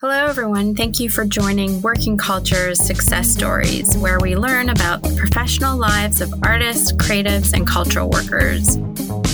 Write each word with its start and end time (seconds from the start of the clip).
Hello, 0.00 0.28
everyone. 0.28 0.76
Thank 0.76 1.00
you 1.00 1.10
for 1.10 1.24
joining 1.24 1.82
Working 1.82 2.16
Cultures 2.16 2.78
Success 2.78 3.28
Stories, 3.28 3.96
where 3.96 4.20
we 4.20 4.36
learn 4.36 4.68
about 4.68 5.02
the 5.02 5.16
professional 5.16 5.76
lives 5.76 6.20
of 6.20 6.32
artists, 6.44 6.92
creatives, 6.92 7.52
and 7.52 7.66
cultural 7.66 8.08
workers. 8.08 8.76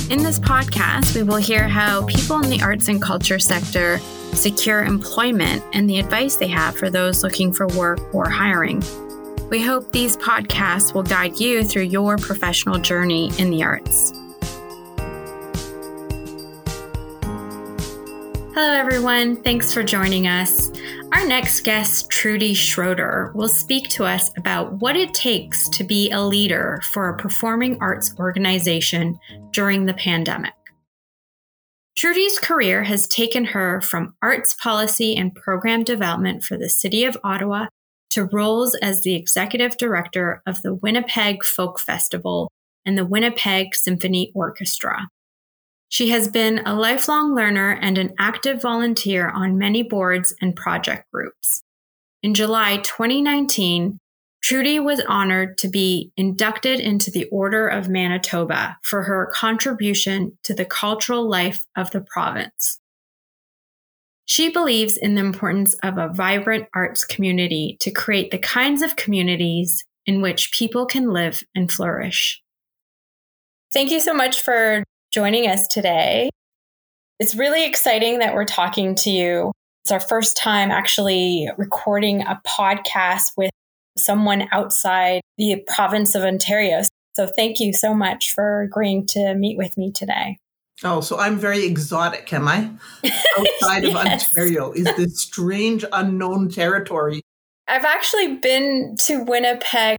In 0.09 0.23
this 0.23 0.39
podcast, 0.39 1.15
we 1.15 1.23
will 1.23 1.37
hear 1.37 1.69
how 1.69 2.07
people 2.07 2.41
in 2.41 2.49
the 2.49 2.63
arts 2.63 2.89
and 2.89 3.03
culture 3.03 3.39
sector 3.39 3.99
secure 4.33 4.83
employment 4.83 5.63
and 5.75 5.87
the 5.87 5.99
advice 5.99 6.37
they 6.37 6.49
have 6.49 6.75
for 6.75 6.89
those 6.89 7.23
looking 7.23 7.53
for 7.53 7.67
work 7.77 8.01
or 8.15 8.31
hiring. 8.31 8.83
We 9.51 9.61
hope 9.61 9.93
these 9.93 10.17
podcasts 10.17 10.95
will 10.95 11.03
guide 11.03 11.39
you 11.39 11.63
through 11.63 11.83
your 11.83 12.17
professional 12.17 12.79
journey 12.79 13.31
in 13.37 13.51
the 13.51 13.63
arts. 13.63 14.15
Hello, 18.55 18.73
everyone. 18.73 19.35
Thanks 19.43 19.73
for 19.73 19.83
joining 19.83 20.29
us. 20.29 20.71
Our 21.13 21.27
next 21.27 21.63
guest, 21.63 22.09
Trudy 22.09 22.55
Schroeder, 22.55 23.33
will 23.35 23.49
speak 23.49 23.89
to 23.89 24.05
us 24.05 24.31
about 24.39 24.75
what 24.75 24.95
it 24.95 25.13
takes 25.13 25.69
to 25.71 25.83
be 25.83 26.09
a 26.13 26.23
leader 26.23 26.81
for 26.85 27.09
a 27.09 27.17
performing 27.17 27.77
arts 27.81 28.15
organization 28.17 29.19
during 29.51 29.87
the 29.87 29.95
pandemic. 29.95 30.53
Trudy's 31.97 32.39
career 32.39 32.85
has 32.85 33.09
taken 33.09 33.45
her 33.47 33.81
from 33.81 34.15
arts 34.23 34.55
policy 34.55 35.17
and 35.17 35.35
program 35.35 35.83
development 35.83 36.45
for 36.45 36.57
the 36.57 36.71
City 36.71 37.03
of 37.03 37.19
Ottawa 37.25 37.67
to 38.11 38.27
roles 38.27 38.77
as 38.77 39.03
the 39.03 39.17
executive 39.17 39.77
director 39.79 40.43
of 40.47 40.63
the 40.63 40.75
Winnipeg 40.75 41.43
Folk 41.43 41.81
Festival 41.81 42.53
and 42.87 42.97
the 42.97 43.05
Winnipeg 43.05 43.75
Symphony 43.75 44.31
Orchestra. 44.33 45.09
She 45.95 46.09
has 46.09 46.27
been 46.27 46.61
a 46.67 46.75
lifelong 46.75 47.37
learner 47.37 47.79
and 47.81 47.99
an 47.99 48.15
active 48.19 48.61
volunteer 48.61 49.29
on 49.29 49.59
many 49.59 49.85
boards 49.85 50.35
and 50.41 50.57
project 50.57 51.09
groups. 51.13 51.63
In 52.21 52.35
July 52.35 52.79
2019, 52.79 54.01
Trudy 54.43 54.81
was 54.81 55.05
honored 55.07 55.57
to 55.59 55.69
be 55.69 56.11
inducted 56.17 56.81
into 56.81 57.13
the 57.13 57.27
Order 57.27 57.69
of 57.69 57.89
Manitoba 57.89 58.77
for 58.83 59.05
her 59.05 59.31
contribution 59.33 60.37
to 60.43 60.53
the 60.53 60.65
cultural 60.65 61.31
life 61.31 61.65
of 61.77 61.93
the 61.93 62.01
province. 62.01 62.81
She 64.25 64.51
believes 64.51 64.97
in 64.97 65.15
the 65.15 65.25
importance 65.25 65.75
of 65.85 65.97
a 65.97 66.13
vibrant 66.13 66.67
arts 66.75 67.05
community 67.05 67.77
to 67.83 67.93
create 67.93 68.33
the 68.33 68.39
kinds 68.39 68.83
of 68.83 68.97
communities 68.97 69.85
in 70.07 70.21
which 70.21 70.51
people 70.51 70.87
can 70.87 71.13
live 71.13 71.45
and 71.55 71.71
flourish. 71.71 72.43
Thank 73.73 73.93
you 73.93 74.01
so 74.01 74.13
much 74.13 74.41
for 74.43 74.83
joining 75.15 75.47
us 75.47 75.69
today. 75.69 76.29
It's 77.21 77.37
really 77.37 77.65
exciting 77.65 78.19
that 78.19 78.35
we're 78.35 78.45
talking 78.45 78.97
to 78.97 79.11
you. 79.11 79.53
It's 79.85 79.93
our 79.93 80.01
first 80.01 80.37
time 80.37 80.73
actually 80.73 81.49
recording 81.57 82.23
a 82.23 82.41
podcast 82.45 83.31
with 83.37 83.53
someone 83.97 84.49
outside 84.51 85.21
the 85.39 85.63
province 85.69 86.17
of 86.17 86.25
Ontario. 86.25 86.83
So 87.15 87.29
thank 87.29 87.61
you 87.61 87.73
so 87.73 87.95
much 87.95 88.33
for 88.35 88.63
agreeing 88.63 89.07
to 89.09 89.35
meet 89.35 89.57
with 89.57 89.79
me 89.79 89.93
today. 89.93 90.39
Oh, 90.83 91.01
so 91.01 91.17
I'm 91.17 91.39
very 91.39 91.65
exotic, 91.65 92.33
am 92.33 92.49
I? 92.49 92.71
Outside 93.39 93.85
yes. 93.85 93.91
of 93.91 93.97
Ontario 93.97 94.73
is 94.73 94.87
this 94.97 95.21
strange 95.21 95.85
unknown 95.93 96.49
territory. 96.49 97.23
I've 97.69 97.85
actually 97.85 98.39
been 98.39 98.97
to 99.05 99.23
Winnipeg. 99.23 99.97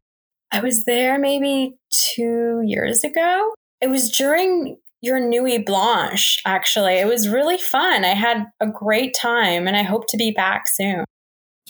I 0.51 0.59
was 0.59 0.83
there 0.83 1.17
maybe 1.17 1.77
two 1.89 2.61
years 2.65 3.05
ago. 3.05 3.53
It 3.79 3.89
was 3.89 4.11
during 4.11 4.77
your 5.05 5.19
Nuit 5.19 5.65
Blanche, 5.65 6.41
actually. 6.45 6.95
It 6.95 7.07
was 7.07 7.29
really 7.29 7.57
fun. 7.57 8.03
I 8.03 8.13
had 8.13 8.47
a 8.59 8.67
great 8.67 9.13
time 9.13 9.67
and 9.67 9.77
I 9.77 9.83
hope 9.83 10.07
to 10.09 10.17
be 10.17 10.31
back 10.31 10.67
soon. 10.67 11.05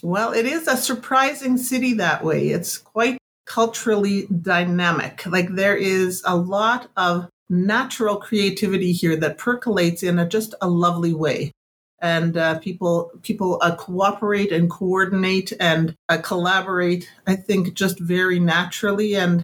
Well, 0.02 0.34
it 0.34 0.46
is 0.46 0.68
a 0.68 0.78
surprising 0.78 1.58
city 1.58 1.94
that 1.94 2.24
way. 2.24 2.50
It's 2.50 2.78
quite 2.78 3.18
culturally 3.46 4.28
dynamic. 4.42 5.26
Like 5.26 5.56
there 5.56 5.78
is 5.78 6.22
a 6.26 6.36
lot 6.36 6.90
of 6.98 7.30
natural 7.50 8.18
creativity 8.18 8.92
here 8.92 9.16
that 9.18 9.38
percolates 9.38 10.04
in 10.04 10.20
a, 10.20 10.28
just 10.28 10.56
a 10.62 10.70
lovely 10.70 11.14
way. 11.14 11.52
And 12.00 12.36
uh, 12.36 12.60
people 12.60 13.12
people 13.22 13.58
uh, 13.62 13.76
cooperate 13.76 14.52
and 14.52 14.70
coordinate 14.70 15.54
and 15.60 15.96
uh, 16.10 16.18
collaborate. 16.18 17.10
I 17.26 17.36
think 17.36 17.74
just 17.74 18.00
very 18.00 18.38
naturally, 18.38 19.16
and 19.16 19.42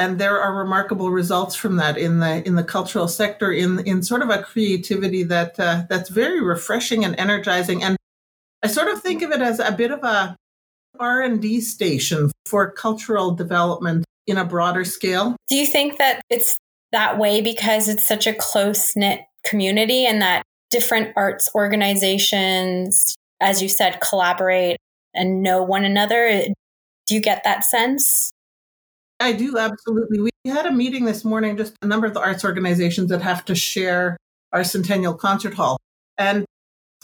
and 0.00 0.18
there 0.18 0.40
are 0.40 0.56
remarkable 0.56 1.10
results 1.10 1.54
from 1.54 1.76
that 1.76 1.98
in 1.98 2.20
the 2.20 2.44
in 2.46 2.54
the 2.54 2.64
cultural 2.64 3.06
sector 3.06 3.52
in 3.52 3.80
in 3.80 4.02
sort 4.02 4.22
of 4.22 4.30
a 4.30 4.42
creativity 4.42 5.22
that 5.24 5.60
uh, 5.60 5.82
that's 5.90 6.08
very 6.08 6.42
refreshing 6.42 7.04
and 7.04 7.14
energizing. 7.20 7.82
And 7.82 7.96
i 8.62 8.66
sort 8.66 8.88
of 8.88 9.02
think 9.02 9.22
of 9.22 9.30
it 9.30 9.42
as 9.42 9.60
a 9.60 9.72
bit 9.72 9.90
of 9.90 10.02
a 10.02 10.36
r&d 10.98 11.60
station 11.60 12.30
for 12.46 12.70
cultural 12.72 13.30
development 13.30 14.04
in 14.26 14.38
a 14.38 14.44
broader 14.44 14.84
scale. 14.84 15.36
Do 15.48 15.56
you 15.56 15.66
think 15.66 15.98
that 15.98 16.22
it's 16.30 16.58
that 16.92 17.18
way 17.18 17.40
because 17.42 17.88
it's 17.88 18.06
such 18.06 18.26
a 18.26 18.34
close 18.34 18.96
knit 18.96 19.20
community 19.44 20.06
and 20.06 20.20
that 20.22 20.42
different 20.70 21.12
arts 21.16 21.50
organizations 21.54 23.16
as 23.40 23.62
you 23.62 23.68
said 23.68 24.00
collaborate 24.00 24.78
and 25.14 25.42
know 25.42 25.62
one 25.62 25.84
another? 25.84 26.44
Do 27.06 27.14
you 27.14 27.20
get 27.20 27.44
that 27.44 27.64
sense 27.64 28.32
I 29.20 29.32
do 29.32 29.58
absolutely. 29.58 30.20
We 30.20 30.50
had 30.50 30.66
a 30.66 30.72
meeting 30.72 31.04
this 31.04 31.24
morning, 31.24 31.56
just 31.56 31.74
a 31.82 31.86
number 31.86 32.06
of 32.06 32.14
the 32.14 32.20
arts 32.20 32.44
organizations 32.44 33.10
that 33.10 33.20
have 33.20 33.44
to 33.44 33.54
share 33.54 34.16
our 34.52 34.64
Centennial 34.64 35.14
Concert 35.14 35.54
Hall, 35.54 35.78
and 36.16 36.46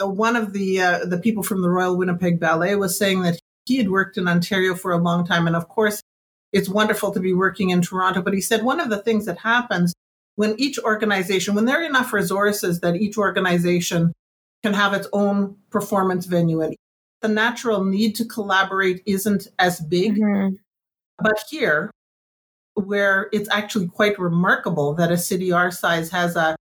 one 0.00 0.36
of 0.36 0.52
the 0.52 0.80
uh, 0.80 1.04
the 1.04 1.18
people 1.18 1.42
from 1.42 1.62
the 1.62 1.70
Royal 1.70 1.96
Winnipeg 1.96 2.40
Ballet 2.40 2.74
was 2.74 2.98
saying 2.98 3.22
that 3.22 3.38
he 3.66 3.76
had 3.76 3.90
worked 3.90 4.16
in 4.16 4.28
Ontario 4.28 4.74
for 4.74 4.92
a 4.92 4.98
long 4.98 5.26
time, 5.26 5.46
and 5.46 5.54
of 5.54 5.68
course, 5.68 6.00
it's 6.52 6.68
wonderful 6.68 7.12
to 7.12 7.20
be 7.20 7.32
working 7.32 7.70
in 7.70 7.82
Toronto. 7.82 8.22
But 8.22 8.34
he 8.34 8.40
said 8.40 8.62
one 8.62 8.80
of 8.80 8.88
the 8.88 8.98
things 9.02 9.26
that 9.26 9.38
happens 9.38 9.94
when 10.36 10.58
each 10.58 10.78
organization, 10.78 11.54
when 11.54 11.66
there 11.66 11.80
are 11.80 11.84
enough 11.86 12.12
resources 12.12 12.80
that 12.80 12.96
each 12.96 13.18
organization 13.18 14.12
can 14.62 14.74
have 14.74 14.94
its 14.94 15.08
own 15.12 15.56
performance 15.70 16.26
venue, 16.26 16.62
and 16.62 16.74
the 17.20 17.28
natural 17.28 17.84
need 17.84 18.14
to 18.16 18.24
collaborate 18.24 19.02
isn't 19.06 19.48
as 19.58 19.80
big. 19.80 20.16
Mm-hmm. 20.16 20.54
But 21.18 21.42
here, 21.50 21.90
where 22.76 23.28
it's 23.32 23.48
actually 23.50 23.88
quite 23.88 24.18
remarkable 24.18 24.94
that 24.94 25.10
a 25.10 25.18
city 25.18 25.50
our 25.50 25.70
size 25.70 26.10
has 26.10 26.36
a 26.36 26.54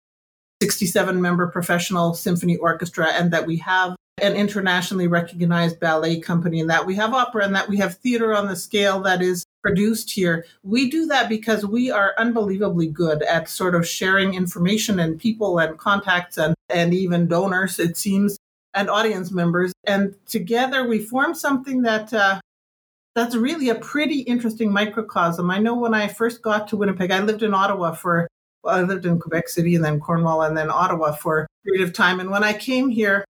67 0.62 1.22
member 1.22 1.48
professional 1.48 2.14
symphony 2.14 2.56
orchestra 2.58 3.08
and 3.12 3.31
that 3.31 3.46
we 3.46 3.58
have 3.58 3.96
an 4.22 4.34
internationally 4.34 5.08
recognized 5.08 5.80
ballet 5.81 6.20
company 6.20 6.62
and 6.62 6.70
that 6.70 6.86
we 6.86 6.96
have 6.96 7.14
opera 7.14 7.44
and 7.44 7.53
that 7.53 7.68
we 7.68 7.76
have 7.78 7.98
theater 7.98 8.34
on 8.34 8.48
the 8.48 8.56
scale 8.56 9.02
that 9.02 9.22
is 9.22 9.46
produced 9.62 10.09
here. 10.09 10.46
We 10.64 10.90
do 10.90 11.06
that 11.08 11.28
because 11.28 11.66
we 11.66 11.92
are 11.92 12.14
unbelievably 12.18 12.88
good 12.88 13.24
at 13.24 13.50
sort 13.50 13.76
of 13.76 13.86
sharing 13.86 14.34
information 14.34 15.00
and 15.00 15.20
people 15.20 15.59
and 15.59 15.78
contacts 15.78 16.38
and, 16.38 16.56
and 16.70 16.94
even 16.94 17.28
donors, 17.28 17.78
it 17.78 17.97
seems, 17.97 18.38
and 18.74 18.90
audience 18.90 19.32
members. 19.32 19.74
And 19.84 20.16
together 20.28 20.88
we 20.88 21.00
form 21.00 21.36
something 21.36 21.82
that 21.82 22.14
uh, 22.14 22.40
that's 23.16 23.36
really 23.36 23.70
a 23.70 23.76
pretty 23.76 24.20
interesting 24.22 24.72
microcosm. 24.72 25.50
I 25.50 25.58
know 25.58 25.76
when 25.76 25.94
I 25.94 26.08
first 26.08 26.42
got 26.42 26.68
to 26.68 26.78
Winnipeg, 26.78 27.12
I 27.12 27.22
lived 27.22 27.44
in 27.44 27.53
Ottawa 27.53 27.94
for, 27.94 28.28
well, 28.62 28.76
I 28.76 28.81
lived 28.81 29.06
in 29.06 29.20
Quebec 29.20 29.48
City 29.48 29.76
and 29.76 29.86
then 29.86 30.02
Cornwall 30.02 30.42
and 30.42 30.58
then 30.58 30.70
Ottawa 30.70 31.14
for 31.14 31.44
a 31.44 31.48
period 31.64 31.88
of 31.88 31.94
time. 31.94 32.20
And 32.20 32.30
when 32.30 32.44
I 32.44 32.52
came 32.52 32.90
here, 32.90 33.24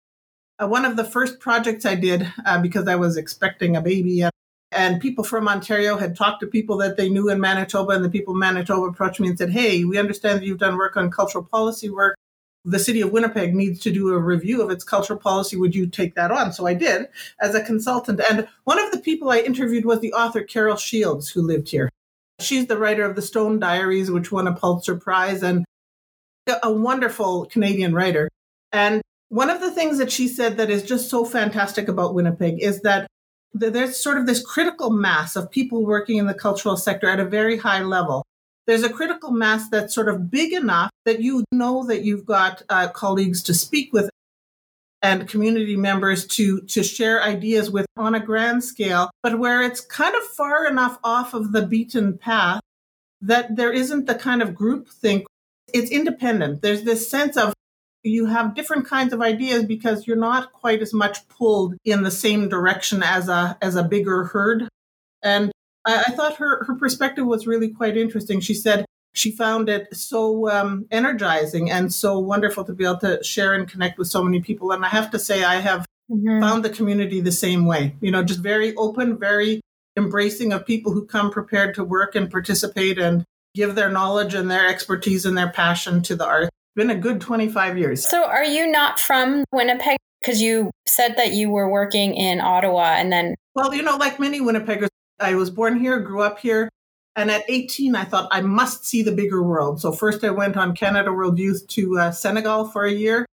uh, 0.57 0.67
one 0.67 0.85
of 0.85 0.95
the 0.95 1.03
first 1.03 1.39
projects 1.39 1.85
I 1.85 1.95
did, 1.95 2.27
uh, 2.45 2.59
because 2.61 2.87
I 2.87 2.95
was 2.95 3.15
expecting 3.15 3.75
a 3.75 3.81
baby, 3.81 4.21
and, 4.21 4.31
and 4.71 5.01
people 5.01 5.23
from 5.23 5.47
Ontario 5.47 5.97
had 5.97 6.15
talked 6.15 6.39
to 6.39 6.47
people 6.47 6.77
that 6.77 6.97
they 6.97 7.09
knew 7.09 7.29
in 7.29 7.39
Manitoba, 7.39 7.91
and 7.91 8.03
the 8.03 8.09
people 8.09 8.33
in 8.33 8.39
Manitoba 8.39 8.87
approached 8.87 9.19
me 9.19 9.27
and 9.27 9.37
said, 9.37 9.51
Hey, 9.51 9.83
we 9.83 9.99
understand 9.99 10.39
that 10.39 10.45
you've 10.45 10.57
done 10.57 10.77
work 10.77 10.97
on 10.97 11.11
cultural 11.11 11.43
policy 11.43 11.89
work 11.89 12.15
the 12.65 12.79
city 12.79 13.01
of 13.01 13.11
Winnipeg 13.11 13.53
needs 13.53 13.79
to 13.81 13.91
do 13.91 14.09
a 14.09 14.19
review 14.19 14.61
of 14.61 14.71
its 14.71 14.83
cultural 14.83 15.19
policy. 15.19 15.55
Would 15.55 15.75
you 15.75 15.87
take 15.87 16.15
that 16.15 16.31
on? 16.31 16.51
So 16.51 16.65
I 16.65 16.73
did 16.73 17.07
as 17.39 17.53
a 17.53 17.63
consultant. 17.63 18.19
And 18.29 18.47
one 18.63 18.79
of 18.79 18.91
the 18.91 18.99
people 18.99 19.29
I 19.29 19.39
interviewed 19.39 19.85
was 19.85 19.99
the 19.99 20.13
author 20.13 20.41
Carol 20.41 20.75
Shields, 20.75 21.29
who 21.29 21.41
lived 21.41 21.69
here. 21.69 21.89
She's 22.39 22.65
the 22.65 22.77
writer 22.77 23.05
of 23.05 23.15
the 23.15 23.21
Stone 23.21 23.59
Diaries, 23.59 24.11
which 24.11 24.31
won 24.31 24.47
a 24.47 24.53
Pulitzer 24.53 24.95
Prize, 24.95 25.43
and 25.43 25.63
a 26.63 26.71
wonderful 26.71 27.45
Canadian 27.45 27.93
writer. 27.93 28.29
And 28.71 29.01
one 29.29 29.49
of 29.49 29.61
the 29.61 29.71
things 29.71 29.99
that 29.99 30.11
she 30.11 30.27
said 30.27 30.57
that 30.57 30.69
is 30.69 30.83
just 30.83 31.09
so 31.09 31.23
fantastic 31.23 31.87
about 31.87 32.13
Winnipeg 32.13 32.61
is 32.61 32.81
that 32.81 33.07
there's 33.53 33.97
sort 33.97 34.17
of 34.17 34.25
this 34.25 34.45
critical 34.45 34.89
mass 34.89 35.35
of 35.35 35.49
people 35.49 35.85
working 35.85 36.17
in 36.17 36.27
the 36.27 36.33
cultural 36.33 36.75
sector 36.75 37.07
at 37.09 37.21
a 37.21 37.25
very 37.25 37.57
high 37.57 37.81
level 37.81 38.25
there's 38.67 38.83
a 38.83 38.89
critical 38.89 39.31
mass 39.31 39.69
that's 39.69 39.93
sort 39.93 40.09
of 40.09 40.29
big 40.31 40.53
enough 40.53 40.89
that 41.05 41.21
you 41.21 41.43
know 41.51 41.85
that 41.85 42.03
you've 42.03 42.25
got 42.25 42.63
uh, 42.69 42.87
colleagues 42.89 43.41
to 43.43 43.53
speak 43.53 43.93
with 43.93 44.09
and 45.01 45.27
community 45.27 45.75
members 45.75 46.25
to 46.25 46.61
to 46.61 46.83
share 46.83 47.21
ideas 47.21 47.69
with 47.69 47.85
on 47.97 48.15
a 48.15 48.19
grand 48.19 48.63
scale 48.63 49.11
but 49.21 49.39
where 49.39 49.61
it's 49.61 49.81
kind 49.81 50.15
of 50.15 50.23
far 50.23 50.65
enough 50.65 50.97
off 51.03 51.33
of 51.33 51.51
the 51.51 51.65
beaten 51.65 52.17
path 52.17 52.61
that 53.21 53.55
there 53.55 53.71
isn't 53.71 54.05
the 54.05 54.15
kind 54.15 54.41
of 54.41 54.55
group 54.55 54.89
think 54.89 55.25
it's 55.73 55.91
independent 55.91 56.61
there's 56.61 56.83
this 56.83 57.09
sense 57.09 57.37
of 57.37 57.53
you 58.05 58.27
have 58.27 58.55
different 58.55 58.85
kinds 58.85 59.13
of 59.13 59.21
ideas 59.21 59.63
because 59.63 60.05
you're 60.05 60.15
not 60.15 60.53
quite 60.53 60.81
as 60.81 60.93
much 60.93 61.27
pulled 61.27 61.75
in 61.83 62.03
the 62.03 62.11
same 62.11 62.47
direction 62.47 63.01
as 63.03 63.27
a 63.27 63.57
as 63.61 63.75
a 63.75 63.83
bigger 63.83 64.25
herd. 64.25 64.67
And 65.23 65.51
I, 65.85 66.05
I 66.07 66.11
thought 66.11 66.37
her 66.37 66.63
her 66.65 66.75
perspective 66.75 67.25
was 67.25 67.47
really 67.47 67.69
quite 67.69 67.97
interesting. 67.97 68.39
She 68.39 68.53
said 68.53 68.85
she 69.15 69.31
found 69.31 69.69
it 69.69 69.87
so 69.95 70.49
um, 70.49 70.85
energizing 70.91 71.71
and 71.71 71.93
so 71.93 72.19
wonderful 72.19 72.65
to 72.65 72.73
be 72.73 72.83
able 72.83 72.97
to 72.99 73.23
share 73.23 73.53
and 73.53 73.67
connect 73.67 73.97
with 73.97 74.09
so 74.09 74.21
many 74.21 74.41
people. 74.41 74.71
And 74.71 74.83
I 74.83 74.89
have 74.89 75.09
to 75.11 75.19
say, 75.19 75.43
I 75.43 75.55
have 75.55 75.85
mm-hmm. 76.11 76.41
found 76.41 76.65
the 76.65 76.69
community 76.69 77.21
the 77.21 77.31
same 77.31 77.65
way. 77.65 77.95
You 78.01 78.11
know, 78.11 78.23
just 78.23 78.41
very 78.41 78.75
open, 78.75 79.17
very 79.17 79.61
embracing 79.97 80.51
of 80.51 80.65
people 80.65 80.91
who 80.91 81.05
come 81.05 81.31
prepared 81.31 81.75
to 81.75 81.83
work 81.83 82.15
and 82.15 82.29
participate 82.29 82.97
and 82.97 83.23
give 83.55 83.75
their 83.75 83.89
knowledge 83.89 84.33
and 84.33 84.51
their 84.51 84.67
expertise 84.67 85.25
and 85.25 85.37
their 85.37 85.49
passion 85.49 86.01
to 86.03 86.15
the 86.15 86.25
art. 86.25 86.43
It's 86.43 86.75
been 86.75 86.89
a 86.89 86.95
good 86.95 87.21
25 87.21 87.77
years. 87.77 88.07
So, 88.07 88.25
are 88.25 88.43
you 88.43 88.67
not 88.67 88.99
from 88.99 89.45
Winnipeg? 89.53 89.97
Because 90.21 90.41
you 90.41 90.71
said 90.87 91.15
that 91.17 91.31
you 91.31 91.49
were 91.49 91.69
working 91.69 92.15
in 92.15 92.41
Ottawa 92.41 92.95
and 92.97 93.11
then. 93.13 93.35
Well, 93.53 93.73
you 93.73 93.81
know, 93.81 93.95
like 93.95 94.19
many 94.19 94.41
Winnipeggers, 94.41 94.89
I 95.19 95.35
was 95.35 95.49
born 95.49 95.79
here, 95.79 95.99
grew 95.99 96.21
up 96.21 96.39
here. 96.39 96.69
And 97.15 97.31
at 97.31 97.43
18, 97.47 97.95
I 97.95 98.03
thought 98.03 98.27
I 98.31 98.41
must 98.41 98.85
see 98.85 99.01
the 99.01 99.11
bigger 99.13 99.41
world. 99.41 99.79
So, 99.79 99.91
first 99.91 100.23
I 100.23 100.31
went 100.31 100.57
on 100.57 100.75
Canada 100.75 101.13
World 101.13 101.39
Youth 101.39 101.65
to 101.69 101.97
uh, 101.97 102.11
Senegal 102.11 102.67
for 102.67 102.83
a 102.83 102.91
year. 102.91 103.25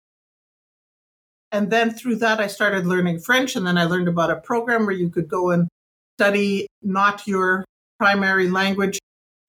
And 1.51 1.71
then 1.71 1.91
through 1.91 2.17
that, 2.17 2.41
I 2.41 2.47
started 2.47 2.87
learning 2.87 3.21
French. 3.21 3.57
And 3.57 3.67
then 3.67 3.77
I 3.77 3.85
learned 3.85 4.09
about 4.09 4.31
a 4.31 4.37
program 4.37 4.87
where 4.87 4.95
you 4.95 5.11
could 5.11 5.29
go 5.29 5.51
and 5.51 5.69
study 6.17 6.69
not 6.83 7.27
your 7.27 7.65
primary 7.99 8.49
language. 8.49 8.99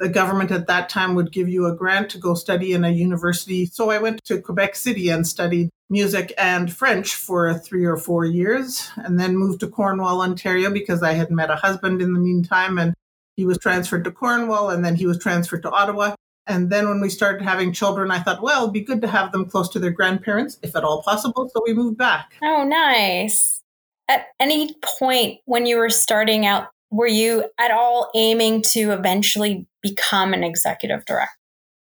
The 0.04 0.10
government 0.10 0.52
at 0.52 0.68
that 0.68 0.90
time 0.90 1.16
would 1.16 1.32
give 1.32 1.48
you 1.48 1.66
a 1.66 1.74
grant 1.74 2.10
to 2.10 2.18
go 2.18 2.34
study 2.34 2.74
in 2.74 2.84
a 2.84 2.90
university. 2.90 3.66
So 3.68 3.90
I 3.90 4.00
went 4.00 4.22
to 4.26 4.42
Quebec 4.42 4.76
City 4.76 5.08
and 5.08 5.26
studied 5.26 5.70
music 5.90 6.34
and 6.38 6.70
French 6.70 7.16
for 7.16 7.54
three 7.54 7.86
or 7.86 7.96
four 7.96 8.26
years, 8.26 8.90
and 8.98 9.18
then 9.18 9.38
moved 9.38 9.62
to 9.62 9.68
Cornwall, 9.70 10.20
Ontario, 10.20 10.72
because 10.72 11.02
I 11.04 11.14
had 11.14 11.32
met 11.32 11.50
a 11.50 11.56
husband 11.56 12.02
in 12.02 12.12
the 12.12 12.20
meantime. 12.20 12.78
And 12.78 12.94
he 13.38 13.46
was 13.46 13.58
transferred 13.60 14.04
to 14.04 14.12
Cornwall, 14.12 14.72
and 14.72 14.84
then 14.84 14.96
he 14.96 15.06
was 15.06 15.20
transferred 15.20 15.64
to 15.64 15.72
Ottawa. 15.72 16.16
And 16.48 16.70
then 16.70 16.90
when 16.90 17.00
we 17.00 17.08
started 17.08 17.42
having 17.42 17.72
children, 17.72 18.12
I 18.12 18.20
thought, 18.20 18.42
well, 18.42 18.64
it'd 18.64 18.74
be 18.74 18.82
good 18.82 19.02
to 19.04 19.08
have 19.08 19.32
them 19.32 19.50
close 19.50 19.70
to 19.70 19.80
their 19.80 19.92
grandparents, 19.92 20.60
if 20.62 20.76
at 20.76 20.84
all 20.84 21.02
possible. 21.02 21.50
So 21.54 21.62
we 21.66 21.74
moved 21.74 21.98
back. 21.98 22.34
Oh, 22.44 22.66
nice. 22.66 23.62
At 24.10 24.26
any 24.38 24.76
point 25.00 25.40
when 25.46 25.66
you 25.66 25.78
were 25.78 25.90
starting 25.90 26.46
out, 26.46 26.73
were 26.94 27.08
you 27.08 27.46
at 27.58 27.72
all 27.72 28.12
aiming 28.14 28.62
to 28.62 28.92
eventually 28.92 29.68
become 29.82 30.34
an 30.34 30.44
executive 30.44 31.04
director? 31.06 31.32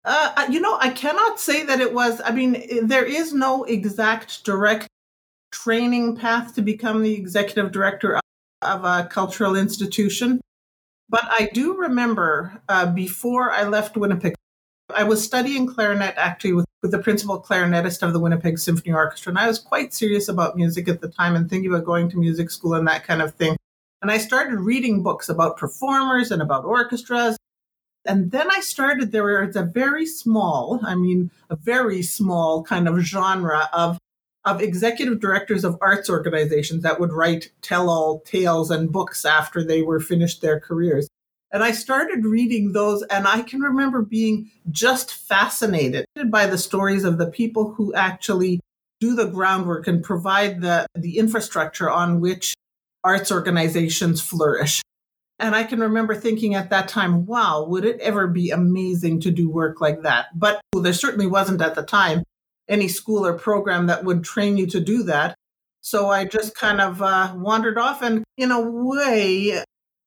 Uh, 0.04 0.46
you 0.48 0.60
know, 0.60 0.78
I 0.80 0.90
cannot 0.90 1.38
say 1.38 1.64
that 1.64 1.80
it 1.80 1.92
was. 1.92 2.22
I 2.24 2.30
mean, 2.30 2.86
there 2.86 3.04
is 3.04 3.34
no 3.34 3.64
exact 3.64 4.44
direct 4.44 4.88
training 5.52 6.16
path 6.16 6.54
to 6.54 6.62
become 6.62 7.02
the 7.02 7.14
executive 7.14 7.72
director 7.72 8.14
of, 8.14 8.22
of 8.62 8.84
a 8.84 9.08
cultural 9.08 9.56
institution. 9.56 10.40
But 11.08 11.24
I 11.24 11.50
do 11.52 11.76
remember 11.76 12.62
uh, 12.68 12.86
before 12.86 13.50
I 13.50 13.64
left 13.64 13.96
Winnipeg, 13.96 14.34
I 14.94 15.02
was 15.02 15.22
studying 15.22 15.66
clarinet 15.66 16.14
actually 16.16 16.52
with, 16.52 16.66
with 16.82 16.92
the 16.92 16.98
principal 16.98 17.42
clarinetist 17.42 18.02
of 18.02 18.12
the 18.12 18.20
Winnipeg 18.20 18.58
Symphony 18.58 18.94
Orchestra. 18.94 19.30
And 19.30 19.38
I 19.38 19.48
was 19.48 19.58
quite 19.58 19.92
serious 19.92 20.28
about 20.28 20.56
music 20.56 20.88
at 20.88 21.00
the 21.00 21.08
time 21.08 21.34
and 21.34 21.50
thinking 21.50 21.70
about 21.70 21.84
going 21.84 22.08
to 22.10 22.16
music 22.16 22.50
school 22.50 22.74
and 22.74 22.86
that 22.86 23.04
kind 23.04 23.20
of 23.20 23.34
thing. 23.34 23.56
And 24.02 24.11
I 24.11 24.19
started 24.19 24.61
reading 24.61 25.02
books 25.02 25.29
about 25.29 25.56
performers 25.56 26.31
and 26.31 26.41
about 26.41 26.64
orchestras. 26.64 27.37
And 28.06 28.31
then 28.31 28.50
I 28.50 28.61
started, 28.61 29.12
there 29.12 29.44
was 29.47 29.56
a 29.56 29.62
very 29.62 30.06
small, 30.06 30.81
I 30.82 30.94
mean, 30.94 31.31
a 31.50 31.56
very 31.56 32.02
small 32.02 32.62
kind 32.62 32.88
of 32.88 32.99
genre 33.00 33.69
of, 33.75 33.99
of 34.47 34.62
executive 34.62 35.20
directors 35.20 35.64
of 35.64 35.76
arts 35.82 36.08
organizations 36.08 36.82
that 36.82 36.99
would 36.99 37.12
write 37.12 37.50
tell 37.61 37.91
all 37.91 38.20
tales 38.20 38.70
and 38.70 38.91
books 38.91 39.26
after 39.26 39.62
they 39.62 39.82
were 39.82 40.00
finished 40.00 40.41
their 40.41 40.58
careers. 40.58 41.08
And 41.52 41.62
I 41.62 41.73
started 41.73 42.25
reading 42.25 42.73
those, 42.73 43.02
and 43.11 43.26
I 43.26 43.43
can 43.43 43.61
remember 43.61 44.02
being 44.02 44.50
just 44.70 45.12
fascinated 45.12 46.06
by 46.26 46.47
the 46.47 46.56
stories 46.56 47.05
of 47.05 47.19
the 47.19 47.26
people 47.26 47.73
who 47.73 47.93
actually 47.93 48.61
do 49.00 49.14
the 49.14 49.26
groundwork 49.26 49.88
and 49.88 50.02
provide 50.02 50.61
the, 50.61 50.87
the 50.94 51.19
infrastructure 51.19 51.91
on 51.91 52.20
which 52.20 52.55
arts 53.02 53.32
organizations 53.32 54.20
flourish. 54.20 54.82
And 55.38 55.55
I 55.55 55.64
can 55.64 55.81
remember 55.81 56.14
thinking 56.14 56.55
at 56.55 56.70
that 56.70 56.88
time, 56.88 57.25
wow, 57.25 57.64
would 57.64 57.85
it 57.85 57.99
ever 58.00 58.26
be 58.26 58.50
amazing 58.50 59.20
to 59.20 59.31
do 59.31 59.49
work 59.50 59.81
like 59.81 60.02
that? 60.02 60.26
But 60.38 60.61
there 60.75 60.93
certainly 60.93 61.26
wasn't 61.26 61.62
at 61.62 61.75
the 61.75 61.82
time 61.82 62.25
any 62.69 62.88
school 62.88 63.26
or 63.26 63.32
program 63.32 63.87
that 63.87 64.05
would 64.05 64.23
train 64.23 64.56
you 64.58 64.67
to 64.67 64.81
do 64.81 65.02
that. 65.05 65.35
So 65.81 66.11
I 66.11 66.26
just 66.26 66.55
kind 66.55 66.81
of 66.81 67.00
uh, 67.00 67.32
wandered 67.37 67.79
off 67.79 68.02
and, 68.02 68.23
in 68.37 68.50
a 68.50 68.61
way, 68.61 69.64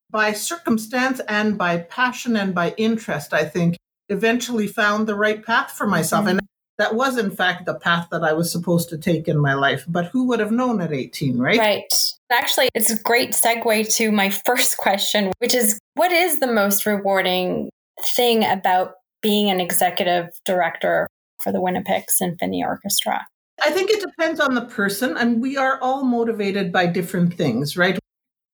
by 0.08 0.32
circumstance 0.32 1.20
and 1.28 1.58
by 1.58 1.78
passion 1.78 2.36
and 2.36 2.54
by 2.54 2.72
interest, 2.76 3.34
I 3.34 3.44
think, 3.44 3.76
eventually 4.08 4.68
found 4.68 5.08
the 5.08 5.16
right 5.16 5.44
path 5.44 5.72
for 5.72 5.88
myself. 5.88 6.26
Mm-hmm. 6.26 6.38
And 6.38 6.40
that 6.78 6.94
was, 6.94 7.16
in 7.16 7.30
fact, 7.30 7.66
the 7.66 7.74
path 7.74 8.08
that 8.10 8.24
I 8.24 8.32
was 8.32 8.50
supposed 8.50 8.88
to 8.88 8.98
take 8.98 9.28
in 9.28 9.38
my 9.38 9.54
life. 9.54 9.84
But 9.86 10.06
who 10.06 10.26
would 10.28 10.40
have 10.40 10.50
known 10.50 10.80
at 10.80 10.92
18, 10.92 11.38
right? 11.38 11.58
Right. 11.58 11.92
Actually, 12.32 12.68
it's 12.74 12.90
a 12.90 13.00
great 13.02 13.30
segue 13.30 13.94
to 13.96 14.10
my 14.10 14.30
first 14.46 14.76
question, 14.78 15.32
which 15.38 15.54
is 15.54 15.78
what 15.94 16.12
is 16.12 16.40
the 16.40 16.52
most 16.52 16.86
rewarding 16.86 17.70
thing 18.14 18.44
about 18.44 18.94
being 19.22 19.50
an 19.50 19.60
executive 19.60 20.28
director 20.44 21.08
for 21.42 21.52
the 21.52 21.60
Winnipeg 21.60 22.04
Symphony 22.08 22.64
Orchestra? 22.64 23.26
I 23.62 23.70
think 23.70 23.90
it 23.90 24.00
depends 24.00 24.40
on 24.40 24.54
the 24.54 24.64
person, 24.64 25.16
and 25.16 25.40
we 25.40 25.56
are 25.56 25.78
all 25.80 26.04
motivated 26.04 26.72
by 26.72 26.86
different 26.86 27.34
things, 27.34 27.76
right? 27.76 27.98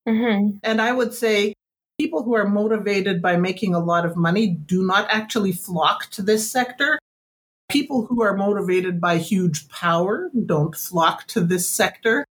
Mm-hmm. 0.06 0.58
And 0.62 0.80
I 0.80 0.92
would 0.92 1.14
say 1.14 1.54
people 1.98 2.22
who 2.22 2.34
are 2.34 2.48
motivated 2.48 3.22
by 3.22 3.36
making 3.36 3.74
a 3.74 3.78
lot 3.78 4.04
of 4.04 4.16
money 4.16 4.48
do 4.48 4.84
not 4.84 5.06
actually 5.10 5.52
flock 5.52 6.10
to 6.10 6.22
this 6.22 6.50
sector. 6.50 6.98
People 7.70 8.06
who 8.06 8.20
are 8.22 8.36
motivated 8.36 9.00
by 9.00 9.18
huge 9.18 9.68
power 9.68 10.28
don't 10.46 10.74
flock 10.74 11.26
to 11.28 11.40
this 11.40 11.68
sector. 11.68 12.26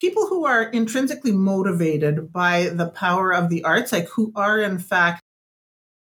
People 0.00 0.26
who 0.26 0.44
are 0.44 0.64
intrinsically 0.64 1.32
motivated 1.32 2.32
by 2.32 2.70
the 2.70 2.88
power 2.88 3.32
of 3.32 3.48
the 3.48 3.62
arts, 3.62 3.92
like 3.92 4.08
who 4.08 4.32
are 4.34 4.60
in 4.60 4.78
fact 4.78 5.22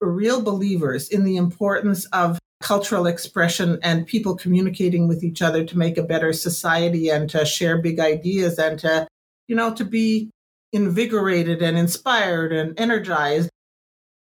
real 0.01 0.41
believers 0.41 1.09
in 1.09 1.25
the 1.25 1.37
importance 1.37 2.07
of 2.07 2.39
cultural 2.61 3.07
expression 3.07 3.79
and 3.83 4.07
people 4.07 4.35
communicating 4.35 5.07
with 5.09 5.23
each 5.23 5.43
other 5.43 5.65
to 5.65 5.79
make 5.79 5.99
a 5.99 6.03
better 6.03 6.33
society 6.33 7.11
and 7.11 7.29
to 7.31 7.45
share 7.45 7.83
big 7.83 8.01
ideas 8.01 8.59
and 8.59 8.79
to, 8.79 9.07
you 9.47 9.55
know, 9.55 9.75
to 9.75 9.85
be 9.85 10.31
invigorated 10.73 11.63
and 11.63 11.77
inspired 11.79 12.53
and 12.53 12.79
energized 12.81 13.51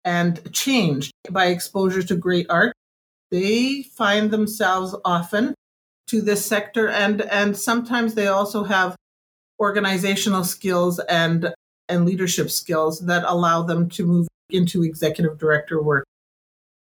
and 0.03 0.51
changed 0.53 1.11
by 1.29 1.47
exposure 1.47 2.03
to 2.03 2.15
great 2.15 2.45
art, 2.49 2.73
they 3.35 3.83
find 3.83 4.31
themselves 4.31 4.95
often 5.03 5.53
to 6.07 6.21
this 6.21 6.45
sector 6.45 6.87
and 6.87 7.21
and 7.23 7.57
sometimes 7.57 8.13
they 8.13 8.27
also 8.27 8.63
have 8.63 8.95
organizational 9.59 10.43
skills 10.43 10.99
and 10.99 11.53
and 11.89 12.05
leadership 12.05 12.49
skills 12.49 13.01
that 13.01 13.23
allow 13.25 13.61
them 13.61 13.89
to 13.89 14.05
move 14.05 14.27
into 14.49 14.83
executive 14.83 15.37
director 15.37 15.81
work. 15.81 16.05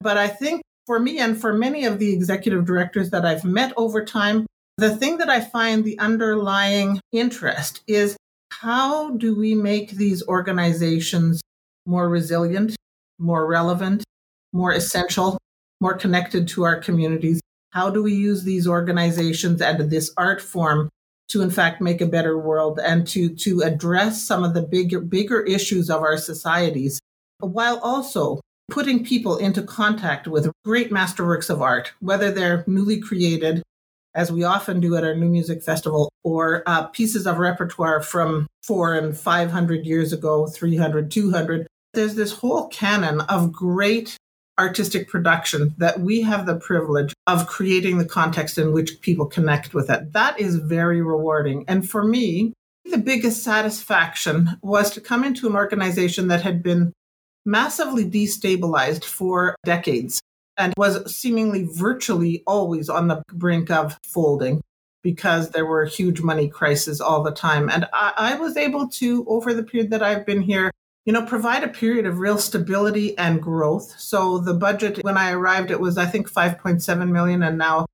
But 0.02 0.18
I 0.18 0.28
think 0.28 0.62
for 0.88 1.00
me 1.00 1.20
and 1.20 1.40
for 1.40 1.54
many 1.54 1.86
of 1.86 2.00
the 2.00 2.12
executive 2.12 2.66
directors 2.66 3.12
that 3.12 3.26
I've 3.26 3.46
met 3.46 3.72
over 3.78 4.04
time, 4.04 4.48
the 4.78 4.96
thing 4.96 5.18
that 5.18 5.30
I 5.30 5.42
find 5.42 5.84
the 5.84 6.00
underlying 6.00 7.00
interest 7.12 7.82
is 7.88 8.18
how 8.52 9.12
do 9.12 9.36
we 9.36 9.54
make 9.54 9.92
these 9.92 10.26
organizations 10.28 11.42
more 11.86 12.10
resilient, 12.10 12.76
more 13.20 13.46
relevant, 13.46 14.04
more 14.52 14.72
essential, 14.72 15.38
more 15.80 15.94
connected 15.94 16.48
to 16.50 16.64
our 16.64 16.80
communities? 16.80 17.42
How 17.72 17.90
do 17.90 18.02
we 18.02 18.14
use 18.14 18.44
these 18.44 18.68
organizations 18.68 19.62
and 19.62 19.90
this 19.90 20.12
art 20.18 20.42
form 20.42 20.90
to 21.30 21.42
in 21.42 21.52
fact 21.52 21.82
make 21.82 22.02
a 22.02 22.08
better 22.08 22.38
world 22.38 22.80
and 22.80 23.08
to 23.08 23.30
to 23.36 23.62
address 23.62 24.24
some 24.24 24.44
of 24.44 24.54
the 24.54 24.64
bigger 24.64 25.00
bigger 25.00 25.42
issues 25.42 25.90
of 25.90 26.02
our 26.02 26.18
societies 26.18 27.00
while 27.40 27.80
also 27.80 28.42
putting 28.72 29.06
people 29.06 29.38
into 29.38 29.62
contact 29.62 30.28
with 30.28 30.52
great 30.66 30.90
masterworks 30.90 31.50
of 31.50 31.62
art 31.62 31.92
whether 32.00 32.32
they're 32.32 32.64
newly 32.66 33.00
created 33.00 33.62
as 34.16 34.32
we 34.32 34.44
often 34.44 34.80
do 34.80 34.96
at 34.96 35.04
our 35.04 35.16
New 35.16 35.30
Music 35.30 35.62
Festival, 35.62 36.12
or 36.24 36.64
uh, 36.66 36.88
pieces 36.88 37.28
of 37.28 37.38
repertoire 37.38 38.02
from 38.02 38.48
four 38.64 38.96
and 38.96 39.18
500 39.18 39.86
years 39.86 40.12
ago, 40.12 40.48
300, 40.48 41.12
200. 41.12 41.68
There's 41.94 42.16
this 42.16 42.34
whole 42.34 42.68
canon 42.68 43.22
of 43.22 43.52
great 43.52 44.18
artistic 44.60 45.08
production 45.08 45.74
that 45.78 46.02
we 46.02 46.22
have 46.22 46.46
the 46.46 46.58
privilege 46.58 47.14
of 47.26 47.48
creating 47.48 47.98
the 47.98 48.06
context 48.06 48.58
in 48.58 48.74
which 48.74 49.00
people 49.02 49.26
connect 49.26 49.74
with 49.74 49.90
it. 49.90 50.14
That 50.14 50.40
is 50.40 50.58
very 50.58 51.02
rewarding. 51.02 51.66
And 51.68 51.90
for 51.90 52.04
me, 52.04 52.54
the 52.86 52.98
biggest 52.98 53.44
satisfaction 53.44 54.58
was 54.62 54.92
to 54.92 55.02
come 55.02 55.24
into 55.24 55.48
an 55.48 55.56
organization 55.56 56.28
that 56.28 56.42
had 56.42 56.62
been 56.62 56.92
massively 57.46 58.06
destabilized 58.06 59.06
for 59.06 59.56
decades 59.64 60.22
and 60.58 60.74
was 60.78 61.16
seemingly 61.16 61.68
virtually 61.72 62.44
always 62.46 62.90
on 62.90 63.08
the 63.08 63.24
brink 63.34 63.72
of 63.72 63.98
folding 64.04 64.62
because 65.02 65.52
there 65.52 65.66
were 65.66 65.86
huge 65.86 66.22
money 66.22 66.50
crises 66.50 67.00
all 67.00 67.24
the 67.24 67.32
time. 67.32 67.70
And 67.70 67.88
I, 67.94 68.14
I, 68.18 68.36
was 68.36 68.58
able 68.58 68.90
to, 68.90 69.26
over 69.30 69.54
the 69.54 69.64
period 69.64 69.92
that 69.92 70.04
I've 70.04 70.26
been 70.26 70.42
here, 70.42 70.72
you 71.10 71.14
know, 71.14 71.26
provide 71.26 71.64
a 71.64 71.68
period 71.68 72.06
of 72.06 72.20
real 72.20 72.38
stability 72.38 73.18
and 73.18 73.42
growth. 73.42 73.96
So 73.98 74.38
the 74.38 74.54
budget, 74.54 75.04
when 75.04 75.18
I 75.18 75.32
arrived, 75.32 75.72
it 75.72 75.80
was, 75.80 75.98
I 75.98 76.06
think, 76.06 76.32
5.7 76.32 77.10
million. 77.10 77.42
And 77.42 77.58
now, 77.58 77.88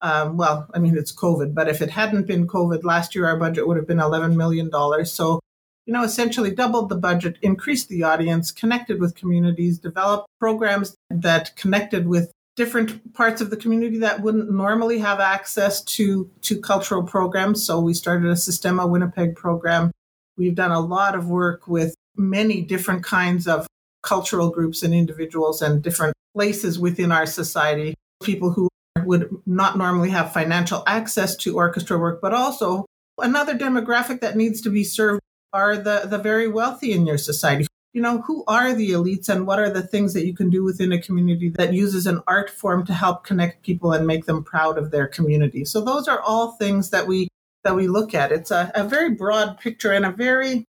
um, 0.00 0.38
well, 0.38 0.66
I 0.72 0.78
mean, 0.78 0.96
it's 0.96 1.14
COVID, 1.14 1.52
but 1.52 1.68
if 1.68 1.82
it 1.82 1.90
hadn't 1.90 2.26
been 2.26 2.46
COVID, 2.46 2.82
last 2.82 3.14
year 3.14 3.26
our 3.26 3.36
budget 3.36 3.68
would 3.68 3.76
have 3.76 3.86
been 3.86 3.98
$11 3.98 4.36
million. 4.36 4.70
So 5.04 5.40
you 5.84 5.92
know, 5.92 6.02
essentially 6.02 6.50
doubled 6.50 6.88
the 6.88 6.96
budget, 6.96 7.36
increased 7.42 7.90
the 7.90 8.04
audience, 8.04 8.50
connected 8.50 9.00
with 9.00 9.16
communities, 9.16 9.78
developed 9.78 10.28
programs 10.38 10.96
that 11.10 11.54
connected 11.56 12.08
with 12.08 12.32
different 12.56 13.12
parts 13.12 13.42
of 13.42 13.50
the 13.50 13.56
community 13.58 13.98
that 13.98 14.22
wouldn't 14.22 14.50
normally 14.50 14.98
have 14.98 15.20
access 15.20 15.82
to 15.82 16.30
to 16.40 16.58
cultural 16.58 17.02
programs. 17.02 17.62
So 17.66 17.80
we 17.80 17.92
started 17.92 18.30
a 18.30 18.34
Sistema 18.34 18.88
Winnipeg 18.88 19.36
program. 19.36 19.90
We've 20.38 20.54
done 20.54 20.70
a 20.70 20.80
lot 20.80 21.14
of 21.14 21.28
work 21.28 21.68
with 21.68 21.94
many 22.16 22.62
different 22.62 23.04
kinds 23.04 23.46
of 23.46 23.66
cultural 24.02 24.50
groups 24.50 24.82
and 24.82 24.92
individuals 24.92 25.62
and 25.62 25.82
different 25.82 26.14
places 26.34 26.78
within 26.78 27.12
our 27.12 27.26
society, 27.26 27.94
people 28.22 28.50
who 28.50 28.68
would 29.04 29.30
not 29.46 29.78
normally 29.78 30.10
have 30.10 30.32
financial 30.32 30.82
access 30.86 31.36
to 31.36 31.56
orchestra 31.56 31.98
work, 31.98 32.20
but 32.20 32.34
also 32.34 32.86
another 33.18 33.54
demographic 33.54 34.20
that 34.20 34.36
needs 34.36 34.60
to 34.60 34.70
be 34.70 34.84
served 34.84 35.20
are 35.52 35.76
the, 35.76 36.02
the 36.06 36.18
very 36.18 36.48
wealthy 36.48 36.92
in 36.92 37.06
your 37.06 37.18
society. 37.18 37.66
You 37.92 38.00
know, 38.00 38.22
who 38.22 38.42
are 38.48 38.72
the 38.72 38.90
elites 38.90 39.28
and 39.28 39.46
what 39.46 39.58
are 39.58 39.68
the 39.68 39.82
things 39.82 40.14
that 40.14 40.24
you 40.24 40.34
can 40.34 40.48
do 40.48 40.64
within 40.64 40.92
a 40.92 41.00
community 41.00 41.50
that 41.50 41.74
uses 41.74 42.06
an 42.06 42.22
art 42.26 42.48
form 42.48 42.86
to 42.86 42.94
help 42.94 43.24
connect 43.24 43.62
people 43.62 43.92
and 43.92 44.06
make 44.06 44.24
them 44.24 44.42
proud 44.42 44.78
of 44.78 44.90
their 44.90 45.06
community? 45.06 45.66
So 45.66 45.82
those 45.82 46.08
are 46.08 46.20
all 46.20 46.52
things 46.52 46.88
that 46.90 47.06
we 47.06 47.28
that 47.64 47.76
we 47.76 47.88
look 47.88 48.14
at. 48.14 48.32
It's 48.32 48.50
a, 48.50 48.72
a 48.74 48.82
very 48.82 49.10
broad 49.10 49.60
picture 49.60 49.92
and 49.92 50.06
a 50.06 50.10
very 50.10 50.64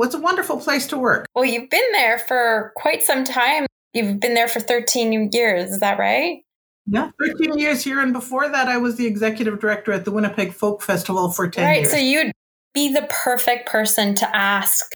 what's 0.00 0.14
a 0.14 0.18
wonderful 0.18 0.56
place 0.56 0.86
to 0.86 0.96
work. 0.96 1.26
Well, 1.34 1.44
you've 1.44 1.68
been 1.68 1.92
there 1.92 2.18
for 2.18 2.72
quite 2.74 3.02
some 3.02 3.22
time. 3.22 3.66
You've 3.92 4.18
been 4.18 4.32
there 4.32 4.48
for 4.48 4.58
13 4.58 5.28
years, 5.30 5.72
is 5.72 5.80
that 5.80 5.98
right? 5.98 6.38
Yeah, 6.86 7.10
13 7.20 7.58
years 7.58 7.84
here. 7.84 8.00
And 8.00 8.14
before 8.14 8.48
that, 8.48 8.66
I 8.66 8.78
was 8.78 8.96
the 8.96 9.06
executive 9.06 9.60
director 9.60 9.92
at 9.92 10.06
the 10.06 10.10
Winnipeg 10.10 10.54
Folk 10.54 10.80
Festival 10.80 11.30
for 11.30 11.50
10 11.50 11.64
right, 11.64 11.80
years. 11.80 11.90
So 11.90 11.98
you'd 11.98 12.32
be 12.72 12.94
the 12.94 13.06
perfect 13.10 13.68
person 13.68 14.14
to 14.14 14.34
ask 14.34 14.90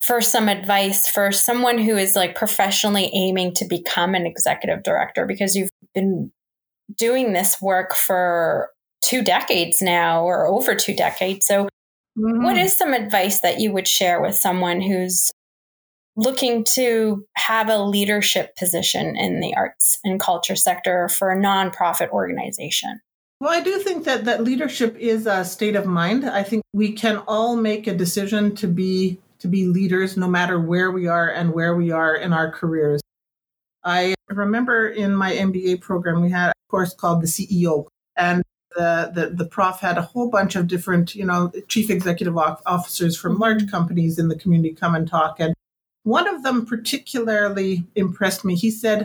for 0.00 0.22
some 0.22 0.48
advice 0.48 1.06
for 1.06 1.32
someone 1.32 1.76
who 1.76 1.98
is 1.98 2.16
like 2.16 2.34
professionally 2.34 3.10
aiming 3.12 3.52
to 3.56 3.66
become 3.66 4.14
an 4.14 4.24
executive 4.24 4.82
director 4.82 5.26
because 5.26 5.54
you've 5.54 5.68
been 5.94 6.32
doing 6.96 7.34
this 7.34 7.60
work 7.60 7.94
for 7.94 8.70
two 9.02 9.22
decades 9.22 9.82
now 9.82 10.24
or 10.24 10.46
over 10.46 10.74
two 10.74 10.94
decades. 10.94 11.46
So, 11.46 11.68
mm-hmm. 12.16 12.42
what 12.42 12.56
is 12.56 12.76
some 12.76 12.92
advice 12.92 13.40
that 13.40 13.60
you 13.60 13.72
would 13.72 13.88
share 13.88 14.20
with 14.20 14.34
someone 14.34 14.80
who's 14.80 15.32
looking 16.16 16.64
to 16.64 17.24
have 17.34 17.68
a 17.68 17.78
leadership 17.78 18.56
position 18.56 19.16
in 19.16 19.40
the 19.40 19.54
arts 19.54 19.98
and 20.02 20.18
culture 20.18 20.56
sector 20.56 21.08
for 21.08 21.30
a 21.30 21.36
nonprofit 21.36 22.08
organization? 22.10 23.00
Well, 23.38 23.50
I 23.50 23.60
do 23.60 23.78
think 23.78 24.04
that 24.04 24.24
that 24.24 24.42
leadership 24.42 24.96
is 24.96 25.26
a 25.26 25.44
state 25.44 25.76
of 25.76 25.84
mind. 25.84 26.24
I 26.24 26.42
think 26.42 26.62
we 26.72 26.92
can 26.92 27.18
all 27.28 27.54
make 27.54 27.86
a 27.86 27.94
decision 27.94 28.54
to 28.56 28.66
be 28.66 29.18
to 29.40 29.48
be 29.48 29.66
leaders 29.66 30.16
no 30.16 30.26
matter 30.26 30.58
where 30.58 30.90
we 30.90 31.06
are 31.06 31.28
and 31.28 31.52
where 31.52 31.76
we 31.76 31.90
are 31.90 32.16
in 32.16 32.32
our 32.32 32.50
careers. 32.50 33.02
I 33.84 34.14
remember 34.30 34.88
in 34.88 35.14
my 35.14 35.32
MBA 35.32 35.82
program 35.82 36.22
we 36.22 36.30
had 36.30 36.48
a 36.48 36.52
course 36.70 36.94
called 36.94 37.20
the 37.20 37.26
CEO 37.26 37.86
and 38.16 38.42
the, 38.76 39.10
the, 39.14 39.30
the 39.30 39.44
prof 39.44 39.80
had 39.80 39.98
a 39.98 40.02
whole 40.02 40.30
bunch 40.30 40.54
of 40.54 40.66
different, 40.66 41.14
you 41.14 41.24
know, 41.24 41.50
chief 41.68 41.90
executive 41.90 42.36
officers 42.36 43.16
from 43.16 43.32
mm-hmm. 43.32 43.42
large 43.42 43.70
companies 43.70 44.18
in 44.18 44.28
the 44.28 44.38
community 44.38 44.74
come 44.74 44.94
and 44.94 45.08
talk. 45.08 45.40
And 45.40 45.54
one 46.04 46.28
of 46.28 46.42
them 46.42 46.66
particularly 46.66 47.84
impressed 47.96 48.44
me. 48.44 48.54
He 48.54 48.70
said, 48.70 49.04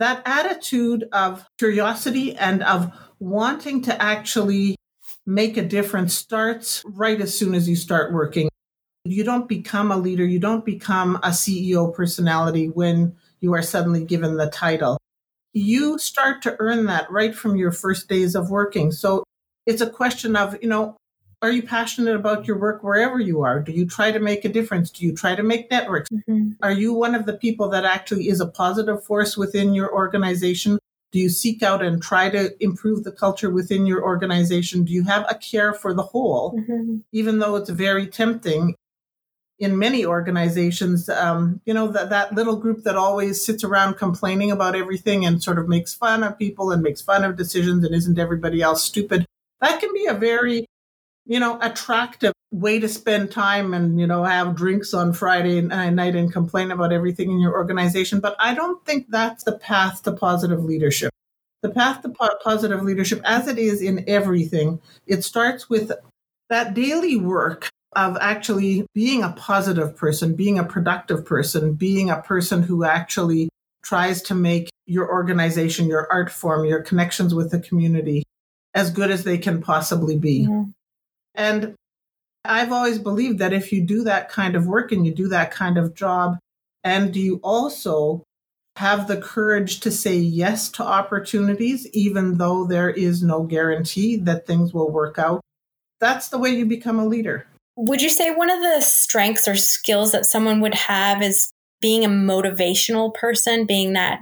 that 0.00 0.22
attitude 0.26 1.08
of 1.12 1.46
curiosity 1.58 2.34
and 2.34 2.62
of 2.64 2.92
wanting 3.20 3.80
to 3.82 4.02
actually 4.02 4.76
make 5.24 5.56
a 5.56 5.62
difference 5.62 6.14
starts 6.14 6.82
right 6.84 7.20
as 7.20 7.36
soon 7.36 7.54
as 7.54 7.68
you 7.68 7.76
start 7.76 8.12
working. 8.12 8.48
You 9.04 9.22
don't 9.22 9.48
become 9.48 9.92
a 9.92 9.96
leader, 9.96 10.24
you 10.24 10.38
don't 10.38 10.64
become 10.64 11.16
a 11.16 11.28
CEO 11.28 11.94
personality 11.94 12.68
when 12.68 13.14
you 13.40 13.54
are 13.54 13.62
suddenly 13.62 14.04
given 14.04 14.36
the 14.36 14.50
title. 14.50 14.98
You 15.54 15.98
start 15.98 16.42
to 16.42 16.56
earn 16.58 16.86
that 16.86 17.10
right 17.10 17.34
from 17.34 17.56
your 17.56 17.72
first 17.72 18.08
days 18.08 18.34
of 18.34 18.50
working. 18.50 18.92
So 18.92 19.24
it's 19.66 19.80
a 19.80 19.88
question 19.88 20.36
of, 20.36 20.60
you 20.62 20.68
know, 20.68 20.96
are 21.42 21.50
you 21.50 21.62
passionate 21.62 22.16
about 22.16 22.46
your 22.46 22.58
work 22.58 22.82
wherever 22.82 23.20
you 23.20 23.42
are? 23.42 23.60
Do 23.60 23.70
you 23.72 23.86
try 23.86 24.10
to 24.10 24.18
make 24.18 24.44
a 24.44 24.48
difference? 24.48 24.90
Do 24.90 25.04
you 25.04 25.14
try 25.14 25.34
to 25.34 25.42
make 25.42 25.70
networks? 25.70 26.10
Mm-hmm. 26.10 26.52
Are 26.62 26.72
you 26.72 26.92
one 26.92 27.14
of 27.14 27.26
the 27.26 27.34
people 27.34 27.68
that 27.68 27.84
actually 27.84 28.28
is 28.28 28.40
a 28.40 28.46
positive 28.46 29.04
force 29.04 29.36
within 29.36 29.74
your 29.74 29.92
organization? 29.92 30.78
Do 31.12 31.18
you 31.18 31.28
seek 31.28 31.62
out 31.62 31.82
and 31.82 32.02
try 32.02 32.30
to 32.30 32.50
improve 32.62 33.04
the 33.04 33.12
culture 33.12 33.50
within 33.50 33.86
your 33.86 34.02
organization? 34.02 34.84
Do 34.84 34.92
you 34.92 35.04
have 35.04 35.26
a 35.28 35.34
care 35.34 35.72
for 35.72 35.94
the 35.94 36.02
whole? 36.02 36.54
Mm-hmm. 36.58 36.98
Even 37.12 37.38
though 37.38 37.56
it's 37.56 37.70
very 37.70 38.06
tempting 38.06 38.74
in 39.58 39.78
many 39.78 40.04
organizations, 40.04 41.08
um, 41.08 41.60
you 41.64 41.72
know, 41.72 41.88
that, 41.88 42.10
that 42.10 42.34
little 42.34 42.56
group 42.56 42.82
that 42.84 42.96
always 42.96 43.44
sits 43.44 43.62
around 43.62 43.94
complaining 43.94 44.50
about 44.50 44.74
everything 44.74 45.24
and 45.24 45.42
sort 45.42 45.58
of 45.58 45.68
makes 45.68 45.94
fun 45.94 46.24
of 46.24 46.38
people 46.38 46.72
and 46.72 46.82
makes 46.82 47.00
fun 47.00 47.24
of 47.24 47.36
decisions 47.36 47.84
and 47.84 47.94
isn't 47.94 48.18
everybody 48.18 48.62
else 48.62 48.84
stupid. 48.84 49.24
That 49.60 49.80
can 49.80 49.92
be 49.92 50.06
a 50.06 50.14
very 50.14 50.66
you 51.26 51.40
know, 51.40 51.58
attractive 51.60 52.32
way 52.52 52.78
to 52.78 52.88
spend 52.88 53.30
time 53.30 53.74
and, 53.74 53.98
you 53.98 54.06
know, 54.06 54.24
have 54.24 54.54
drinks 54.54 54.94
on 54.94 55.12
Friday 55.12 55.60
night 55.60 56.14
and 56.14 56.32
complain 56.32 56.70
about 56.70 56.92
everything 56.92 57.30
in 57.30 57.40
your 57.40 57.52
organization. 57.52 58.20
But 58.20 58.36
I 58.38 58.54
don't 58.54 58.84
think 58.84 59.06
that's 59.08 59.44
the 59.44 59.58
path 59.58 60.02
to 60.02 60.12
positive 60.12 60.64
leadership. 60.64 61.12
The 61.62 61.70
path 61.70 62.02
to 62.02 62.10
po- 62.10 62.36
positive 62.44 62.82
leadership, 62.82 63.22
as 63.24 63.48
it 63.48 63.58
is 63.58 63.80
in 63.80 64.04
everything, 64.06 64.80
it 65.06 65.24
starts 65.24 65.70
with 65.70 65.92
that 66.50 66.74
daily 66.74 67.16
work 67.16 67.70
of 67.96 68.16
actually 68.20 68.86
being 68.94 69.22
a 69.22 69.32
positive 69.32 69.96
person, 69.96 70.34
being 70.34 70.58
a 70.58 70.64
productive 70.64 71.24
person, 71.24 71.74
being 71.74 72.10
a 72.10 72.20
person 72.22 72.62
who 72.62 72.84
actually 72.84 73.48
tries 73.82 74.22
to 74.22 74.34
make 74.34 74.70
your 74.86 75.10
organization, 75.10 75.86
your 75.86 76.10
art 76.10 76.30
form, 76.30 76.64
your 76.64 76.82
connections 76.82 77.34
with 77.34 77.50
the 77.50 77.60
community 77.60 78.24
as 78.74 78.90
good 78.90 79.10
as 79.10 79.24
they 79.24 79.38
can 79.38 79.62
possibly 79.62 80.18
be. 80.18 80.46
Mm-hmm. 80.46 80.70
And 81.34 81.74
I've 82.44 82.72
always 82.72 82.98
believed 82.98 83.38
that 83.38 83.52
if 83.52 83.72
you 83.72 83.82
do 83.82 84.04
that 84.04 84.28
kind 84.28 84.56
of 84.56 84.66
work 84.66 84.92
and 84.92 85.06
you 85.06 85.14
do 85.14 85.28
that 85.28 85.50
kind 85.50 85.78
of 85.78 85.94
job, 85.94 86.38
and 86.82 87.16
you 87.16 87.40
also 87.42 88.22
have 88.76 89.06
the 89.06 89.16
courage 89.16 89.80
to 89.80 89.90
say 89.90 90.16
yes 90.16 90.68
to 90.70 90.82
opportunities, 90.82 91.86
even 91.92 92.38
though 92.38 92.66
there 92.66 92.90
is 92.90 93.22
no 93.22 93.44
guarantee 93.44 94.16
that 94.16 94.46
things 94.46 94.74
will 94.74 94.90
work 94.90 95.18
out, 95.18 95.40
that's 96.00 96.28
the 96.28 96.38
way 96.38 96.50
you 96.50 96.66
become 96.66 96.98
a 96.98 97.06
leader. 97.06 97.46
Would 97.76 98.02
you 98.02 98.10
say 98.10 98.30
one 98.30 98.50
of 98.50 98.60
the 98.60 98.80
strengths 98.80 99.48
or 99.48 99.56
skills 99.56 100.12
that 100.12 100.26
someone 100.26 100.60
would 100.60 100.74
have 100.74 101.22
is 101.22 101.50
being 101.80 102.04
a 102.04 102.08
motivational 102.08 103.12
person, 103.12 103.66
being 103.66 103.94
that 103.94 104.20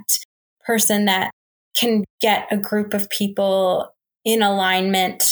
person 0.65 1.05
that 1.05 1.31
can 1.77 2.03
get 2.21 2.47
a 2.51 2.57
group 2.57 2.93
of 2.93 3.09
people 3.09 3.93
in 4.25 4.41
alignment, 4.41 5.23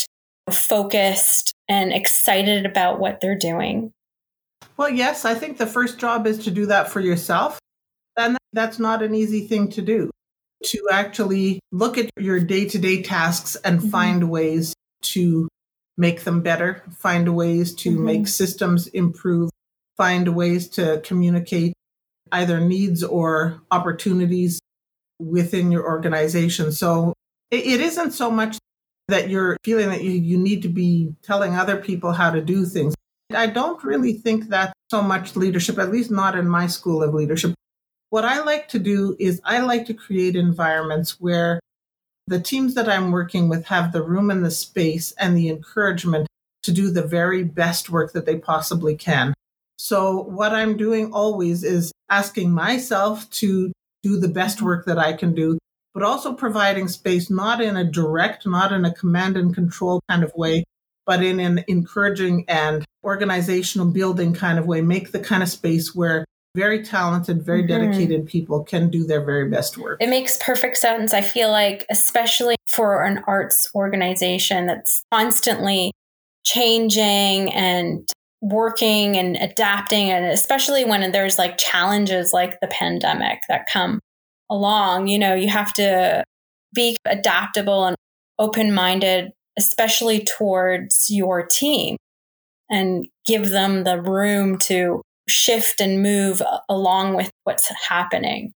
focused, 0.49 1.53
and 1.67 1.91
excited 1.91 2.65
about 2.65 2.99
what 2.99 3.21
they're 3.21 3.37
doing? 3.37 3.91
Well, 4.77 4.89
yes, 4.89 5.25
I 5.25 5.35
think 5.35 5.57
the 5.57 5.67
first 5.67 5.99
job 5.99 6.27
is 6.27 6.39
to 6.39 6.51
do 6.51 6.65
that 6.67 6.89
for 6.89 6.99
yourself. 6.99 7.59
And 8.17 8.37
that's 8.53 8.79
not 8.79 9.01
an 9.01 9.15
easy 9.15 9.47
thing 9.47 9.69
to 9.69 9.81
do. 9.81 10.11
To 10.65 10.87
actually 10.91 11.59
look 11.71 11.97
at 11.97 12.09
your 12.17 12.39
day 12.39 12.65
to 12.65 12.77
day 12.77 13.01
tasks 13.01 13.55
and 13.63 13.79
mm-hmm. 13.79 13.89
find 13.89 14.29
ways 14.29 14.73
to 15.03 15.47
make 15.97 16.23
them 16.23 16.41
better, 16.41 16.83
find 16.97 17.35
ways 17.35 17.73
to 17.75 17.91
mm-hmm. 17.91 18.05
make 18.05 18.27
systems 18.27 18.87
improve, 18.87 19.49
find 19.97 20.35
ways 20.35 20.67
to 20.69 21.01
communicate 21.03 21.73
either 22.31 22.59
needs 22.59 23.03
or 23.03 23.61
opportunities 23.71 24.59
within 25.19 25.71
your 25.71 25.85
organization. 25.85 26.71
So 26.71 27.13
it 27.51 27.81
isn't 27.81 28.11
so 28.11 28.31
much 28.31 28.57
that 29.09 29.29
you're 29.29 29.57
feeling 29.63 29.89
that 29.89 30.03
you, 30.03 30.11
you 30.11 30.37
need 30.37 30.61
to 30.63 30.69
be 30.69 31.13
telling 31.21 31.55
other 31.55 31.77
people 31.77 32.13
how 32.13 32.31
to 32.31 32.41
do 32.41 32.65
things. 32.65 32.95
I 33.35 33.47
don't 33.47 33.83
really 33.83 34.13
think 34.13 34.47
that's 34.47 34.73
so 34.89 35.01
much 35.01 35.35
leadership, 35.35 35.77
at 35.77 35.91
least 35.91 36.11
not 36.11 36.37
in 36.37 36.47
my 36.47 36.67
school 36.67 37.03
of 37.03 37.13
leadership. 37.13 37.53
What 38.09 38.25
I 38.25 38.41
like 38.41 38.67
to 38.69 38.79
do 38.79 39.15
is 39.19 39.41
I 39.43 39.59
like 39.59 39.85
to 39.87 39.93
create 39.93 40.35
environments 40.35 41.19
where 41.19 41.59
the 42.31 42.39
teams 42.39 42.73
that 42.73 42.89
I'm 42.89 43.11
working 43.11 43.49
with 43.49 43.65
have 43.65 43.91
the 43.91 44.01
room 44.01 44.31
and 44.31 44.43
the 44.43 44.51
space 44.51 45.11
and 45.13 45.37
the 45.37 45.49
encouragement 45.49 46.27
to 46.63 46.71
do 46.71 46.89
the 46.89 47.03
very 47.03 47.43
best 47.43 47.89
work 47.89 48.13
that 48.13 48.25
they 48.25 48.37
possibly 48.37 48.95
can. 48.95 49.33
So, 49.77 50.21
what 50.21 50.53
I'm 50.53 50.77
doing 50.77 51.13
always 51.13 51.63
is 51.63 51.91
asking 52.09 52.51
myself 52.51 53.29
to 53.31 53.71
do 54.03 54.17
the 54.17 54.27
best 54.27 54.61
work 54.61 54.85
that 54.85 54.97
I 54.97 55.13
can 55.13 55.35
do 55.35 55.57
but 55.93 56.03
also 56.03 56.33
providing 56.33 56.87
space 56.87 57.29
not 57.29 57.61
in 57.61 57.75
a 57.75 57.83
direct, 57.83 58.47
not 58.47 58.71
in 58.71 58.85
a 58.85 58.93
command 58.93 59.37
and 59.37 59.53
control 59.53 60.01
kind 60.09 60.23
of 60.23 60.33
way, 60.35 60.63
but 61.05 61.23
in 61.23 61.39
an 61.39 61.63
encouraging 61.67 62.45
and 62.47 62.85
organizational 63.03 63.87
building 63.87 64.33
kind 64.33 64.57
of 64.57 64.65
way, 64.65 64.81
make 64.81 65.11
the 65.11 65.19
kind 65.19 65.43
of 65.43 65.49
space 65.49 65.93
where 65.93 66.25
very 66.55 66.83
talented, 66.83 67.43
very 67.43 67.63
mm-hmm. 67.63 67.85
dedicated 67.85 68.25
people 68.25 68.63
can 68.63 68.89
do 68.89 69.05
their 69.05 69.23
very 69.23 69.49
best 69.49 69.77
work. 69.77 69.97
It 70.01 70.09
makes 70.09 70.37
perfect 70.37 70.77
sense. 70.77 71.13
I 71.13 71.21
feel 71.21 71.49
like, 71.49 71.85
especially 71.89 72.55
for 72.67 73.03
an 73.03 73.23
arts 73.27 73.69
organization 73.73 74.65
that's 74.65 75.03
constantly 75.11 75.91
changing 76.43 77.53
and 77.53 78.09
working 78.41 79.17
and 79.17 79.37
adapting, 79.37 80.09
and 80.09 80.25
especially 80.25 80.83
when 80.83 81.11
there's 81.11 81.37
like 81.37 81.57
challenges 81.57 82.33
like 82.33 82.59
the 82.59 82.67
pandemic 82.67 83.39
that 83.47 83.67
come 83.71 83.99
along, 84.49 85.07
you 85.07 85.19
know, 85.19 85.33
you 85.33 85.47
have 85.47 85.73
to 85.73 86.23
be 86.73 86.97
adaptable 87.05 87.85
and 87.85 87.95
open 88.39 88.73
minded, 88.73 89.31
especially 89.57 90.23
towards 90.23 91.07
your 91.09 91.45
team 91.45 91.97
and 92.69 93.05
give 93.27 93.51
them 93.51 93.83
the 93.83 94.01
room 94.01 94.57
to 94.57 95.01
shift 95.27 95.81
and 95.81 96.01
move 96.01 96.41
along 96.69 97.15
with 97.15 97.29
what's 97.43 97.71
happening. 97.87 98.53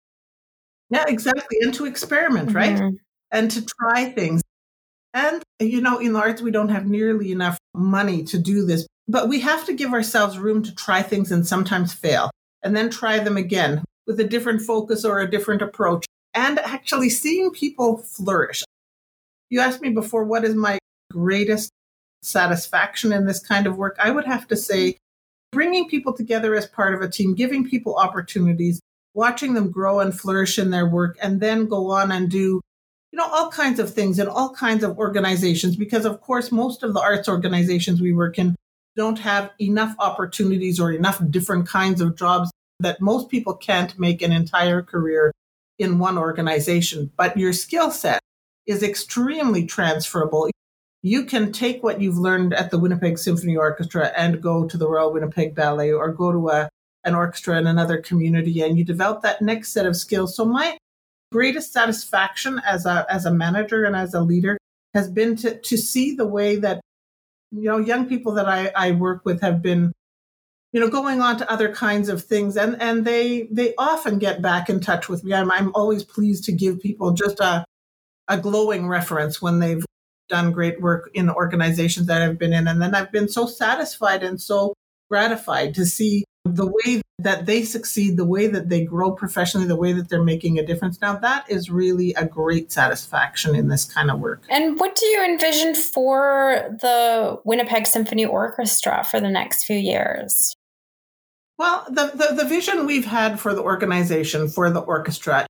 Yeah, 0.91 1.05
exactly. 1.09 1.59
And 1.63 1.73
to 1.75 1.87
experiment, 1.87 2.49
mm-hmm. 2.49 2.57
right? 2.57 2.93
And 3.31 3.51
to 3.51 3.65
try 3.65 4.11
things. 4.11 4.43
And, 5.15 5.43
you 5.61 5.81
know, 5.81 5.99
in 5.99 6.13
the 6.13 6.19
arts, 6.19 6.43
we 6.43 6.51
don't 6.51 6.71
have 6.71 6.87
nearly 6.87 7.33
enough 7.33 7.59
money 7.75 8.25
to 8.25 8.39
do 8.39 8.65
this, 8.65 8.87
but 9.09 9.29
we 9.29 9.41
have 9.41 9.65
to 9.67 9.75
give 9.75 9.93
ourselves 9.93 10.39
room 10.39 10.63
to 10.63 10.75
try 10.75 11.03
things 11.03 11.33
and 11.33 11.47
sometimes 11.47 11.93
fail 11.93 12.31
and 12.63 12.77
then 12.77 12.91
try 12.91 13.19
them 13.19 13.37
again 13.37 13.83
with 14.07 14.21
a 14.21 14.25
different 14.25 14.63
focus 14.63 15.05
or 15.05 15.21
a 15.21 15.31
different 15.31 15.63
approach 15.63 16.07
and 16.35 16.59
actually 16.61 17.11
seeing 17.11 17.51
people 17.51 17.99
flourish. 17.99 18.65
You 19.51 19.61
asked 19.61 19.83
me 19.83 19.91
before, 19.91 20.25
what 20.25 20.45
is 20.45 20.55
my 20.55 20.79
greatest 21.11 21.71
satisfaction 22.23 23.13
in 23.13 23.27
this 23.27 23.41
kind 23.41 23.67
of 23.67 23.77
work? 23.77 23.97
I 23.99 24.11
would 24.11 24.25
have 24.25 24.49
to 24.49 24.57
say 24.57 24.97
bringing 25.53 25.89
people 25.89 26.13
together 26.13 26.55
as 26.55 26.67
part 26.67 26.95
of 26.95 27.03
a 27.03 27.09
team, 27.09 27.35
giving 27.35 27.69
people 27.69 27.97
opportunities, 27.97 28.81
watching 29.15 29.55
them 29.55 29.71
grow 29.71 30.01
and 30.01 30.19
flourish 30.19 30.59
in 30.59 30.71
their 30.71 30.89
work, 30.89 31.17
and 31.23 31.41
then 31.41 31.67
go 31.67 31.91
on 31.91 32.11
and 32.11 32.31
do, 32.31 32.61
you 33.13 33.19
know, 33.19 33.29
all 33.31 33.51
kinds 33.51 33.79
of 33.79 33.93
things 33.93 34.19
in 34.19 34.27
all 34.27 34.55
kinds 34.55 34.83
of 34.83 34.99
organizations. 34.99 35.77
Because, 35.77 36.05
of 36.07 36.21
course, 36.23 36.51
most 36.51 36.83
of 36.83 36.95
the 36.95 37.01
arts 37.01 37.29
organizations 37.29 38.01
we 38.01 38.13
work 38.13 38.39
in 38.39 38.57
don't 38.97 39.19
have 39.19 39.51
enough 39.61 39.95
opportunities 39.99 40.81
or 40.81 40.91
enough 40.91 41.23
different 41.31 41.69
kinds 41.69 42.01
of 42.01 42.17
jobs 42.17 42.51
that 42.81 43.01
most 43.01 43.29
people 43.29 43.55
can't 43.55 43.99
make 43.99 44.23
an 44.23 44.33
entire 44.33 44.83
career 44.83 45.33
in 45.79 45.99
one 45.99 46.19
organization. 46.19 47.11
But 47.17 47.37
your 47.37 47.53
skill 47.53 47.91
set 47.91 48.21
is 48.67 48.83
extremely 48.83 49.67
transferable 49.67 50.49
you 51.03 51.25
can 51.25 51.53
take 51.53 51.83
what 51.83 52.01
you've 52.01 52.19
learned 52.19 52.55
at 52.55 52.71
the 52.71 52.79
Winnipeg 52.79 53.19
Symphony 53.19 53.57
Orchestra 53.57 54.13
and 54.17 54.41
go 54.41 54.67
to 54.67 54.77
the 54.77 54.89
Royal 54.89 55.13
Winnipeg 55.13 55.55
Ballet 55.55 55.93
or 55.93 56.13
go 56.13 56.31
to 56.31 56.49
a, 56.49 56.69
an 57.05 57.15
orchestra 57.15 57.59
in 57.59 57.67
another 57.67 57.99
community 57.99 58.63
and 58.63 58.79
you 58.79 58.85
develop 58.85 59.23
that 59.23 59.43
next 59.43 59.73
set 59.73 59.85
of 59.85 59.97
skills. 59.97 60.37
So 60.37 60.45
my 60.45 60.79
greatest 61.33 61.73
satisfaction 61.73 62.61
as 62.65 62.87
a 62.87 63.07
as 63.09 63.25
a 63.25 63.33
manager 63.33 63.85
and 63.85 63.97
as 63.97 64.15
a 64.15 64.21
leader 64.21 64.59
has 64.95 65.11
been 65.11 65.35
to 65.35 65.59
to 65.59 65.77
see 65.77 66.15
the 66.15 66.27
way 66.27 66.57
that 66.57 66.81
you 67.51 67.65
know 67.65 67.79
young 67.79 68.07
people 68.07 68.33
that 68.35 68.47
I, 68.47 68.71
I 68.77 68.91
work 68.93 69.25
with 69.25 69.41
have 69.41 69.63
been 69.63 69.93
you 70.73 70.81
know 70.81 70.89
going 70.89 71.21
on 71.21 71.39
to 71.39 71.51
other 71.51 71.73
kinds 71.75 72.09
of 72.09 72.23
things 72.23 72.57
and 72.57 72.81
and 72.81 73.05
they 73.05 73.49
they 73.51 73.75
often 73.77 74.19
get 74.19 74.43
back 74.43 74.69
in 74.69 74.81
touch 74.81 75.09
with 75.09 75.25
me 75.25 75.35
i'm, 75.35 75.51
I'm 75.51 75.71
always 75.75 76.03
pleased 76.03 76.45
to 76.45 76.53
give 76.53 76.81
people 76.81 77.13
just 77.13 77.41
a 77.41 77.65
a 78.29 78.39
glowing 78.39 78.87
reference 78.87 79.41
when 79.43 79.59
they've 79.59 79.85
done 80.33 80.51
great 80.51 80.81
work 80.81 81.11
in 81.13 81.29
organizations 81.29 82.07
that 82.07 82.23
I've 82.23 82.39
been 82.39 82.55
in. 82.55 82.67
And 82.67 82.81
then 82.81 82.95
I've 82.95 83.13
been 83.13 83.29
so 83.29 83.47
satisfied 83.47 84.23
and 84.23 84.41
so 84.41 84.73
gratified 85.11 85.75
to 85.75 85.85
see 85.85 86.25
the 86.47 86.67
way 86.67 87.03
that 87.19 87.45
they 87.45 87.63
succeed, 87.65 88.17
the 88.17 88.25
way 88.25 88.47
that 88.47 88.71
they 88.71 88.83
grow 88.83 89.13
professionally, 89.13 89.67
the 89.67 89.77
way 89.77 89.93
that 89.93 90.09
they're 90.09 90.25
making 90.25 90.59
a 90.59 90.65
difference. 90.65 91.01
Now, 91.03 91.17
that 91.19 91.49
is 91.51 91.71
really 91.71 92.15
a 92.15 92.25
great 92.25 92.73
satisfaction 92.73 93.55
in 93.55 93.69
this 93.69 93.85
kind 93.85 94.11
of 94.11 94.19
work. 94.21 94.43
And 94.49 94.81
what 94.81 94.97
do 94.97 95.05
you 95.05 95.23
envision 95.23 95.75
for 95.75 96.77
the 96.81 97.39
Winnipeg 97.45 97.87
Symphony 97.87 98.25
Orchestra 98.25 99.05
for 99.05 99.21
the 99.21 99.29
next 99.29 99.65
few 99.65 99.77
years? 99.77 100.55
Well, 101.59 101.85
the, 101.89 102.11
the, 102.15 102.43
the 102.43 102.49
vision 102.49 102.87
we've 102.87 103.05
had 103.05 103.39
for 103.39 103.55
the 103.55 103.63
organization, 103.63 104.49
for 104.49 104.71
the 104.71 104.81
orchestra, 104.81 105.47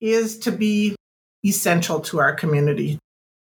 is 0.00 0.36
to 0.40 0.50
be 0.50 0.96
essential 1.44 2.00
to 2.00 2.18
our 2.18 2.34
community, 2.34 2.98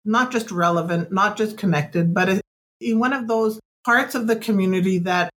not 0.06 0.32
just 0.32 0.52
relevant, 0.52 1.12
not 1.12 1.38
just 1.38 1.58
connected, 1.58 2.14
but 2.14 2.42
in 2.82 3.00
one 3.00 3.14
of 3.14 3.28
those 3.28 3.60
parts 3.86 4.16
of 4.16 4.28
the 4.28 4.36
community 4.36 5.00
that 5.00 5.30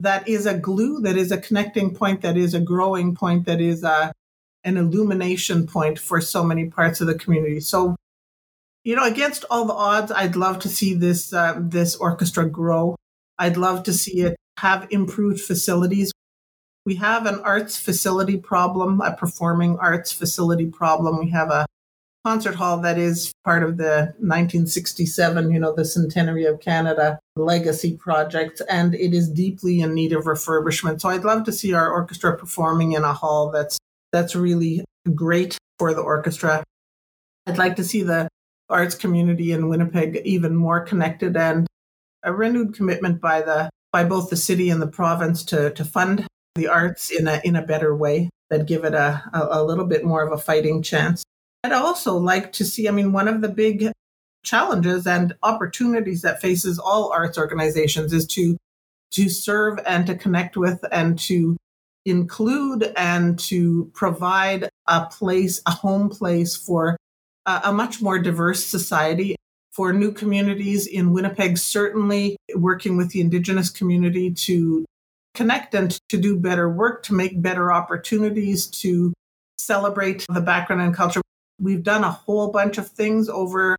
that 0.00 0.26
is 0.26 0.46
a 0.46 0.56
glue, 0.56 1.00
that 1.00 1.16
is 1.16 1.30
a 1.30 1.38
connecting 1.38 1.94
point, 1.94 2.22
that 2.22 2.36
is 2.36 2.54
a 2.54 2.60
growing 2.60 3.14
point, 3.14 3.46
that 3.46 3.60
is 3.60 3.84
a 3.84 4.12
an 4.64 4.76
illumination 4.76 5.66
point 5.66 5.98
for 5.98 6.20
so 6.20 6.44
many 6.44 6.66
parts 6.66 7.00
of 7.00 7.06
the 7.06 7.14
community. 7.14 7.60
So, 7.60 7.96
you 8.84 8.94
know, 8.94 9.04
against 9.04 9.44
all 9.50 9.64
the 9.64 9.74
odds, 9.74 10.12
I'd 10.12 10.36
love 10.36 10.58
to 10.60 10.68
see 10.68 10.94
this 10.94 11.32
uh, 11.32 11.58
this 11.58 11.96
orchestra 11.96 12.48
grow. 12.48 12.96
I'd 13.38 13.56
love 13.56 13.84
to 13.84 13.92
see 13.92 14.20
it 14.20 14.36
have 14.58 14.86
improved 14.90 15.40
facilities. 15.40 16.12
We 16.84 16.96
have 16.96 17.26
an 17.26 17.40
arts 17.40 17.78
facility 17.78 18.36
problem, 18.36 19.00
a 19.00 19.14
performing 19.14 19.78
arts 19.78 20.12
facility 20.12 20.66
problem. 20.66 21.18
We 21.18 21.30
have 21.30 21.50
a 21.50 21.66
concert 22.24 22.54
hall 22.54 22.78
that 22.80 22.98
is 22.98 23.32
part 23.44 23.62
of 23.62 23.76
the 23.76 24.12
1967, 24.18 25.50
you 25.50 25.58
know, 25.58 25.74
the 25.74 25.84
centenary 25.84 26.44
of 26.44 26.60
Canada 26.60 27.18
legacy 27.36 27.96
project, 27.96 28.60
and 28.68 28.94
it 28.94 29.14
is 29.14 29.28
deeply 29.28 29.80
in 29.80 29.94
need 29.94 30.12
of 30.12 30.24
refurbishment. 30.24 31.00
So 31.00 31.08
I'd 31.08 31.24
love 31.24 31.44
to 31.44 31.52
see 31.52 31.72
our 31.72 31.90
orchestra 31.90 32.36
performing 32.36 32.92
in 32.92 33.04
a 33.04 33.12
hall 33.12 33.50
that's 33.50 33.78
that's 34.12 34.34
really 34.34 34.84
great 35.14 35.56
for 35.78 35.94
the 35.94 36.02
orchestra. 36.02 36.64
I'd 37.46 37.58
like 37.58 37.76
to 37.76 37.84
see 37.84 38.02
the 38.02 38.28
arts 38.68 38.94
community 38.94 39.52
in 39.52 39.68
Winnipeg 39.68 40.20
even 40.24 40.54
more 40.54 40.80
connected 40.80 41.36
and 41.36 41.66
a 42.22 42.32
renewed 42.32 42.74
commitment 42.74 43.20
by 43.20 43.40
the 43.40 43.70
by 43.92 44.04
both 44.04 44.30
the 44.30 44.36
city 44.36 44.70
and 44.70 44.80
the 44.80 44.86
province 44.86 45.44
to 45.44 45.70
to 45.70 45.84
fund 45.84 46.26
the 46.54 46.68
arts 46.68 47.10
in 47.10 47.26
a 47.26 47.40
in 47.44 47.56
a 47.56 47.66
better 47.66 47.94
way 47.96 48.28
that 48.50 48.66
give 48.66 48.84
it 48.84 48.94
a, 48.94 49.22
a, 49.32 49.60
a 49.60 49.64
little 49.64 49.86
bit 49.86 50.04
more 50.04 50.22
of 50.22 50.32
a 50.32 50.42
fighting 50.42 50.82
chance. 50.82 51.24
I'd 51.62 51.72
also 51.72 52.16
like 52.16 52.52
to 52.52 52.64
see, 52.64 52.88
I 52.88 52.90
mean, 52.90 53.12
one 53.12 53.28
of 53.28 53.40
the 53.40 53.48
big 53.48 53.92
challenges 54.42 55.06
and 55.06 55.34
opportunities 55.42 56.22
that 56.22 56.40
faces 56.40 56.78
all 56.78 57.12
arts 57.12 57.36
organizations 57.36 58.12
is 58.12 58.26
to 58.28 58.56
to 59.12 59.28
serve 59.28 59.78
and 59.86 60.06
to 60.06 60.14
connect 60.14 60.56
with 60.56 60.84
and 60.92 61.18
to 61.18 61.56
include 62.06 62.92
and 62.96 63.38
to 63.38 63.90
provide 63.92 64.68
a 64.86 65.06
place, 65.06 65.60
a 65.66 65.72
home 65.72 66.08
place 66.08 66.56
for 66.56 66.96
a, 67.44 67.60
a 67.64 67.72
much 67.72 68.00
more 68.00 68.18
diverse 68.20 68.64
society 68.64 69.34
for 69.72 69.92
new 69.92 70.12
communities 70.12 70.86
in 70.86 71.12
Winnipeg, 71.12 71.58
certainly 71.58 72.36
working 72.54 72.96
with 72.96 73.10
the 73.10 73.20
Indigenous 73.20 73.68
community 73.68 74.32
to 74.32 74.84
connect 75.34 75.74
and 75.74 75.98
to 76.08 76.16
do 76.16 76.38
better 76.38 76.68
work, 76.68 77.02
to 77.04 77.14
make 77.14 77.42
better 77.42 77.72
opportunities, 77.72 78.66
to 78.68 79.12
celebrate 79.58 80.24
the 80.28 80.40
background 80.40 80.82
and 80.82 80.94
culture 80.94 81.20
We've 81.60 81.82
done 81.82 82.04
a 82.04 82.10
whole 82.10 82.50
bunch 82.50 82.78
of 82.78 82.88
things 82.88 83.28
over 83.28 83.76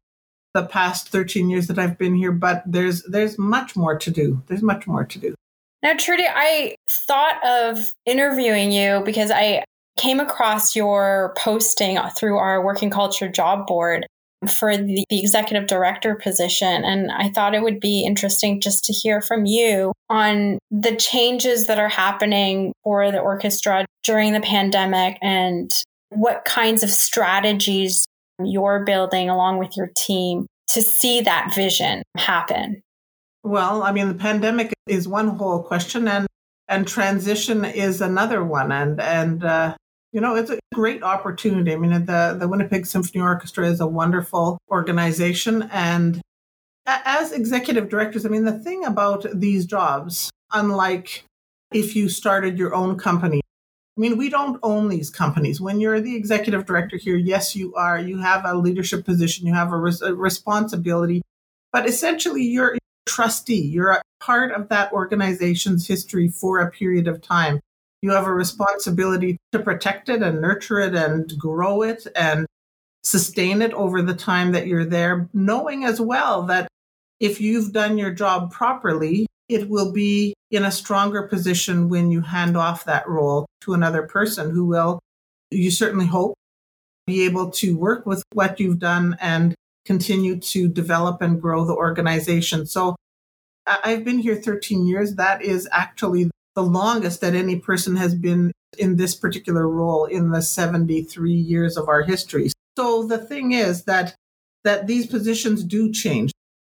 the 0.53 0.65
past 0.65 1.09
13 1.09 1.49
years 1.49 1.67
that 1.67 1.79
I've 1.79 1.97
been 1.97 2.15
here, 2.15 2.31
but 2.31 2.63
there's 2.65 3.03
there's 3.03 3.37
much 3.37 3.75
more 3.75 3.97
to 3.97 4.11
do. 4.11 4.43
There's 4.47 4.63
much 4.63 4.87
more 4.87 5.05
to 5.05 5.19
do. 5.19 5.35
Now, 5.81 5.93
Trudy, 5.97 6.25
I 6.27 6.75
thought 6.89 7.39
of 7.45 7.93
interviewing 8.05 8.71
you 8.71 9.01
because 9.03 9.31
I 9.31 9.63
came 9.97 10.19
across 10.19 10.75
your 10.75 11.33
posting 11.37 11.97
through 12.15 12.37
our 12.37 12.63
working 12.63 12.89
culture 12.89 13.29
job 13.29 13.67
board 13.67 14.05
for 14.49 14.75
the, 14.75 15.05
the, 15.09 15.19
executive 15.19 15.67
director 15.67 16.15
position. 16.15 16.83
And 16.83 17.11
I 17.11 17.29
thought 17.29 17.53
it 17.53 17.61
would 17.61 17.79
be 17.79 18.03
interesting 18.03 18.59
just 18.59 18.83
to 18.85 18.93
hear 18.93 19.21
from 19.21 19.45
you 19.45 19.93
on 20.09 20.57
the 20.71 20.95
changes 20.95 21.67
that 21.67 21.77
are 21.77 21.89
happening 21.89 22.73
for 22.83 23.11
the 23.11 23.19
orchestra 23.19 23.85
during 24.03 24.33
the 24.33 24.39
pandemic 24.39 25.19
and 25.21 25.71
what 26.11 26.45
kinds 26.45 26.83
of 26.83 26.89
strategies 26.89 28.05
you're 28.43 28.83
building 28.85 29.29
along 29.29 29.57
with 29.57 29.75
your 29.75 29.91
team 29.95 30.45
to 30.67 30.81
see 30.81 31.21
that 31.21 31.53
vision 31.55 32.03
happen? 32.17 32.81
Well, 33.43 33.83
I 33.83 33.91
mean, 33.91 34.07
the 34.07 34.13
pandemic 34.15 34.73
is 34.87 35.07
one 35.07 35.29
whole 35.29 35.63
question, 35.63 36.07
and 36.07 36.27
and 36.67 36.87
transition 36.87 37.65
is 37.65 38.01
another 38.01 38.43
one, 38.43 38.71
and 38.71 39.01
and 39.01 39.43
uh, 39.43 39.75
you 40.11 40.21
know, 40.21 40.35
it's 40.35 40.51
a 40.51 40.59
great 40.73 41.01
opportunity. 41.01 41.73
I 41.73 41.77
mean, 41.77 42.05
the 42.05 42.35
the 42.39 42.47
Winnipeg 42.47 42.85
Symphony 42.85 43.21
Orchestra 43.21 43.67
is 43.67 43.79
a 43.79 43.87
wonderful 43.87 44.59
organization, 44.69 45.69
and 45.71 46.21
as 46.85 47.31
executive 47.31 47.89
directors, 47.89 48.25
I 48.25 48.29
mean, 48.29 48.45
the 48.45 48.59
thing 48.59 48.85
about 48.85 49.25
these 49.33 49.65
jobs, 49.65 50.29
unlike 50.51 51.23
if 51.73 51.95
you 51.95 52.09
started 52.09 52.59
your 52.59 52.75
own 52.75 52.97
company 52.97 53.40
mean, 54.01 54.17
we 54.17 54.29
don't 54.29 54.59
own 54.63 54.89
these 54.89 55.09
companies. 55.09 55.61
When 55.61 55.79
you're 55.79 56.01
the 56.01 56.15
executive 56.15 56.65
director 56.65 56.97
here, 56.97 57.15
yes, 57.15 57.55
you 57.55 57.73
are. 57.75 57.99
You 57.99 58.19
have 58.19 58.43
a 58.45 58.55
leadership 58.55 59.05
position, 59.05 59.45
you 59.45 59.53
have 59.53 59.71
a, 59.71 59.77
res- 59.77 60.01
a 60.01 60.13
responsibility, 60.13 61.21
but 61.71 61.87
essentially 61.87 62.43
you're 62.43 62.75
a 62.75 62.79
trustee. 63.05 63.61
You're 63.61 63.91
a 63.91 64.01
part 64.19 64.51
of 64.51 64.69
that 64.69 64.91
organization's 64.91 65.87
history 65.87 66.29
for 66.29 66.59
a 66.59 66.71
period 66.71 67.07
of 67.07 67.21
time. 67.21 67.59
You 68.01 68.11
have 68.11 68.25
a 68.25 68.33
responsibility 68.33 69.37
to 69.51 69.59
protect 69.59 70.09
it 70.09 70.23
and 70.23 70.41
nurture 70.41 70.79
it 70.79 70.95
and 70.95 71.31
grow 71.37 71.83
it 71.83 72.07
and 72.15 72.47
sustain 73.03 73.61
it 73.61 73.73
over 73.73 74.01
the 74.01 74.15
time 74.15 74.51
that 74.53 74.67
you're 74.67 74.85
there, 74.85 75.29
knowing 75.33 75.83
as 75.83 76.01
well 76.01 76.43
that 76.43 76.67
if 77.21 77.39
you've 77.39 77.71
done 77.71 77.99
your 77.99 78.11
job 78.11 78.51
properly, 78.51 79.27
it 79.47 79.69
will 79.69 79.91
be 79.91 80.33
in 80.49 80.65
a 80.65 80.71
stronger 80.71 81.23
position 81.23 81.87
when 81.87 82.09
you 82.09 82.21
hand 82.21 82.57
off 82.57 82.83
that 82.85 83.07
role 83.07 83.45
to 83.61 83.73
another 83.73 84.03
person 84.03 84.49
who 84.49 84.65
will, 84.65 84.99
you 85.51 85.69
certainly 85.69 86.07
hope, 86.07 86.33
be 87.05 87.23
able 87.23 87.51
to 87.51 87.77
work 87.77 88.05
with 88.05 88.23
what 88.33 88.59
you've 88.59 88.79
done 88.79 89.15
and 89.21 89.53
continue 89.85 90.39
to 90.39 90.67
develop 90.67 91.21
and 91.21 91.41
grow 91.41 91.63
the 91.63 91.75
organization. 91.75 92.65
So 92.65 92.95
I've 93.67 94.03
been 94.03 94.19
here 94.19 94.35
13 94.35 94.87
years. 94.87 95.15
That 95.15 95.43
is 95.43 95.69
actually 95.71 96.31
the 96.55 96.63
longest 96.63 97.21
that 97.21 97.35
any 97.35 97.59
person 97.59 97.97
has 97.97 98.15
been 98.15 98.51
in 98.79 98.95
this 98.95 99.15
particular 99.15 99.67
role 99.69 100.05
in 100.05 100.31
the 100.31 100.41
73 100.41 101.31
years 101.31 101.77
of 101.77 101.87
our 101.87 102.01
history. 102.01 102.49
So 102.77 103.05
the 103.05 103.19
thing 103.19 103.51
is 103.51 103.83
that 103.83 104.15
that 104.63 104.87
these 104.87 105.07
positions 105.07 105.63
do 105.63 105.91
change. 105.91 106.31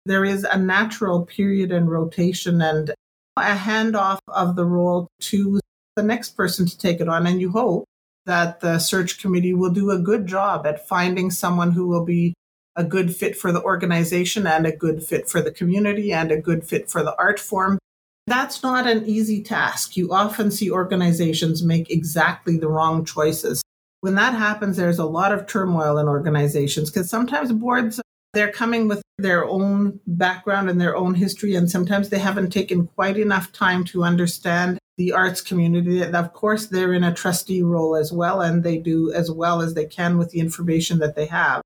There 0.05 0.25
is 0.25 0.43
a 0.43 0.57
natural 0.57 1.25
period 1.25 1.71
and 1.71 1.89
rotation 1.89 2.61
and 2.61 2.91
a 3.37 3.55
handoff 3.55 4.19
of 4.27 4.55
the 4.55 4.65
role 4.65 5.07
to 5.21 5.59
the 5.95 6.03
next 6.03 6.31
person 6.31 6.65
to 6.65 6.77
take 6.77 6.99
it 6.99 7.07
on. 7.07 7.25
And 7.25 7.39
you 7.39 7.51
hope 7.51 7.85
that 8.25 8.59
the 8.59 8.79
search 8.79 9.19
committee 9.19 9.53
will 9.53 9.71
do 9.71 9.91
a 9.91 9.99
good 9.99 10.27
job 10.27 10.65
at 10.65 10.87
finding 10.87 11.31
someone 11.31 11.71
who 11.71 11.87
will 11.87 12.05
be 12.05 12.33
a 12.75 12.83
good 12.83 13.15
fit 13.15 13.37
for 13.37 13.51
the 13.51 13.61
organization 13.61 14.47
and 14.47 14.65
a 14.65 14.75
good 14.75 15.03
fit 15.03 15.29
for 15.29 15.41
the 15.41 15.51
community 15.51 16.11
and 16.11 16.31
a 16.31 16.41
good 16.41 16.65
fit 16.65 16.89
for 16.89 17.03
the 17.03 17.15
art 17.17 17.39
form. 17.39 17.77
That's 18.25 18.63
not 18.63 18.87
an 18.87 19.05
easy 19.05 19.43
task. 19.43 19.95
You 19.97 20.13
often 20.13 20.49
see 20.49 20.71
organizations 20.71 21.63
make 21.63 21.89
exactly 21.89 22.57
the 22.57 22.69
wrong 22.69 23.05
choices. 23.05 23.61
When 24.01 24.15
that 24.15 24.33
happens, 24.33 24.77
there's 24.77 24.99
a 24.99 25.05
lot 25.05 25.33
of 25.33 25.45
turmoil 25.45 25.97
in 25.97 26.07
organizations 26.07 26.89
because 26.89 27.09
sometimes 27.09 27.51
boards 27.51 28.01
they're 28.33 28.51
coming 28.51 28.87
with 28.87 29.01
their 29.17 29.45
own 29.45 29.99
background 30.07 30.69
and 30.69 30.81
their 30.81 30.95
own 30.95 31.13
history, 31.13 31.55
and 31.55 31.69
sometimes 31.69 32.09
they 32.09 32.19
haven't 32.19 32.51
taken 32.51 32.87
quite 32.87 33.17
enough 33.17 33.51
time 33.51 33.83
to 33.85 34.03
understand 34.03 34.79
the 34.97 35.11
arts 35.11 35.41
community. 35.41 36.01
And 36.01 36.15
Of 36.15 36.33
course, 36.33 36.67
they're 36.67 36.93
in 36.93 37.03
a 37.03 37.13
trustee 37.13 37.63
role 37.63 37.95
as 37.95 38.11
well, 38.11 38.41
and 38.41 38.63
they 38.63 38.77
do 38.77 39.11
as 39.13 39.31
well 39.31 39.61
as 39.61 39.73
they 39.73 39.85
can 39.85 40.17
with 40.17 40.31
the 40.31 40.39
information 40.39 40.99
that 40.99 41.15
they 41.15 41.27
have. 41.27 41.61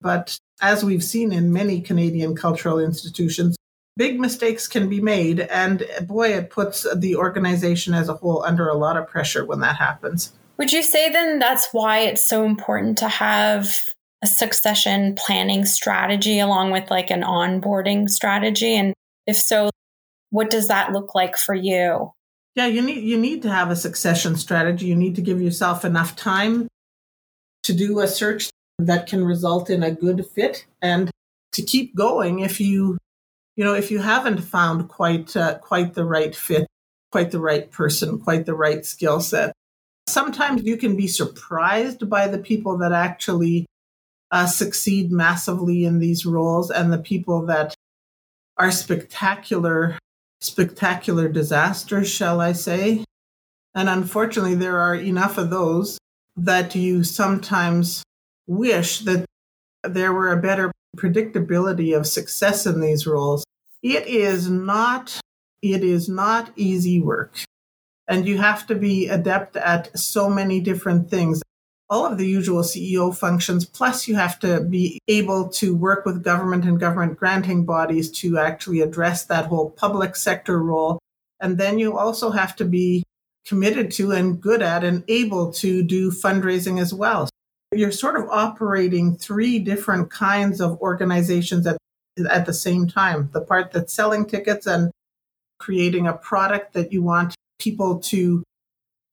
But 0.00 0.38
as 0.60 0.84
we've 0.84 1.04
seen 1.04 1.32
in 1.32 1.52
many 1.52 1.80
Canadian 1.80 2.34
cultural 2.34 2.78
institutions, 2.78 3.56
big 3.96 4.18
mistakes 4.18 4.66
can 4.66 4.88
be 4.88 5.00
made. 5.00 5.40
And 5.40 5.86
boy, 6.02 6.34
it 6.34 6.50
puts 6.50 6.86
the 6.96 7.16
organization 7.16 7.94
as 7.94 8.08
a 8.08 8.14
whole 8.14 8.42
under 8.42 8.68
a 8.68 8.76
lot 8.76 8.96
of 8.96 9.08
pressure 9.08 9.44
when 9.44 9.60
that 9.60 9.76
happens. 9.76 10.32
Would 10.56 10.72
you 10.72 10.82
say 10.82 11.10
then 11.10 11.38
that's 11.38 11.68
why 11.72 12.00
it's 12.00 12.28
so 12.28 12.44
important 12.44 12.98
to 12.98 13.08
have 13.08 13.74
a 14.22 14.26
succession 14.26 15.14
planning 15.14 15.64
strategy 15.64 16.38
along 16.38 16.70
with 16.70 16.90
like 16.90 17.10
an 17.10 17.22
onboarding 17.22 18.08
strategy? 18.08 18.74
And 18.74 18.94
if 19.26 19.36
so, 19.36 19.70
what 20.30 20.50
does 20.50 20.68
that 20.68 20.92
look 20.92 21.14
like 21.14 21.36
for 21.36 21.54
you? 21.54 22.12
Yeah, 22.54 22.66
you 22.66 22.82
need 22.82 23.04
you 23.04 23.16
need 23.16 23.42
to 23.42 23.50
have 23.50 23.70
a 23.70 23.76
succession 23.76 24.36
strategy. 24.36 24.86
You 24.86 24.96
need 24.96 25.14
to 25.16 25.22
give 25.22 25.40
yourself 25.40 25.84
enough 25.84 26.16
time 26.16 26.68
to 27.62 27.72
do 27.72 28.00
a 28.00 28.08
search 28.08 28.50
that 28.78 29.06
can 29.06 29.24
result 29.24 29.70
in 29.70 29.82
a 29.82 29.90
good 29.90 30.26
fit 30.26 30.66
and 30.82 31.10
to 31.52 31.62
keep 31.62 31.94
going 31.94 32.40
if 32.40 32.60
you 32.60 32.98
you 33.56 33.64
know 33.64 33.74
if 33.74 33.90
you 33.90 33.98
haven't 34.00 34.38
found 34.38 34.88
quite 34.88 35.36
uh, 35.36 35.58
quite 35.58 35.94
the 35.94 36.04
right 36.04 36.34
fit, 36.34 36.66
quite 37.12 37.30
the 37.30 37.40
right 37.40 37.70
person, 37.70 38.18
quite 38.18 38.46
the 38.46 38.54
right 38.54 38.84
skill 38.84 39.20
set. 39.20 39.52
Sometimes 40.08 40.64
you 40.64 40.76
can 40.76 40.96
be 40.96 41.06
surprised 41.06 42.08
by 42.10 42.26
the 42.26 42.38
people 42.38 42.78
that 42.78 42.92
actually 42.92 43.66
uh, 44.30 44.46
succeed 44.46 45.10
massively 45.10 45.84
in 45.84 45.98
these 45.98 46.24
roles 46.24 46.70
and 46.70 46.92
the 46.92 46.98
people 46.98 47.46
that 47.46 47.74
are 48.56 48.70
spectacular, 48.70 49.98
spectacular 50.40 51.28
disasters, 51.28 52.08
shall 52.08 52.40
I 52.40 52.52
say. 52.52 53.04
And 53.74 53.88
unfortunately, 53.88 54.54
there 54.54 54.78
are 54.78 54.94
enough 54.94 55.38
of 55.38 55.50
those 55.50 55.98
that 56.36 56.74
you 56.74 57.04
sometimes 57.04 58.02
wish 58.46 59.00
that 59.00 59.24
there 59.82 60.12
were 60.12 60.32
a 60.32 60.40
better 60.40 60.72
predictability 60.96 61.96
of 61.96 62.06
success 62.06 62.66
in 62.66 62.80
these 62.80 63.06
roles. 63.06 63.44
It 63.82 64.06
is 64.06 64.50
not, 64.50 65.20
it 65.62 65.82
is 65.82 66.08
not 66.08 66.50
easy 66.56 67.00
work. 67.00 67.38
And 68.08 68.26
you 68.26 68.38
have 68.38 68.66
to 68.66 68.74
be 68.74 69.08
adept 69.08 69.56
at 69.56 69.96
so 69.98 70.28
many 70.28 70.60
different 70.60 71.08
things 71.10 71.40
all 71.90 72.06
of 72.06 72.18
the 72.18 72.26
usual 72.26 72.62
CEO 72.62 73.14
functions. 73.14 73.64
Plus, 73.64 74.06
you 74.06 74.14
have 74.14 74.38
to 74.38 74.60
be 74.60 75.00
able 75.08 75.48
to 75.48 75.74
work 75.74 76.06
with 76.06 76.22
government 76.22 76.64
and 76.64 76.78
government 76.78 77.18
granting 77.18 77.64
bodies 77.64 78.10
to 78.12 78.38
actually 78.38 78.80
address 78.80 79.24
that 79.24 79.46
whole 79.46 79.70
public 79.70 80.14
sector 80.14 80.62
role. 80.62 81.00
And 81.40 81.58
then 81.58 81.80
you 81.80 81.98
also 81.98 82.30
have 82.30 82.54
to 82.56 82.64
be 82.64 83.02
committed 83.44 83.90
to 83.90 84.12
and 84.12 84.40
good 84.40 84.62
at 84.62 84.84
and 84.84 85.02
able 85.08 85.52
to 85.54 85.82
do 85.82 86.12
fundraising 86.12 86.80
as 86.80 86.94
well. 86.94 87.28
You're 87.72 87.90
sort 87.90 88.16
of 88.16 88.28
operating 88.28 89.16
three 89.16 89.58
different 89.58 90.10
kinds 90.10 90.60
of 90.60 90.80
organizations 90.80 91.66
at, 91.66 91.76
at 92.28 92.46
the 92.46 92.52
same 92.52 92.86
time 92.86 93.30
the 93.32 93.40
part 93.40 93.72
that's 93.72 93.92
selling 93.92 94.26
tickets 94.26 94.66
and 94.66 94.90
creating 95.58 96.06
a 96.06 96.12
product 96.12 96.74
that 96.74 96.92
you 96.92 97.02
want 97.02 97.34
people 97.58 97.98
to 98.00 98.42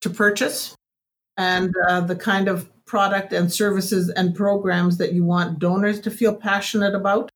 to 0.01 0.09
purchase 0.09 0.75
and 1.37 1.73
uh, 1.87 2.01
the 2.01 2.15
kind 2.15 2.47
of 2.47 2.69
product 2.85 3.33
and 3.33 3.53
services 3.53 4.09
and 4.09 4.35
programs 4.35 4.97
that 4.97 5.13
you 5.13 5.23
want 5.23 5.59
donors 5.59 5.99
to 6.01 6.11
feel 6.11 6.33
passionate 6.33 6.95
about, 6.95 7.29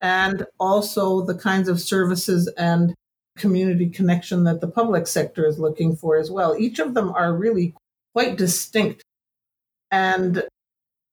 and 0.00 0.46
also 0.58 1.24
the 1.24 1.34
kinds 1.34 1.68
of 1.68 1.80
services 1.80 2.48
and 2.56 2.94
community 3.36 3.88
connection 3.88 4.44
that 4.44 4.60
the 4.60 4.68
public 4.68 5.06
sector 5.06 5.46
is 5.46 5.58
looking 5.58 5.94
for 5.94 6.16
as 6.16 6.30
well. 6.30 6.56
Each 6.58 6.78
of 6.78 6.94
them 6.94 7.10
are 7.10 7.32
really 7.32 7.74
quite 8.12 8.36
distinct. 8.36 9.02
And 9.90 10.44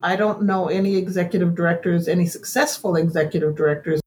I 0.02 0.16
don't 0.16 0.44
know 0.44 0.68
any 0.68 0.98
executive 0.98 1.56
directors, 1.56 2.08
any 2.08 2.26
successful 2.26 2.96
executive 2.96 3.56
directors 3.56 4.02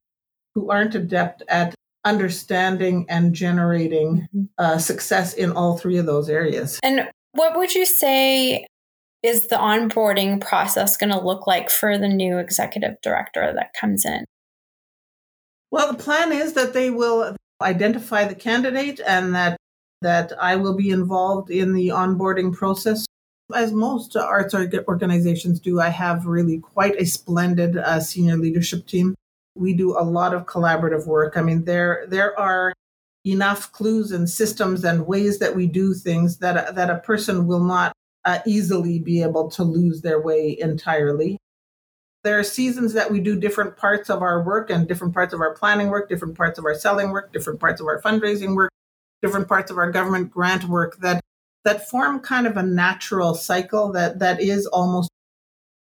who 0.55 0.69
aren't 0.69 0.95
adept 0.95 1.43
at 1.47 1.75
understanding 2.05 3.05
and 3.09 3.33
generating 3.33 4.27
mm-hmm. 4.35 4.43
uh, 4.57 4.77
success 4.77 5.33
in 5.33 5.51
all 5.51 5.77
three 5.77 5.97
of 5.97 6.05
those 6.05 6.29
areas. 6.29 6.79
And 6.83 7.09
what 7.33 7.55
would 7.57 7.73
you 7.73 7.85
say 7.85 8.65
is 9.21 9.47
the 9.47 9.57
onboarding 9.57 10.41
process 10.41 10.97
going 10.97 11.11
to 11.11 11.19
look 11.19 11.45
like 11.45 11.69
for 11.69 11.97
the 11.97 12.07
new 12.07 12.37
executive 12.37 12.95
director 13.01 13.51
that 13.53 13.73
comes 13.73 14.05
in? 14.05 14.25
Well, 15.71 15.91
the 15.91 15.97
plan 15.97 16.31
is 16.31 16.53
that 16.53 16.73
they 16.73 16.89
will 16.89 17.35
identify 17.61 18.25
the 18.25 18.35
candidate 18.35 18.99
and 19.05 19.35
that 19.35 19.57
that 20.01 20.31
I 20.39 20.55
will 20.55 20.75
be 20.75 20.91
involved 20.91 21.51
in 21.51 21.73
the 21.73 21.89
onboarding 21.89 22.53
process. 22.53 23.05
As 23.53 23.73
most 23.73 24.15
arts 24.15 24.55
organizations 24.55 25.59
do, 25.59 25.81
I 25.81 25.89
have 25.89 26.25
really 26.25 26.59
quite 26.59 26.95
a 26.97 27.05
splendid 27.05 27.75
uh, 27.75 27.99
senior 27.99 28.37
leadership 28.37 28.87
team. 28.87 29.15
We 29.55 29.73
do 29.73 29.97
a 29.97 30.03
lot 30.03 30.33
of 30.33 30.45
collaborative 30.45 31.05
work. 31.05 31.35
I 31.35 31.41
mean, 31.41 31.65
there 31.65 32.05
there 32.07 32.39
are 32.39 32.73
enough 33.25 33.71
clues 33.71 34.11
and 34.11 34.29
systems 34.29 34.83
and 34.83 35.05
ways 35.05 35.39
that 35.39 35.55
we 35.55 35.67
do 35.67 35.93
things 35.93 36.37
that 36.37 36.75
that 36.75 36.89
a 36.89 36.99
person 36.99 37.47
will 37.47 37.63
not 37.63 37.93
uh, 38.25 38.39
easily 38.45 38.99
be 38.99 39.21
able 39.21 39.49
to 39.49 39.63
lose 39.63 40.01
their 40.01 40.21
way 40.21 40.57
entirely. 40.59 41.37
There 42.23 42.37
are 42.37 42.43
seasons 42.43 42.93
that 42.93 43.11
we 43.11 43.19
do 43.21 43.39
different 43.39 43.77
parts 43.77 44.09
of 44.09 44.21
our 44.21 44.43
work 44.43 44.69
and 44.69 44.87
different 44.87 45.13
parts 45.13 45.33
of 45.33 45.39
our 45.39 45.53
planning 45.53 45.89
work, 45.89 46.09
different 46.09 46.35
parts 46.35 46.59
of 46.59 46.65
our 46.65 46.75
selling 46.75 47.11
work, 47.11 47.31
different 47.31 47.59
parts 47.59 47.79
of 47.79 47.87
our 47.87 48.01
fundraising 48.01 48.55
work, 48.55 48.71
different 49.21 49.47
parts 49.47 49.71
of 49.71 49.77
our 49.77 49.91
government 49.91 50.29
grant 50.31 50.65
work 50.65 50.97
that 50.97 51.21
that 51.65 51.89
form 51.89 52.19
kind 52.19 52.47
of 52.47 52.57
a 52.57 52.63
natural 52.63 53.35
cycle 53.35 53.91
that 53.91 54.19
that 54.19 54.41
is 54.41 54.65
almost 54.67 55.09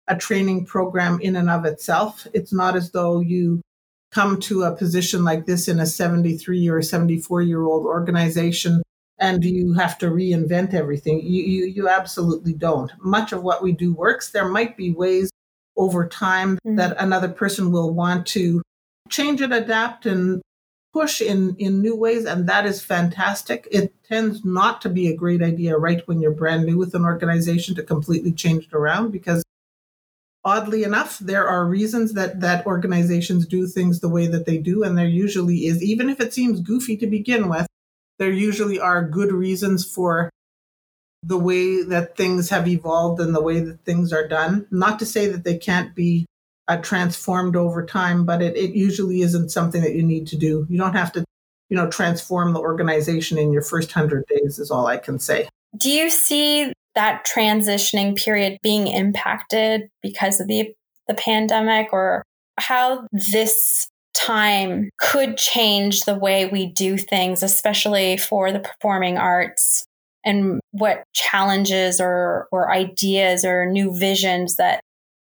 a 0.07 0.17
training 0.17 0.65
program 0.65 1.21
in 1.21 1.37
and 1.37 1.51
of 1.51 1.65
itself. 1.65 2.27
It's 2.33 2.53
not 2.53 2.77
as 2.77 2.91
though 2.91 3.21
you 3.21 3.61
come 4.11 4.41
to 4.41 4.63
a 4.63 4.75
position 4.75 5.25
like 5.25 5.47
this 5.47 5.69
in 5.69 5.81
a 5.81 5.87
73 5.87 6.69
or 6.69 6.83
74 6.83 7.43
year 7.43 7.63
old 7.63 7.85
organization 7.85 8.83
and 9.19 9.45
you 9.45 9.75
have 9.75 9.99
to 9.99 10.07
reinvent 10.07 10.75
everything. 10.75 11.21
You, 11.21 11.43
you, 11.43 11.65
you 11.65 11.89
absolutely 11.89 12.53
don't. 12.53 12.93
Much 13.01 13.33
of 13.33 13.43
what 13.43 13.63
we 13.63 13.73
do 13.73 13.93
works. 13.93 14.31
There 14.31 14.49
might 14.49 14.77
be 14.77 14.93
ways 14.93 15.31
over 15.77 16.07
time 16.07 16.57
mm-hmm. 16.57 16.77
that 16.77 16.97
another 17.01 17.29
person 17.29 17.73
will 17.73 17.93
want 17.93 18.27
to 18.29 18.63
change 19.09 19.41
it, 19.41 19.53
adapt, 19.53 20.07
and 20.07 20.41
push 20.93 21.21
in 21.21 21.55
in 21.59 21.83
new 21.83 21.95
ways 21.95 22.25
and 22.25 22.49
that 22.49 22.65
is 22.65 22.83
fantastic 22.83 23.69
it 23.71 23.93
tends 24.05 24.43
not 24.43 24.81
to 24.81 24.89
be 24.89 25.09
a 25.09 25.17
great 25.17 25.43
idea 25.43 25.77
right 25.77 26.07
when 26.09 26.21
you're 26.21 26.33
brand 26.33 26.65
new 26.65 26.79
with 26.79 26.95
an 26.95 27.05
organization 27.05 27.75
to 27.75 27.83
completely 27.83 28.33
change 28.33 28.65
it 28.65 28.73
around 28.73 29.13
because 29.13 29.45
oddly 30.45 30.85
enough 30.85 31.19
there 31.19 31.47
are 31.47 31.67
reasons 31.67 32.15
that 32.15 32.41
that 32.41 32.65
organizations 32.67 33.47
do 33.47 33.67
things 33.67 34.01
the 34.01 34.09
way 34.09 34.27
that 34.27 34.47
they 34.47 34.59
do 34.59 34.83
and 34.83 34.97
there 34.97 35.09
usually 35.09 35.67
is 35.67 35.83
even 35.83 36.09
if 36.09 36.21
it 36.21 36.33
seems 36.33 36.61
goofy 36.61 36.97
to 36.97 37.07
begin 37.07 37.49
with 37.49 37.67
there 38.19 38.31
usually 38.31 38.79
are 38.79 39.07
good 39.07 39.33
reasons 39.33 39.85
for 39.85 40.31
the 41.23 41.39
way 41.39 41.83
that 41.83 42.17
things 42.17 42.51
have 42.51 42.69
evolved 42.69 43.21
and 43.21 43.35
the 43.35 43.43
way 43.43 43.61
that 43.61 43.85
things 43.85 44.13
are 44.13 44.29
done 44.29 44.67
not 44.71 44.99
to 44.99 45.07
say 45.07 45.27
that 45.27 45.45
they 45.45 45.59
can't 45.59 45.95
be 45.95 46.27
uh, 46.69 46.77
transformed 46.77 47.57
over 47.57 47.85
time, 47.85 48.25
but 48.25 48.43
it, 48.43 48.57
it 48.57 48.75
usually 48.75 49.23
isn't 49.23 49.49
something 49.49 49.81
that 49.81 49.95
you 49.95 50.03
need 50.03 50.27
to 50.29 50.37
do. 50.37 50.67
You 50.69 50.79
don't 50.79 50.95
have 50.95 51.13
to, 51.13 51.25
you 51.71 51.77
know, 51.77 51.89
transform 51.91 52.53
the 52.53 52.61
organization 52.61 53.39
in 53.39 53.53
your 53.53 53.63
first 53.63 53.91
hundred 53.91 54.27
days. 54.29 54.59
Is 54.59 54.71
all 54.71 54.87
I 54.87 54.99
can 54.99 55.19
say. 55.19 55.49
Do 55.77 55.91
you 55.91 56.11
see 56.11 56.73
that 56.99 57.25
transitioning 57.25 58.17
period 58.17 58.59
being 58.61 58.89
impacted 58.89 59.89
because 60.03 60.41
of 60.41 60.49
the 60.49 60.75
the 61.07 61.15
pandemic, 61.15 61.93
or 61.93 62.25
how 62.59 63.07
this 63.13 63.87
time 64.17 64.91
could 64.99 65.39
change 65.39 66.01
the 66.01 66.19
way 66.19 66.47
we 66.47 66.67
do 66.67 66.99
things, 66.99 67.43
especially 67.43 68.17
for 68.17 68.51
the 68.51 68.59
performing 68.59 69.17
arts? 69.17 69.85
And 70.25 70.61
what 70.73 71.05
challenges 71.15 72.01
or, 72.01 72.49
or 72.51 72.73
ideas 72.73 73.45
or 73.45 73.65
new 73.65 73.97
visions 73.97 74.57
that 74.57 74.81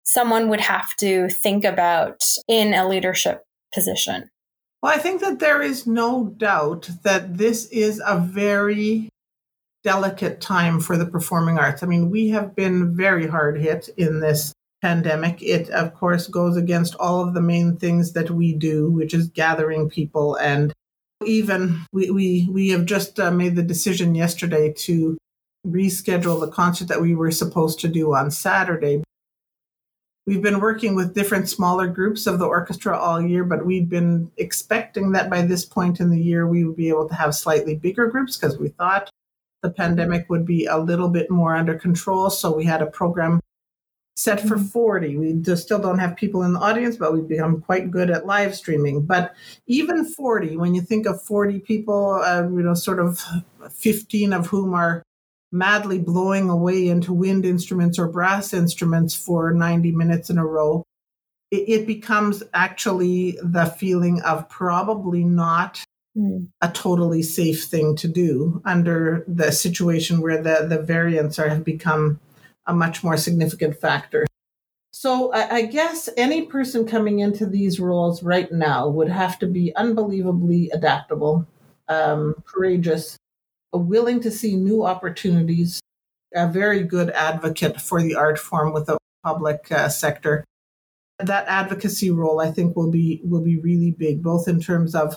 someone 0.04 0.50
would 0.50 0.62
have 0.62 0.96
to 1.00 1.28
think 1.30 1.66
about 1.66 2.22
in 2.48 2.76
a 2.76 2.88
leadership 2.88 3.42
position? 3.74 4.30
Well, 4.84 4.94
I 4.94 5.00
think 5.00 5.20
that 5.22 5.40
there 5.40 5.64
is 5.64 5.88
no 5.88 6.26
doubt 6.38 6.90
that 7.04 7.38
this 7.40 7.66
is 7.72 8.00
a 8.06 8.20
very 8.20 9.10
delicate 9.86 10.42
time 10.42 10.82
for 10.82 10.98
the 10.98 11.06
performing 11.06 11.58
arts. 11.58 11.84
I 11.84 11.86
mean, 11.86 12.10
we 12.10 12.30
have 12.30 12.56
been 12.56 12.94
very 12.94 13.28
hard 13.28 13.58
hit 13.58 13.88
in 13.96 14.20
this 14.20 14.52
pandemic. 14.82 15.42
It, 15.42 15.70
of 15.70 15.94
course, 15.94 16.28
goes 16.28 16.58
against 16.58 16.96
all 16.96 17.22
of 17.22 17.34
the 17.34 17.42
main 17.42 17.78
things 17.78 18.12
that 18.14 18.30
we 18.32 18.54
do, 18.54 18.92
which 18.92 19.14
is 19.14 19.30
gathering 19.30 19.90
people. 19.90 20.36
And 20.36 20.74
even 21.24 21.86
we, 21.94 22.12
we, 22.12 22.50
we 22.52 22.70
have 22.70 22.86
just 22.86 23.20
uh, 23.20 23.32
made 23.32 23.56
the 23.56 23.64
decision 23.64 24.16
yesterday 24.16 24.74
to 24.80 25.18
reschedule 25.66 26.42
the 26.42 26.52
concert 26.52 26.90
that 26.90 27.02
we 27.02 27.16
were 27.16 27.32
supposed 27.32 27.80
to 27.80 27.88
do 27.88 28.14
on 28.14 28.32
Saturday 28.32 29.02
We've 30.28 30.42
been 30.42 30.60
working 30.60 30.96
with 30.96 31.14
different 31.14 31.50
smaller 31.50 31.86
groups 31.86 32.26
of 32.26 32.40
the 32.40 32.48
orchestra 32.48 32.98
all 32.98 33.22
year, 33.22 33.44
but 33.44 33.64
we've 33.64 33.88
been 33.88 34.32
expecting 34.38 35.12
that 35.12 35.30
by 35.30 35.44
this 35.44 35.64
point 35.64 36.00
in 36.00 36.10
the 36.10 36.20
year 36.20 36.48
we 36.48 36.64
would 36.64 36.76
be 36.76 36.90
able 36.90 37.08
to 37.08 37.14
have 37.14 37.36
slightly 37.36 37.76
bigger 37.76 38.08
groups 38.08 38.36
because 38.36 38.58
we 38.58 38.70
thought 38.70 39.12
the 39.66 39.72
pandemic 39.72 40.30
would 40.30 40.46
be 40.46 40.68
a 40.68 40.78
little 40.78 41.10
bit 41.10 41.32
more 41.32 41.56
under 41.56 41.74
control. 41.74 42.30
So 42.30 42.56
we 42.56 42.66
had 42.66 42.84
a 42.84 42.86
program 42.86 43.40
set 44.16 44.40
for 44.40 44.58
mm-hmm. 44.58 44.66
40. 44.66 45.18
We 45.18 45.34
just 45.34 45.64
still 45.64 45.80
don't 45.80 45.98
have 45.98 46.16
people 46.16 46.44
in 46.44 46.54
the 46.54 46.60
audience, 46.60 46.98
but 46.98 47.14
we've 47.14 47.28
become 47.28 47.62
quite 47.62 47.90
good 47.90 48.12
at 48.12 48.28
live 48.28 48.56
streaming. 48.56 49.02
But 49.02 49.34
even 49.66 50.06
40, 50.06 50.58
when 50.58 50.76
you 50.76 50.82
think 50.82 51.08
of 51.08 51.22
40 51.22 51.60
people, 51.62 52.22
uh, 52.24 52.44
you 52.44 52.62
know, 52.62 52.76
sort 52.76 53.00
of 53.00 53.20
15 53.72 54.34
of 54.34 54.48
whom 54.48 54.76
are 54.76 55.02
madly 55.52 55.98
blowing 55.98 56.50
away 56.50 56.88
into 56.88 57.12
wind 57.12 57.44
instruments 57.44 57.98
or 57.98 58.08
brass 58.08 58.54
instruments 58.54 59.16
for 59.16 59.52
90 59.52 59.92
minutes 59.94 60.30
in 60.30 60.38
a 60.38 60.46
row, 60.46 60.84
it, 61.50 61.70
it 61.70 61.88
becomes 61.88 62.44
actually 62.54 63.40
the 63.42 63.66
feeling 63.66 64.22
of 64.22 64.48
probably 64.48 65.24
not 65.24 65.84
mm. 66.16 66.48
a 66.62 66.70
totally 66.70 67.24
safe 67.24 67.66
thing 67.66 67.96
to 67.98 68.08
do 68.08 68.62
under 68.66 69.24
the 69.28 69.52
situation 69.52 70.22
where 70.22 70.42
the, 70.42 70.66
the 70.68 70.82
variants 70.82 71.40
are, 71.40 71.50
have 71.50 71.64
become 71.64 72.20
a 72.66 72.74
much 72.74 73.04
more 73.04 73.18
significant 73.18 73.80
factor. 73.80 74.26
So 74.92 75.32
I, 75.34 75.56
I 75.56 75.62
guess 75.66 76.10
any 76.16 76.46
person 76.46 76.88
coming 76.88 77.20
into 77.20 77.46
these 77.46 77.80
roles 77.80 78.24
right 78.24 78.52
now 78.52 78.88
would 78.88 79.10
have 79.10 79.38
to 79.40 79.48
be 79.48 79.76
unbelievably 79.76 80.70
adaptable, 80.74 81.46
um, 81.88 82.36
courageous, 82.46 83.18
willing 83.74 84.22
to 84.22 84.32
see 84.32 84.56
new 84.56 84.86
opportunities, 84.86 85.82
a 86.34 86.48
very 86.48 86.84
good 86.84 87.10
advocate 87.12 87.82
for 87.82 88.02
the 88.02 88.16
art 88.16 88.40
form 88.40 88.74
with 88.74 88.86
the 88.86 88.98
public 89.24 89.70
uh, 89.72 89.90
sector. 89.90 90.46
That 91.20 91.46
advocacy 91.48 92.10
role, 92.10 92.40
I 92.40 92.52
think, 92.52 92.76
will 92.76 92.92
be 92.92 93.22
will 93.24 93.44
be 93.44 93.60
really 93.60 93.92
big, 93.92 94.24
both 94.24 94.48
in 94.48 94.60
terms 94.60 94.96
of 94.96 95.16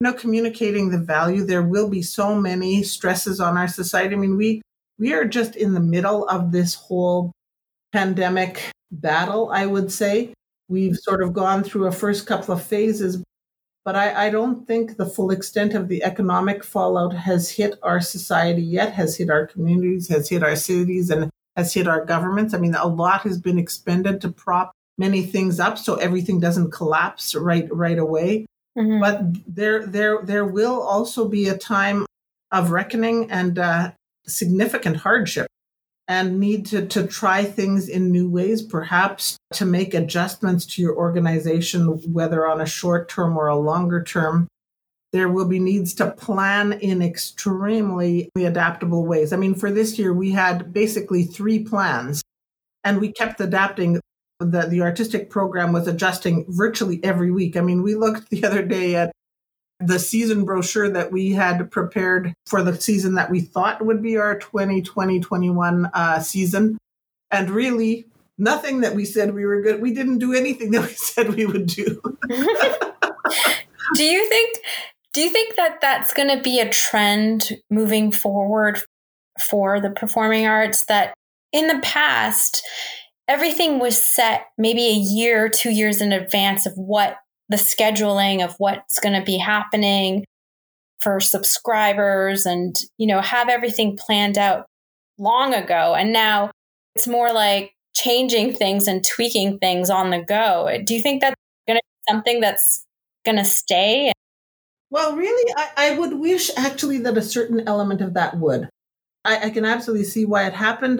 you 0.00 0.06
know 0.06 0.14
communicating 0.14 0.90
the 0.90 0.98
value. 0.98 1.44
There 1.44 1.62
will 1.62 1.88
be 1.88 2.02
so 2.02 2.34
many 2.34 2.82
stresses 2.82 3.40
on 3.40 3.56
our 3.56 3.68
society. 3.68 4.14
I 4.14 4.18
mean, 4.18 4.36
we 4.36 4.62
we 4.98 5.12
are 5.12 5.24
just 5.24 5.56
in 5.56 5.74
the 5.74 5.80
middle 5.80 6.26
of 6.28 6.52
this 6.52 6.74
whole 6.74 7.32
pandemic 7.92 8.70
battle. 8.90 9.50
I 9.50 9.66
would 9.66 9.92
say 9.92 10.32
we've 10.68 10.96
sort 10.96 11.22
of 11.22 11.32
gone 11.32 11.64
through 11.64 11.86
a 11.86 11.92
first 11.92 12.26
couple 12.26 12.54
of 12.54 12.62
phases, 12.62 13.22
but 13.84 13.96
I, 13.96 14.26
I, 14.26 14.30
don't 14.30 14.66
think 14.66 14.96
the 14.96 15.06
full 15.06 15.30
extent 15.30 15.74
of 15.74 15.88
the 15.88 16.04
economic 16.04 16.62
fallout 16.62 17.12
has 17.12 17.50
hit 17.50 17.74
our 17.82 18.00
society 18.00 18.62
yet, 18.62 18.92
has 18.92 19.16
hit 19.16 19.30
our 19.30 19.46
communities, 19.46 20.08
has 20.08 20.28
hit 20.28 20.42
our 20.42 20.54
cities, 20.54 21.10
and 21.10 21.30
has 21.56 21.74
hit 21.74 21.88
our 21.88 22.04
governments. 22.04 22.54
I 22.54 22.58
mean, 22.58 22.74
a 22.74 22.86
lot 22.86 23.22
has 23.22 23.38
been 23.38 23.58
expended 23.58 24.20
to 24.20 24.30
prop 24.30 24.72
many 24.98 25.22
things 25.22 25.58
up 25.58 25.78
so 25.78 25.96
everything 25.96 26.40
doesn't 26.40 26.70
collapse 26.70 27.34
right 27.34 27.68
right 27.74 27.98
away. 27.98 28.46
Mm-hmm. 28.80 29.00
But 29.00 29.54
there 29.54 29.86
there 29.86 30.20
there 30.22 30.44
will 30.44 30.80
also 30.80 31.28
be 31.28 31.48
a 31.48 31.56
time 31.56 32.06
of 32.50 32.70
reckoning 32.70 33.30
and 33.30 33.58
uh, 33.58 33.92
significant 34.26 34.96
hardship 34.98 35.46
and 36.08 36.40
need 36.40 36.66
to, 36.66 36.84
to 36.86 37.06
try 37.06 37.44
things 37.44 37.88
in 37.88 38.10
new 38.10 38.28
ways, 38.28 38.62
perhaps 38.62 39.36
to 39.52 39.64
make 39.64 39.94
adjustments 39.94 40.66
to 40.66 40.82
your 40.82 40.96
organization, 40.96 41.86
whether 42.12 42.48
on 42.48 42.60
a 42.60 42.66
short 42.66 43.08
term 43.08 43.36
or 43.38 43.46
a 43.46 43.56
longer 43.56 44.02
term. 44.02 44.48
There 45.12 45.28
will 45.28 45.46
be 45.46 45.60
needs 45.60 45.94
to 45.94 46.10
plan 46.10 46.72
in 46.72 47.00
extremely 47.00 48.28
adaptable 48.36 49.06
ways. 49.06 49.32
I 49.32 49.36
mean, 49.36 49.54
for 49.54 49.70
this 49.70 49.98
year, 49.98 50.12
we 50.12 50.32
had 50.32 50.72
basically 50.72 51.24
three 51.24 51.60
plans 51.60 52.22
and 52.82 53.00
we 53.00 53.12
kept 53.12 53.40
adapting. 53.40 54.00
The, 54.40 54.66
the 54.66 54.80
artistic 54.80 55.30
program 55.30 55.72
was 55.72 55.86
adjusting 55.86 56.46
virtually 56.48 56.98
every 57.04 57.30
week. 57.30 57.56
I 57.56 57.60
mean, 57.60 57.82
we 57.82 57.94
looked 57.94 58.30
the 58.30 58.44
other 58.44 58.62
day 58.62 58.96
at 58.96 59.12
the 59.80 59.98
season 59.98 60.44
brochure 60.44 60.90
that 60.90 61.10
we 61.10 61.32
had 61.32 61.70
prepared 61.70 62.34
for 62.46 62.62
the 62.62 62.78
season 62.78 63.14
that 63.14 63.30
we 63.30 63.40
thought 63.40 63.84
would 63.84 64.02
be 64.02 64.16
our 64.16 64.38
2020 64.38 65.20
21 65.20 65.90
uh, 65.92 66.20
season. 66.20 66.78
And 67.30 67.50
really, 67.50 68.06
nothing 68.38 68.80
that 68.80 68.94
we 68.94 69.04
said 69.04 69.34
we 69.34 69.46
were 69.46 69.62
good. 69.62 69.80
We 69.80 69.94
didn't 69.94 70.18
do 70.18 70.34
anything 70.34 70.70
that 70.72 70.82
we 70.82 70.94
said 70.94 71.34
we 71.34 71.46
would 71.46 71.66
do. 71.66 72.00
do 73.94 74.04
you 74.04 74.28
think? 74.28 74.58
Do 75.12 75.22
you 75.22 75.30
think 75.30 75.56
that 75.56 75.80
that's 75.80 76.14
going 76.14 76.28
to 76.28 76.40
be 76.40 76.60
a 76.60 76.70
trend 76.70 77.58
moving 77.68 78.12
forward 78.12 78.80
for 79.48 79.80
the 79.80 79.90
performing 79.90 80.46
arts? 80.46 80.84
That 80.84 81.14
in 81.52 81.66
the 81.66 81.80
past, 81.82 82.62
everything 83.30 83.78
was 83.78 83.96
set 83.96 84.46
maybe 84.58 84.84
a 84.88 84.92
year, 84.92 85.48
two 85.48 85.70
years 85.70 86.00
in 86.00 86.10
advance 86.12 86.66
of 86.66 86.72
what 86.74 87.16
the 87.48 87.56
scheduling 87.56 88.44
of 88.44 88.56
what's 88.58 88.98
going 88.98 89.14
to 89.14 89.24
be 89.24 89.38
happening 89.38 90.24
for 91.00 91.20
subscribers 91.20 92.44
and, 92.44 92.74
you 92.98 93.06
know, 93.06 93.20
have 93.20 93.48
everything 93.48 93.96
planned 93.96 94.36
out 94.36 94.66
long 95.16 95.54
ago. 95.54 95.94
And 95.94 96.12
now 96.12 96.50
it's 96.96 97.06
more 97.06 97.32
like 97.32 97.72
changing 97.94 98.54
things 98.54 98.88
and 98.88 99.04
tweaking 99.06 99.58
things 99.58 99.90
on 99.90 100.10
the 100.10 100.22
go. 100.22 100.68
Do 100.84 100.92
you 100.92 101.00
think 101.00 101.20
that's 101.20 101.36
going 101.68 101.78
to 101.78 101.82
be 101.82 102.12
something 102.12 102.40
that's 102.40 102.84
going 103.24 103.38
to 103.38 103.44
stay? 103.44 104.12
Well, 104.90 105.14
really, 105.14 105.54
I, 105.56 105.92
I, 105.92 105.98
would 105.98 106.14
wish 106.14 106.50
actually 106.56 106.98
that 106.98 107.16
a 107.16 107.22
certain 107.22 107.68
element 107.68 108.00
of 108.00 108.14
that 108.14 108.38
would. 108.38 108.68
I, 109.24 109.46
I 109.46 109.50
can 109.50 109.64
absolutely 109.64 110.04
see 110.04 110.24
why 110.24 110.46
it 110.48 110.52
happened. 110.52 110.98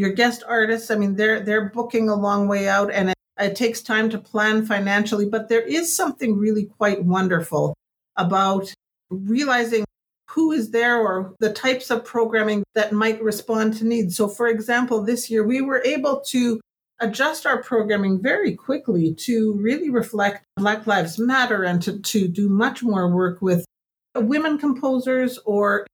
Your 0.00 0.12
guest 0.12 0.42
artists, 0.48 0.90
I 0.90 0.94
mean, 0.94 1.14
they're 1.14 1.40
they're 1.40 1.68
booking 1.68 2.08
a 2.08 2.14
long 2.14 2.48
way 2.48 2.66
out, 2.66 2.90
and 2.90 3.12
it 3.38 3.54
takes 3.54 3.82
time 3.82 4.08
to 4.08 4.18
plan 4.18 4.64
financially, 4.64 5.28
but 5.28 5.50
there 5.50 5.60
is 5.60 5.94
something 5.94 6.38
really 6.38 6.64
quite 6.64 7.04
wonderful 7.04 7.74
about 8.16 8.72
realizing 9.10 9.84
who 10.30 10.52
is 10.52 10.70
there 10.70 10.96
or 10.98 11.34
the 11.40 11.52
types 11.52 11.90
of 11.90 12.02
programming 12.02 12.64
that 12.74 12.92
might 12.92 13.22
respond 13.22 13.76
to 13.76 13.84
needs. 13.84 14.16
So, 14.16 14.26
for 14.26 14.48
example, 14.48 15.02
this 15.02 15.28
year 15.28 15.46
we 15.46 15.60
were 15.60 15.82
able 15.84 16.22
to 16.28 16.62
adjust 17.00 17.44
our 17.44 17.62
programming 17.62 18.22
very 18.22 18.54
quickly 18.54 19.12
to 19.26 19.52
really 19.60 19.90
reflect 19.90 20.46
Black 20.56 20.86
Lives 20.86 21.18
Matter 21.18 21.62
and 21.62 21.82
to, 21.82 21.98
to 21.98 22.26
do 22.26 22.48
much 22.48 22.82
more 22.82 23.14
work 23.14 23.42
with 23.42 23.66
women 24.14 24.56
composers 24.56 25.38
or 25.44 25.86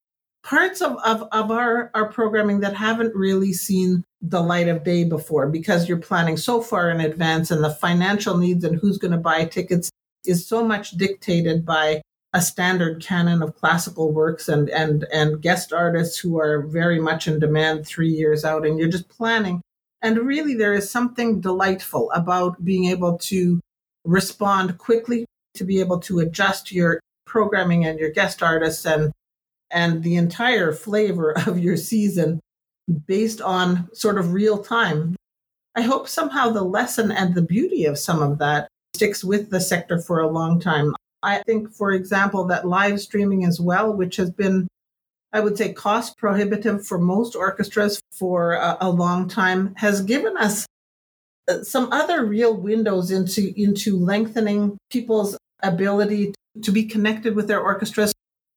parts 0.46 0.80
of, 0.80 0.96
of, 1.04 1.28
of 1.32 1.50
our, 1.50 1.90
our 1.92 2.08
programming 2.08 2.60
that 2.60 2.72
haven't 2.72 3.12
really 3.16 3.52
seen 3.52 4.04
the 4.22 4.40
light 4.40 4.68
of 4.68 4.84
day 4.84 5.02
before 5.02 5.48
because 5.48 5.88
you're 5.88 5.98
planning 5.98 6.36
so 6.36 6.60
far 6.62 6.88
in 6.88 7.00
advance 7.00 7.50
and 7.50 7.64
the 7.64 7.70
financial 7.70 8.36
needs 8.38 8.62
and 8.62 8.78
who's 8.78 8.96
going 8.96 9.10
to 9.10 9.18
buy 9.18 9.44
tickets 9.44 9.90
is 10.24 10.46
so 10.46 10.64
much 10.64 10.92
dictated 10.92 11.66
by 11.66 12.00
a 12.32 12.40
standard 12.40 13.02
canon 13.02 13.42
of 13.42 13.56
classical 13.56 14.12
works 14.12 14.48
and 14.48 14.68
and 14.70 15.04
and 15.12 15.42
guest 15.42 15.72
artists 15.72 16.18
who 16.18 16.38
are 16.38 16.62
very 16.62 17.00
much 17.00 17.26
in 17.26 17.40
demand 17.40 17.84
3 17.84 18.08
years 18.08 18.44
out 18.44 18.64
and 18.64 18.78
you're 18.78 18.88
just 18.88 19.08
planning. 19.08 19.60
And 20.00 20.18
really 20.18 20.54
there 20.54 20.74
is 20.74 20.88
something 20.88 21.40
delightful 21.40 22.10
about 22.12 22.64
being 22.64 22.84
able 22.84 23.18
to 23.18 23.60
respond 24.04 24.78
quickly 24.78 25.26
to 25.54 25.64
be 25.64 25.80
able 25.80 25.98
to 26.00 26.20
adjust 26.20 26.70
your 26.70 27.00
programming 27.26 27.84
and 27.84 27.98
your 27.98 28.10
guest 28.10 28.42
artists 28.44 28.84
and 28.86 29.12
and 29.70 30.02
the 30.02 30.16
entire 30.16 30.72
flavor 30.72 31.32
of 31.46 31.58
your 31.58 31.76
season 31.76 32.40
based 33.06 33.40
on 33.40 33.88
sort 33.92 34.18
of 34.18 34.32
real 34.32 34.58
time. 34.58 35.16
I 35.74 35.82
hope 35.82 36.08
somehow 36.08 36.50
the 36.50 36.62
lesson 36.62 37.10
and 37.10 37.34
the 37.34 37.42
beauty 37.42 37.84
of 37.84 37.98
some 37.98 38.22
of 38.22 38.38
that 38.38 38.68
sticks 38.94 39.22
with 39.22 39.50
the 39.50 39.60
sector 39.60 39.98
for 39.98 40.20
a 40.20 40.28
long 40.28 40.60
time. 40.60 40.94
I 41.22 41.42
think, 41.44 41.72
for 41.72 41.92
example, 41.92 42.44
that 42.46 42.66
live 42.66 43.00
streaming 43.00 43.44
as 43.44 43.60
well, 43.60 43.92
which 43.92 44.16
has 44.16 44.30
been, 44.30 44.68
I 45.32 45.40
would 45.40 45.58
say, 45.58 45.72
cost 45.72 46.16
prohibitive 46.16 46.86
for 46.86 46.98
most 46.98 47.34
orchestras 47.34 48.00
for 48.12 48.52
a, 48.52 48.78
a 48.80 48.90
long 48.90 49.28
time, 49.28 49.74
has 49.76 50.00
given 50.02 50.36
us 50.36 50.66
uh, 51.48 51.62
some 51.62 51.92
other 51.92 52.24
real 52.24 52.56
windows 52.56 53.10
into 53.10 53.52
into 53.60 53.98
lengthening 53.98 54.78
people's 54.90 55.36
ability 55.62 56.34
to 56.62 56.72
be 56.72 56.84
connected 56.84 57.34
with 57.34 57.48
their 57.48 57.60
orchestras. 57.60 58.12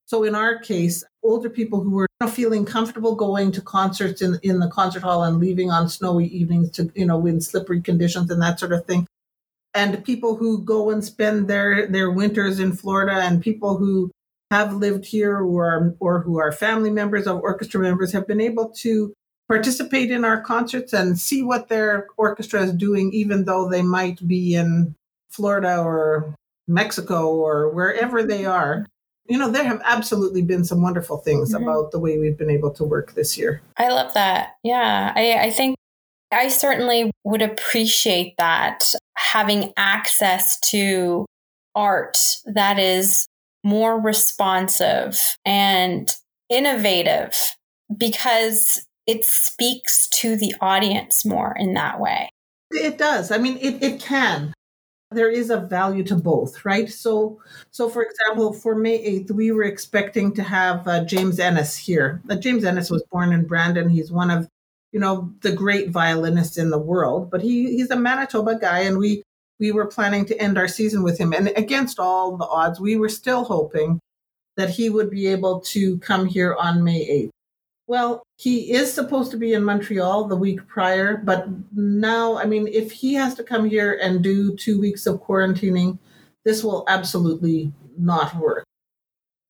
So 0.09 0.23
in 0.23 0.33
our 0.33 0.57
case, 0.57 1.03
older 1.21 1.51
people 1.51 1.81
who 1.81 1.91
were 1.91 2.07
feeling 2.31 2.65
comfortable 2.65 3.13
going 3.13 3.51
to 3.51 3.61
concerts 3.61 4.23
in, 4.23 4.39
in 4.41 4.57
the 4.57 4.67
concert 4.67 5.03
hall 5.03 5.23
and 5.23 5.37
leaving 5.37 5.69
on 5.69 5.87
snowy 5.87 6.25
evenings 6.25 6.71
to, 6.71 6.91
you 6.95 7.05
know, 7.05 7.23
in 7.27 7.39
slippery 7.41 7.79
conditions 7.79 8.31
and 8.31 8.41
that 8.41 8.59
sort 8.59 8.73
of 8.73 8.87
thing. 8.87 9.05
And 9.75 10.03
people 10.03 10.35
who 10.35 10.63
go 10.63 10.89
and 10.89 11.05
spend 11.05 11.47
their, 11.47 11.85
their 11.85 12.09
winters 12.09 12.59
in 12.59 12.73
Florida 12.73 13.21
and 13.21 13.39
people 13.39 13.77
who 13.77 14.09
have 14.49 14.73
lived 14.73 15.05
here 15.05 15.37
or, 15.37 15.95
or 15.99 16.21
who 16.21 16.39
are 16.39 16.51
family 16.51 16.89
members 16.89 17.27
of 17.27 17.41
orchestra 17.41 17.79
members 17.79 18.11
have 18.11 18.27
been 18.27 18.41
able 18.41 18.69
to 18.77 19.13
participate 19.47 20.09
in 20.09 20.25
our 20.25 20.41
concerts 20.41 20.91
and 20.91 21.19
see 21.19 21.43
what 21.43 21.69
their 21.69 22.07
orchestra 22.17 22.63
is 22.63 22.73
doing, 22.73 23.13
even 23.13 23.45
though 23.45 23.69
they 23.69 23.83
might 23.83 24.27
be 24.27 24.55
in 24.55 24.95
Florida 25.29 25.79
or 25.79 26.33
Mexico 26.67 27.29
or 27.29 27.69
wherever 27.69 28.23
they 28.23 28.45
are. 28.45 28.87
You 29.29 29.37
know, 29.37 29.49
there 29.49 29.63
have 29.63 29.81
absolutely 29.85 30.41
been 30.41 30.65
some 30.65 30.81
wonderful 30.81 31.17
things 31.17 31.53
mm-hmm. 31.53 31.63
about 31.63 31.91
the 31.91 31.99
way 31.99 32.17
we've 32.17 32.37
been 32.37 32.49
able 32.49 32.71
to 32.71 32.83
work 32.83 33.13
this 33.13 33.37
year. 33.37 33.61
I 33.77 33.89
love 33.89 34.13
that. 34.15 34.55
Yeah. 34.63 35.13
I, 35.15 35.33
I 35.35 35.51
think 35.51 35.77
I 36.31 36.47
certainly 36.47 37.11
would 37.23 37.41
appreciate 37.41 38.35
that 38.37 38.83
having 39.15 39.71
access 39.77 40.59
to 40.71 41.25
art 41.75 42.17
that 42.45 42.79
is 42.79 43.27
more 43.63 43.99
responsive 43.99 45.37
and 45.45 46.09
innovative 46.49 47.35
because 47.95 48.85
it 49.05 49.25
speaks 49.25 50.07
to 50.09 50.35
the 50.35 50.55
audience 50.61 51.25
more 51.25 51.55
in 51.57 51.73
that 51.73 51.99
way. 51.99 52.29
It 52.71 52.97
does. 52.97 53.31
I 53.31 53.37
mean, 53.37 53.57
it, 53.57 53.81
it 53.81 53.99
can 53.99 54.53
there 55.11 55.29
is 55.29 55.49
a 55.49 55.57
value 55.57 56.03
to 56.03 56.15
both, 56.15 56.63
right? 56.65 56.89
So, 56.89 57.39
so 57.71 57.89
for 57.89 58.03
example, 58.03 58.53
for 58.53 58.75
May 58.75 59.03
8th, 59.19 59.31
we 59.31 59.51
were 59.51 59.63
expecting 59.63 60.33
to 60.33 60.43
have 60.43 60.87
uh, 60.87 61.03
James 61.03 61.39
Ehnes 61.39 61.77
here. 61.77 62.21
Uh, 62.29 62.35
James 62.35 62.63
Ehnes 62.63 62.91
was 62.91 63.03
born 63.11 63.33
in 63.33 63.45
Brandon. 63.45 63.89
He's 63.89 64.11
one 64.11 64.29
of, 64.29 64.47
you 64.91 64.99
know, 64.99 65.33
the 65.41 65.51
great 65.51 65.89
violinists 65.89 66.57
in 66.57 66.69
the 66.69 66.77
world, 66.77 67.31
but 67.31 67.41
he 67.41 67.75
he's 67.75 67.89
a 67.89 67.95
Manitoba 67.95 68.57
guy, 68.59 68.79
and 68.79 68.97
we 68.97 69.23
we 69.59 69.71
were 69.71 69.87
planning 69.87 70.25
to 70.25 70.39
end 70.39 70.57
our 70.57 70.67
season 70.67 71.03
with 71.03 71.19
him. 71.19 71.33
And 71.33 71.51
against 71.55 71.99
all 71.99 72.37
the 72.37 72.45
odds, 72.45 72.79
we 72.79 72.95
were 72.95 73.09
still 73.09 73.43
hoping 73.43 73.99
that 74.57 74.69
he 74.69 74.89
would 74.89 75.09
be 75.09 75.27
able 75.27 75.61
to 75.61 75.97
come 75.99 76.25
here 76.25 76.55
on 76.55 76.83
May 76.83 77.07
8th. 77.07 77.29
Well, 77.89 78.21
he 78.37 78.71
is 78.71 78.93
supposed 78.93 79.31
to 79.31 79.37
be 79.37 79.53
in 79.53 79.63
Montreal 79.63 80.25
the 80.25 80.35
week 80.35 80.67
prior, 80.67 81.17
but 81.17 81.47
now, 81.73 82.37
I 82.37 82.45
mean, 82.45 82.67
if 82.67 82.91
he 82.91 83.15
has 83.15 83.33
to 83.33 83.43
come 83.43 83.67
here 83.67 83.97
and 83.99 84.23
do 84.23 84.55
two 84.55 84.79
weeks 84.79 85.07
of 85.07 85.23
quarantining, 85.23 85.97
this 86.45 86.63
will 86.63 86.85
absolutely 86.87 87.73
not 87.97 88.35
work. 88.35 88.63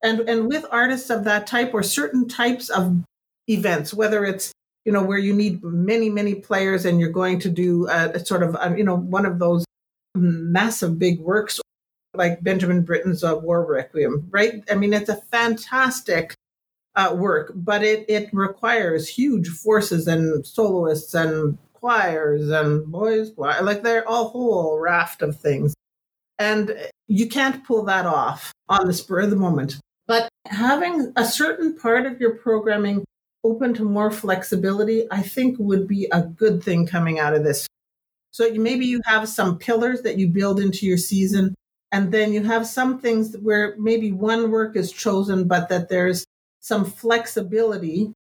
And 0.02 0.22
and 0.22 0.48
with 0.48 0.66
artists 0.72 1.10
of 1.10 1.26
that 1.26 1.48
type 1.48 1.74
or 1.74 1.84
certain 1.84 2.30
types 2.30 2.70
of 2.70 3.04
events, 3.50 3.94
whether 3.94 4.24
it's 4.24 4.54
you 4.86 4.94
know 4.94 5.04
where 5.04 5.18
you 5.18 5.34
need 5.34 5.62
many 5.62 6.10
many 6.10 6.36
players 6.36 6.86
and 6.86 6.98
you're 6.98 7.10
going 7.10 7.40
to 7.40 7.50
do 7.50 7.90
a, 7.90 8.12
a 8.12 8.26
sort 8.26 8.42
of 8.42 8.56
a, 8.56 8.74
you 8.78 8.86
know 8.86 8.96
one 8.96 9.26
of 9.26 9.40
those 9.40 9.66
massive 10.16 10.98
big 10.98 11.20
works 11.20 11.60
like 12.14 12.42
Benjamin 12.42 12.84
Britten's 12.84 13.22
uh, 13.22 13.36
War 13.36 13.66
Requiem, 13.66 14.30
right? 14.32 14.64
I 14.72 14.76
mean, 14.76 14.94
it's 14.94 15.10
a 15.10 15.22
fantastic 15.30 16.36
uh, 17.00 17.14
work, 17.16 17.54
but 17.56 17.82
it, 17.82 18.06
it 18.10 18.30
requires 18.34 19.08
huge 19.08 19.48
forces 19.48 20.06
and 20.06 20.46
soloists 20.46 21.14
and 21.14 21.58
choirs 21.74 22.50
and 22.50 22.92
boys 22.92 23.32
choir. 23.32 23.62
Like 23.64 23.84
they're 23.84 24.04
a 24.04 24.24
whole 24.24 24.78
raft 24.80 25.22
of 25.22 25.40
things. 25.40 25.74
And 26.38 26.76
you 27.08 27.30
can't 27.30 27.66
pull 27.66 27.86
that 27.86 28.06
off 28.06 28.52
on 28.68 28.86
the 28.86 28.94
spur 28.94 29.22
of 29.22 29.30
the 29.30 29.38
moment. 29.38 29.78
But 30.08 30.28
having 30.48 31.14
a 31.16 31.24
certain 31.24 31.78
part 31.78 32.06
of 32.06 32.20
your 32.20 32.36
programming 32.36 33.06
open 33.46 33.74
to 33.76 33.84
more 33.86 34.12
flexibility, 34.12 35.08
I 35.10 35.22
think 35.22 35.56
would 35.58 35.88
be 35.88 36.10
a 36.12 36.24
good 36.24 36.62
thing 36.62 36.86
coming 36.86 37.18
out 37.18 37.34
of 37.34 37.46
this. 37.46 37.66
So 38.32 38.46
you, 38.46 38.60
maybe 38.60 38.86
you 38.86 39.00
have 39.06 39.30
some 39.30 39.58
pillars 39.58 40.02
that 40.02 40.18
you 40.18 40.28
build 40.28 40.60
into 40.60 40.86
your 40.86 40.98
season, 40.98 41.56
and 41.94 42.12
then 42.12 42.34
you 42.34 42.44
have 42.44 42.68
some 42.68 43.00
things 43.00 43.36
where 43.42 43.76
maybe 43.78 44.12
one 44.12 44.52
work 44.52 44.76
is 44.76 44.92
chosen, 44.92 45.48
but 45.48 45.70
that 45.70 45.88
there's 45.88 46.26
some 46.60 46.86
flexibility 46.86 48.14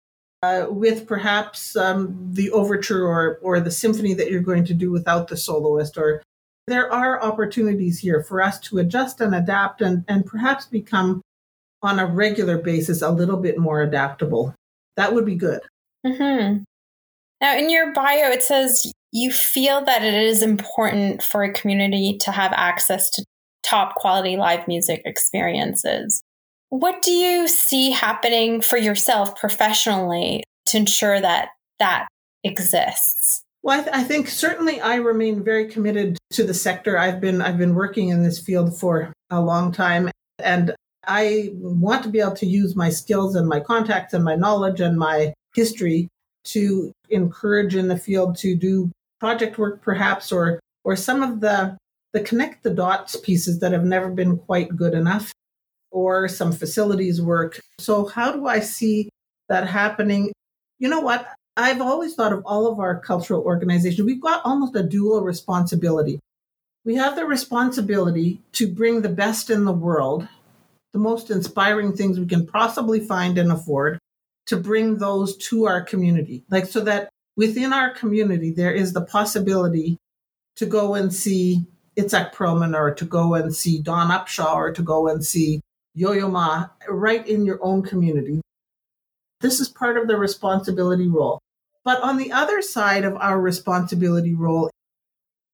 uh, 0.42 0.66
with 0.68 1.07
perhaps 1.07 1.77
um, 1.77 2.14
the 2.33 2.51
overture 2.51 3.07
or, 3.07 3.38
or 3.42 3.61
the 3.61 3.70
symphony 3.70 4.14
that 4.14 4.31
you're 4.31 4.40
going 4.40 4.64
to 4.64 4.75
do 4.75 4.90
without 4.90 5.29
the 5.29 5.37
soloist 5.37 5.96
or 5.96 6.22
there 6.66 6.92
are 6.92 7.22
opportunities 7.22 8.01
here 8.01 8.22
for 8.22 8.42
us 8.42 8.59
to 8.59 8.79
adjust 8.79 9.20
and 9.20 9.35
adapt 9.35 9.81
and, 9.81 10.05
and 10.09 10.27
perhaps 10.27 10.66
become 10.66 11.22
on 11.83 11.99
a 11.99 12.07
regular 12.07 12.59
basis 12.59 13.03
a 13.03 13.11
little 13.11 13.37
bit 13.37 13.59
more 13.59 13.83
adaptable. 13.83 14.55
That 14.96 15.14
would 15.14 15.25
be 15.25 15.37
good. 15.37 15.61
Mm-hmm. 16.05 16.62
now 17.40 17.57
in 17.57 17.68
your 17.68 17.92
bio 17.92 18.31
it 18.31 18.42
says 18.42 18.92
you 19.11 19.33
feel 19.33 19.85
that 19.85 20.05
it 20.05 20.14
is 20.14 20.40
important 20.40 21.20
for 21.20 21.42
a 21.42 21.53
community 21.53 22.16
to 22.18 22.31
have 22.31 22.53
access 22.53 23.11
to 23.11 23.25
top 23.64 23.96
quality 23.96 24.37
live 24.37 24.68
music 24.68 25.03
experiences 25.05 26.22
what 26.81 27.03
do 27.03 27.11
you 27.11 27.49
see 27.49 27.91
happening 27.91 28.61
for 28.61 28.77
yourself 28.77 29.37
professionally 29.37 30.43
to 30.67 30.77
ensure 30.77 31.21
that 31.21 31.49
that 31.79 32.07
exists? 32.45 33.43
Well, 33.62 33.81
I, 33.81 33.83
th- 33.83 33.97
I, 33.97 34.05
think 34.05 34.29
certainly 34.29 34.81
I 34.81 34.97
remain 34.97 35.43
very 35.43 35.69
committed 35.69 36.19
to 36.33 36.45
the 36.45 36.55
sector. 36.55 36.99
I've 36.99 37.21
been 37.21 37.43
I've 37.43 37.59
been 37.59 37.75
working 37.75 38.11
in 38.11 38.23
this 38.23 38.39
field 38.39 38.79
for 38.79 39.12
a 39.31 39.41
long 39.41 39.73
time, 39.73 40.11
and 40.39 40.75
I 41.07 41.51
want 41.55 42.03
to 42.05 42.09
be 42.09 42.21
able 42.21 42.37
to 42.37 42.47
use 42.47 42.77
my 42.77 42.91
skills 42.91 43.35
and 43.35 43.49
my 43.49 43.61
contacts 43.61 44.15
and 44.15 44.25
my 44.25 44.37
knowledge 44.37 44.81
and 44.81 44.99
my 44.99 45.33
history 45.55 46.09
to 46.45 46.93
encourage 47.11 47.75
in 47.75 47.89
the 47.89 47.97
field 47.97 48.37
to 48.39 48.55
do 48.55 48.91
project 49.19 49.59
work, 49.59 49.83
perhaps, 49.83 50.31
or 50.31 50.61
or 50.85 50.95
some 50.95 51.23
of 51.23 51.41
the 51.41 51.77
the 52.12 52.21
connect 52.21 52.62
the 52.62 52.71
dots 52.71 53.17
pieces 53.17 53.59
that 53.61 53.73
have 53.73 53.85
never 53.85 54.11
been 54.11 54.37
quite 54.37 54.77
good 54.77 54.95
enough 54.95 55.33
or 55.97 56.29
some 56.29 56.53
facilities 56.53 57.23
work. 57.23 57.59
So, 57.81 58.05
how 58.05 58.31
do 58.31 58.47
I 58.47 58.61
see 58.61 59.09
that 59.49 59.67
happening? 59.67 60.31
You 60.79 60.91
know 60.91 61.01
what? 61.01 61.27
I've 61.57 61.81
always 61.81 62.15
thought 62.15 62.35
of 62.35 62.43
all 62.45 62.71
of 62.71 62.79
our 62.79 63.01
cultural 63.01 63.43
organizations, 63.43 64.05
we've 64.05 64.21
got 64.21 64.43
almost 64.45 64.77
a 64.77 64.83
dual 64.83 65.23
responsibility. 65.23 66.21
We 66.85 66.97
have 66.97 67.17
the 67.17 67.25
responsibility 67.25 68.43
to 68.53 68.71
bring 68.71 69.01
the 69.01 69.09
best 69.09 69.49
in 69.49 69.65
the 69.65 69.73
world, 69.73 70.29
the 70.93 70.99
most 70.99 71.31
inspiring 71.31 71.97
things 71.97 72.21
we 72.21 72.27
can 72.27 72.47
possibly 72.47 73.01
find 73.01 73.39
and 73.39 73.51
afford, 73.51 73.99
to 74.49 74.59
bring 74.59 74.99
those 74.99 75.35
to 75.49 75.67
our 75.67 75.81
community. 75.81 76.45
Like, 76.51 76.67
so 76.67 76.81
that 76.81 77.09
within 77.39 77.73
our 77.73 77.95
community, 77.95 78.51
there 78.51 78.75
is 78.75 78.93
the 78.93 79.01
possibility 79.01 79.97
to 80.57 80.67
go 80.67 80.95
and 80.95 81.13
see 81.13 81.65
Itzhak 81.97 82.35
Perlman 82.35 82.77
or 82.77 82.93
to 82.95 83.07
go 83.07 83.33
and 83.33 83.57
see 83.57 83.81
Dawn 83.81 84.11
Upshaw 84.11 84.55
or 84.55 84.73
to 84.73 84.83
go 84.83 85.09
and 85.09 85.25
see 85.25 85.62
Yo-Yo 85.97 86.28
Ma 86.28 86.68
right 86.88 87.26
in 87.26 87.47
your 87.47 87.59
own 87.62 87.82
community. 87.82 88.42
This 89.40 89.61
is 89.61 89.68
part 89.70 89.97
of 89.97 90.07
the 90.07 90.16
responsibility 90.16 91.09
role. 91.09 91.40
But 91.86 92.03
on 92.03 92.18
the 92.18 92.32
other 92.32 92.61
side 92.61 93.05
of 93.05 93.16
our 93.16 93.40
responsibility 93.40 94.34
role, 94.34 94.70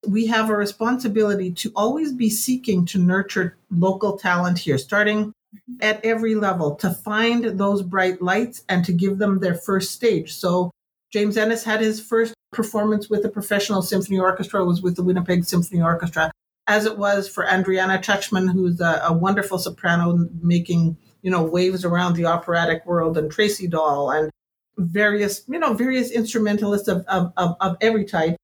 we 0.09 0.27
have 0.27 0.51
a 0.51 0.57
responsibility 0.57 1.53
to 1.53 1.71
always 1.77 2.13
be 2.13 2.29
seeking 2.29 2.85
to 2.87 2.99
nurture 2.99 3.57
local 3.71 4.19
talent 4.19 4.59
here, 4.59 4.79
starting 4.79 5.27
mm-hmm. 5.27 5.75
at 5.81 6.05
every 6.05 6.35
level, 6.35 6.75
to 6.77 6.91
find 6.91 7.45
those 7.45 7.83
bright 7.83 8.21
lights 8.21 8.65
and 8.69 8.85
to 8.85 8.93
give 8.93 9.19
them 9.19 9.39
their 9.39 9.55
first 9.55 9.93
stage. 9.93 10.35
So 10.35 10.73
James 11.13 11.37
Ehnes 11.37 11.63
had 11.63 11.81
his 11.81 12.01
first 12.01 12.35
performance 12.53 13.09
with 13.09 13.23
the 13.23 13.29
professional 13.29 13.81
symphony 13.81 14.19
orchestra, 14.19 14.63
it 14.63 14.67
was 14.67 14.83
with 14.83 14.97
the 14.97 15.05
Winnipeg 15.05 15.45
Symphony 15.45 15.81
Orchestra. 15.81 16.33
As 16.73 16.87
it 16.87 16.97
was 16.97 17.29
for 17.29 17.45
Andriana 17.45 17.99
Chuchman, 18.03 18.51
who's 18.51 18.81
a, 18.81 19.03
a 19.05 19.13
wonderful 19.13 19.59
soprano 19.59 20.27
making, 20.41 20.97
you 21.21 21.31
know, 21.31 21.43
waves 21.43 21.85
around 21.85 22.17
the 22.17 22.25
operatic 22.25 22.87
world, 22.87 23.19
and 23.19 23.31
Tracy 23.31 23.69
Dahl, 23.69 24.11
and 24.11 24.31
various, 24.79 25.45
you 25.49 25.59
know, 25.59 25.75
various 25.75 26.11
instrumentalists 26.11 26.89
of, 26.89 27.05
of, 27.09 27.31
of, 27.37 27.57
of 27.61 27.77
every 27.83 28.07
type, 28.07 28.37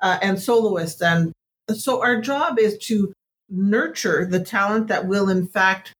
uh, 0.00 0.18
and 0.20 0.36
soloists. 0.40 1.00
And 1.00 1.32
so 1.72 2.02
our 2.02 2.20
job 2.20 2.58
is 2.58 2.76
to 2.88 3.12
nurture 3.48 4.26
the 4.26 4.40
talent 4.40 4.88
that 4.88 5.06
will, 5.06 5.28
in 5.28 5.46
fact, 5.46 5.92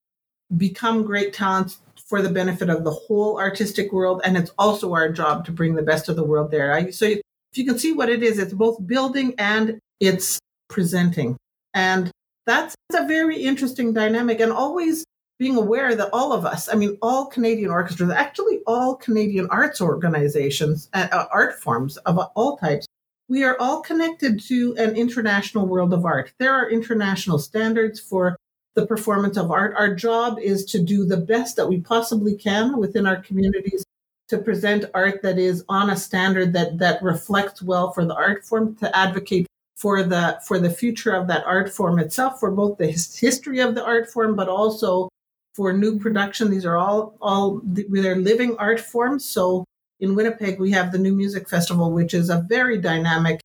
become 0.57 1.05
great 1.05 1.33
talents 1.33 1.79
for 2.09 2.21
the 2.21 2.31
benefit 2.31 2.69
of 2.69 2.83
the 2.83 2.91
whole 2.91 3.39
artistic 3.39 3.93
world. 3.93 4.23
And 4.25 4.37
it's 4.37 4.51
also 4.59 4.93
our 4.93 5.09
job 5.13 5.45
to 5.47 5.53
bring 5.53 5.77
the 5.77 5.83
best 5.83 6.09
of 6.09 6.17
the 6.17 6.25
world 6.25 6.51
there. 6.51 6.75
I, 6.75 6.91
so 6.91 7.05
if 7.07 7.21
you 7.55 7.65
can 7.65 7.79
see 7.79 7.93
what 7.93 8.09
it 8.09 8.25
is, 8.25 8.41
it's 8.41 8.53
both 8.53 8.85
building 8.85 9.35
and 9.39 9.79
it's 10.01 10.41
presenting. 10.69 11.37
And 11.77 12.11
that's 12.47 12.75
a 12.95 13.07
very 13.07 13.37
interesting 13.37 13.93
dynamic 13.93 14.41
and 14.41 14.51
always 14.51 15.05
being 15.39 15.57
aware 15.57 15.95
that 15.95 16.09
all 16.11 16.33
of 16.33 16.47
us, 16.47 16.73
I 16.73 16.75
mean, 16.75 16.97
all 17.03 17.27
Canadian 17.27 17.71
orchestras, 17.71 18.11
actually 18.11 18.61
all 18.67 18.97
Canadian 18.97 19.47
arts 19.51 19.83
organizations, 19.83 20.89
uh, 20.95 21.09
uh 21.13 21.27
art 21.31 21.61
forms 21.61 21.99
of 21.99 22.19
all 22.35 22.57
types, 22.57 22.87
we 23.29 23.45
are 23.45 23.59
all 23.61 23.83
connected 23.83 24.41
to 24.45 24.75
an 24.79 24.97
international 24.97 25.67
world 25.67 25.93
of 25.93 26.07
art. 26.07 26.33
There 26.39 26.55
are 26.55 26.71
international 26.71 27.39
standards 27.39 28.01
for 28.01 28.39
the 28.75 28.87
performance 28.87 29.37
of 29.37 29.51
art. 29.51 29.75
Our 29.77 29.95
job 29.95 30.39
is 30.39 30.65
to 30.67 30.83
do 30.83 31.05
the 31.05 31.19
best 31.19 31.57
that 31.57 31.69
we 31.69 31.81
possibly 31.81 32.37
can 32.37 32.79
within 32.79 33.07
our 33.07 33.17
communities 33.21 33.85
to 34.29 34.39
present 34.39 34.87
art 34.95 35.21
that 35.23 35.39
is 35.39 35.63
on 35.69 35.91
a 35.91 35.97
standard 35.97 36.55
that 36.55 36.79
that 36.79 37.03
reflects 37.03 37.61
well 37.61 37.93
for 37.93 38.07
the 38.07 38.15
art 38.15 38.47
form, 38.47 38.77
to 38.77 38.97
advocate 38.97 39.47
for 39.77 40.03
the 40.03 40.41
for 40.47 40.59
the 40.59 40.71
future 40.71 41.13
of 41.13 41.27
that 41.29 41.45
art 41.47 41.73
form 41.73 41.99
itself, 41.99 42.41
for 42.41 42.51
both 42.51 42.79
the 42.79 42.87
history 42.87 43.61
of 43.61 43.75
the 43.75 43.85
art 43.85 44.11
form, 44.11 44.35
but 44.37 44.49
also 44.49 45.09
for 45.55 45.73
new 45.73 45.99
production. 45.99 46.51
These 46.51 46.67
are 46.67 46.77
all 46.77 47.17
all 47.21 47.61
they're 47.65 48.17
living 48.17 48.57
art 48.59 48.81
forms. 48.81 49.25
So 49.25 49.65
in 50.01 50.15
Winnipeg, 50.15 50.59
we 50.61 50.73
have 50.73 50.93
the 50.93 50.99
New 50.99 51.15
Music 51.15 51.49
Festival, 51.49 51.93
which 51.93 52.15
is 52.15 52.31
a 52.31 52.45
very 52.49 52.79
dynamic 52.79 53.41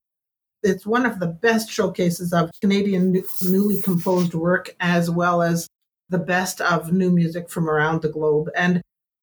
it's 0.63 0.85
one 0.85 1.05
of 1.05 1.19
the 1.19 1.27
best 1.27 1.69
showcases 1.69 2.33
of 2.33 2.51
Canadian 2.61 3.23
newly 3.41 3.81
composed 3.81 4.33
work, 4.33 4.75
as 4.79 5.09
well 5.09 5.41
as 5.41 5.67
the 6.09 6.19
best 6.19 6.61
of 6.61 6.91
new 6.91 7.09
music 7.09 7.49
from 7.49 7.69
around 7.69 8.01
the 8.01 8.09
globe. 8.09 8.49
And 8.55 8.81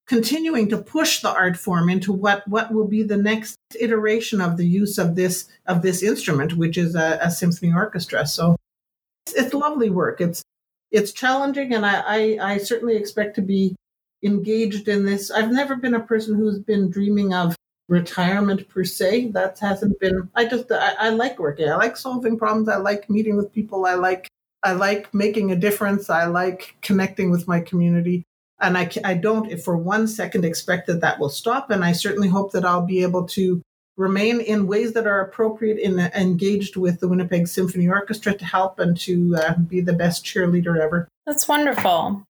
continuing 0.09 0.69
to 0.71 0.79
push 0.79 1.21
the 1.21 1.31
art 1.31 1.57
form 1.57 1.91
into 1.91 2.13
what, 2.13 2.47
what 2.49 2.73
will 2.73 2.89
be 2.89 3.03
the 3.03 3.17
next 3.17 3.59
iteration 3.79 4.41
of 4.41 4.57
the 4.57 4.67
use 4.67 4.99
of 4.99 5.15
this 5.15 5.49
of 5.67 5.83
this 5.83 6.03
instrument, 6.03 6.57
which 6.57 6.79
is 6.79 6.95
a, 6.95 7.19
a 7.23 7.31
symphony 7.31 7.73
orchestra. 7.73 8.27
So 8.27 8.57
it's, 9.27 9.37
it's, 9.37 9.55
lovely 9.55 9.91
work. 9.91 10.21
It's 10.21 10.43
it's 10.91 11.13
challenging, 11.13 11.75
and 11.75 11.85
I, 11.85 12.01
I, 12.07 12.53
I 12.55 12.59
certainly 12.59 12.97
expect 12.97 13.37
to 13.37 13.43
be 13.43 13.77
engaged 14.25 14.89
in 14.89 15.05
this. 15.05 15.31
I've 15.31 15.53
never 15.53 15.77
been 15.77 15.95
a 15.95 16.01
person 16.01 16.35
who's 16.35 16.59
been 16.59 16.91
dreaming 16.91 17.35
of 17.35 17.55
retirement 17.89 18.69
per 18.71 18.85
se. 18.85 19.29
That 19.33 19.59
hasn't 19.59 20.01
been. 20.01 20.31
I 20.35 20.47
just 20.47 20.73
I, 20.73 20.95
I, 20.99 21.09
like 21.11 21.39
working. 21.39 21.69
I 21.69 21.77
like 21.77 21.99
solving 21.99 22.39
problems. 22.39 22.71
I 22.71 22.77
like 22.77 23.11
meeting 23.11 23.37
with 23.37 23.53
people. 23.53 23.85
I 23.85 23.95
like 23.95 24.29
I 24.63 24.73
like 24.73 25.13
making 25.13 25.53
a 25.53 25.57
difference. 25.57 26.09
I 26.09 26.25
like 26.25 26.77
connecting 26.81 27.31
with 27.31 27.47
my 27.47 27.61
community. 27.61 28.25
And 28.61 28.77
I 28.77 28.91
I 29.05 29.15
don't 29.15 29.61
for 29.61 29.77
one 29.77 30.09
second 30.09 30.45
expect 30.45 30.87
that 30.89 31.01
that 31.01 31.19
will 31.19 31.29
stop. 31.29 31.71
And 31.71 31.85
I 31.85 31.93
certainly 31.93 32.29
hope 32.29 32.53
that 32.53 32.65
I'll 32.65 32.87
be 32.87 33.03
able 33.03 33.27
to 33.29 33.63
remain 33.97 34.41
in 34.41 34.67
ways 34.67 34.93
that 34.93 35.07
are 35.07 35.21
appropriate 35.21 35.79
in 35.79 35.99
engaged 35.99 36.77
with 36.77 37.01
the 37.01 37.09
Winnipeg 37.09 37.49
Symphony 37.49 37.89
Orchestra 37.89 38.33
to 38.33 38.45
help 38.45 38.79
and 38.79 38.99
to 39.01 39.37
uh, 39.37 39.55
be 39.55 39.81
the 39.81 39.93
best 39.93 40.25
cheerleader 40.25 40.81
ever. 40.81 41.09
That's 41.27 41.49
wonderful. 41.49 42.23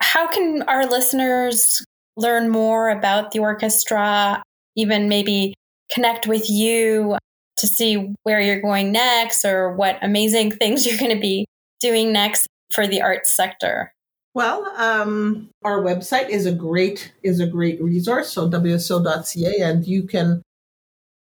How 0.00 0.28
can 0.28 0.62
our 0.64 0.86
listeners 0.86 1.84
learn 2.16 2.50
more 2.50 2.90
about 2.90 3.30
the 3.30 3.38
orchestra 3.38 4.42
even 4.76 5.08
maybe 5.08 5.54
connect 5.90 6.26
with 6.26 6.48
you 6.48 7.16
to 7.56 7.66
see 7.66 8.14
where 8.22 8.40
you're 8.40 8.60
going 8.60 8.92
next 8.92 9.44
or 9.44 9.74
what 9.74 9.98
amazing 10.02 10.50
things 10.58 10.86
you're 10.86 10.98
going 10.98 11.14
to 11.14 11.20
be 11.20 11.46
doing 11.80 12.12
next 12.12 12.46
for 12.70 12.86
the 12.86 13.00
arts 13.00 13.34
sector? 13.34 13.92
Well, 14.34 14.64
um, 14.78 15.50
our 15.62 15.82
website 15.82 16.30
is 16.30 16.46
a 16.46 16.52
great 16.52 17.12
is 17.22 17.40
a 17.40 17.46
great 17.46 17.82
resource. 17.82 18.32
So 18.32 18.48
wso.ca, 18.48 19.60
and 19.60 19.86
you 19.86 20.04
can 20.04 20.42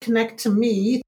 connect 0.02 0.40
to 0.40 0.50
me 0.50 1.02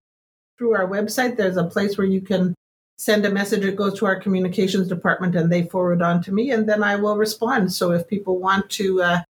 through 0.58 0.74
our 0.74 0.88
website. 0.88 1.36
There's 1.36 1.58
a 1.58 1.64
place 1.64 1.98
where 1.98 2.06
you 2.06 2.22
can 2.22 2.54
send 2.96 3.26
a 3.26 3.30
message. 3.30 3.64
It 3.64 3.76
goes 3.76 3.98
to 3.98 4.06
our 4.06 4.18
communications 4.18 4.88
department, 4.88 5.36
and 5.36 5.52
they 5.52 5.64
forward 5.64 6.00
on 6.00 6.22
to 6.22 6.32
me, 6.32 6.50
and 6.52 6.66
then 6.66 6.82
I 6.82 6.96
will 6.96 7.16
respond. 7.16 7.72
So 7.72 7.92
if 7.92 8.08
people 8.08 8.38
want 8.38 8.70
to 8.70 9.02
uh, 9.02 9.20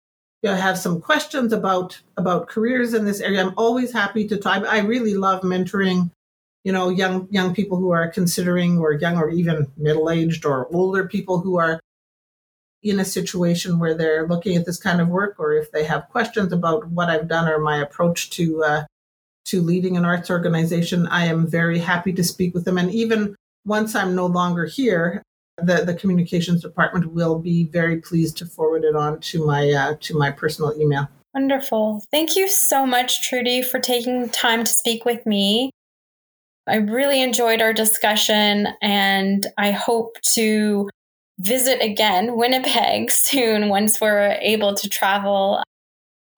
you 0.42 0.50
know, 0.50 0.56
have 0.56 0.78
some 0.78 1.00
questions 1.00 1.52
about 1.52 2.00
about 2.16 2.46
careers 2.46 2.94
in 2.94 3.04
this 3.04 3.20
area, 3.20 3.44
I'm 3.44 3.54
always 3.56 3.92
happy 3.92 4.28
to 4.28 4.36
talk. 4.36 4.64
I 4.64 4.78
really 4.78 5.14
love 5.14 5.42
mentoring, 5.42 6.10
you 6.62 6.72
know, 6.72 6.88
young 6.88 7.26
young 7.32 7.52
people 7.52 7.78
who 7.78 7.90
are 7.90 8.08
considering 8.08 8.78
or 8.78 8.92
young 8.92 9.16
or 9.16 9.28
even 9.28 9.66
middle 9.76 10.08
aged 10.08 10.44
or 10.44 10.72
older 10.72 11.08
people 11.08 11.40
who 11.40 11.58
are 11.58 11.80
in 12.83 13.01
a 13.01 13.05
situation 13.05 13.78
where 13.78 13.95
they're 13.95 14.26
looking 14.26 14.57
at 14.57 14.66
this 14.66 14.78
kind 14.78 15.01
of 15.01 15.09
work, 15.09 15.37
or 15.39 15.53
if 15.53 15.70
they 15.72 15.85
have 15.85 16.09
questions 16.09 16.53
about 16.53 16.89
what 16.89 17.09
I've 17.09 17.28
done 17.28 17.49
or 17.49 17.59
my 17.59 17.78
approach 17.78 18.31
to 18.31 18.64
uh, 18.64 18.85
to 19.47 19.61
leading 19.61 19.97
an 19.97 20.05
arts 20.05 20.31
organization, 20.31 21.07
I 21.09 21.26
am 21.26 21.47
very 21.47 21.78
happy 21.78 22.12
to 22.12 22.24
speak 22.24 22.55
with 22.55 22.64
them. 22.64 22.78
And 22.78 22.91
even 22.93 23.35
once 23.64 23.95
I'm 23.95 24.14
no 24.14 24.26
longer 24.26 24.64
here, 24.64 25.22
the, 25.57 25.85
the 25.85 25.95
communications 25.95 26.62
department 26.62 27.12
will 27.12 27.39
be 27.39 27.64
very 27.64 27.99
pleased 27.99 28.37
to 28.39 28.47
forward 28.47 28.85
it 28.85 28.97
on 28.97 29.20
to 29.20 29.45
my 29.45 29.70
uh, 29.70 29.95
to 30.01 30.18
my 30.18 30.31
personal 30.31 30.78
email. 30.81 31.09
Wonderful. 31.35 32.03
Thank 32.11 32.35
you 32.37 32.49
so 32.49 32.85
much, 32.87 33.28
Trudy, 33.28 33.62
for 33.62 33.78
taking 33.78 34.28
time 34.31 34.64
to 34.64 34.70
speak 34.70 35.05
with 35.05 35.24
me. 35.26 35.70
I 36.66 36.76
really 36.76 37.22
enjoyed 37.22 37.61
our 37.61 37.72
discussion 37.72 38.68
and 38.83 39.47
I 39.57 39.70
hope 39.70 40.16
to 40.35 40.89
visit 41.41 41.82
again 41.82 42.36
Winnipeg 42.36 43.11
soon 43.11 43.68
once 43.68 44.01
we're 44.01 44.38
able 44.41 44.74
to 44.74 44.88
travel. 44.88 45.62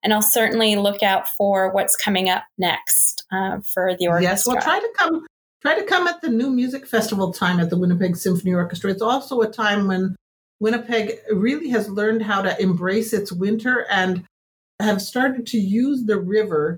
And 0.03 0.13
I'll 0.13 0.21
certainly 0.21 0.75
look 0.75 1.01
out 1.01 1.29
for 1.29 1.71
what's 1.71 1.95
coming 1.95 2.29
up 2.29 2.43
next 2.57 3.23
uh, 3.31 3.59
for 3.73 3.95
the 3.97 4.07
orchestra. 4.07 4.31
Yes, 4.31 4.45
we'll 4.45 4.61
try 4.61 4.79
to 4.79 4.89
come 4.97 5.25
Try 5.63 5.79
to 5.79 5.85
come 5.85 6.07
at 6.07 6.19
the 6.19 6.27
new 6.27 6.49
music 6.49 6.85
festival 6.85 7.31
time 7.31 7.61
at 7.61 7.69
the 7.69 7.77
Winnipeg 7.77 8.17
Symphony 8.17 8.53
Orchestra. 8.53 8.91
It's 8.91 9.01
also 9.01 9.39
a 9.39 9.49
time 9.49 9.87
when 9.87 10.13
Winnipeg 10.59 11.19
really 11.31 11.69
has 11.69 11.87
learned 11.87 12.21
how 12.21 12.41
to 12.41 12.61
embrace 12.61 13.13
its 13.13 13.31
winter 13.31 13.85
and 13.89 14.25
have 14.81 15.01
started 15.01 15.47
to 15.47 15.57
use 15.57 16.03
the 16.03 16.19
river, 16.19 16.77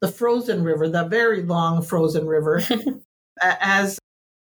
the 0.00 0.08
frozen 0.08 0.64
river, 0.64 0.88
the 0.88 1.04
very 1.04 1.42
long 1.44 1.82
frozen 1.82 2.26
river, 2.26 2.60
as 3.40 3.96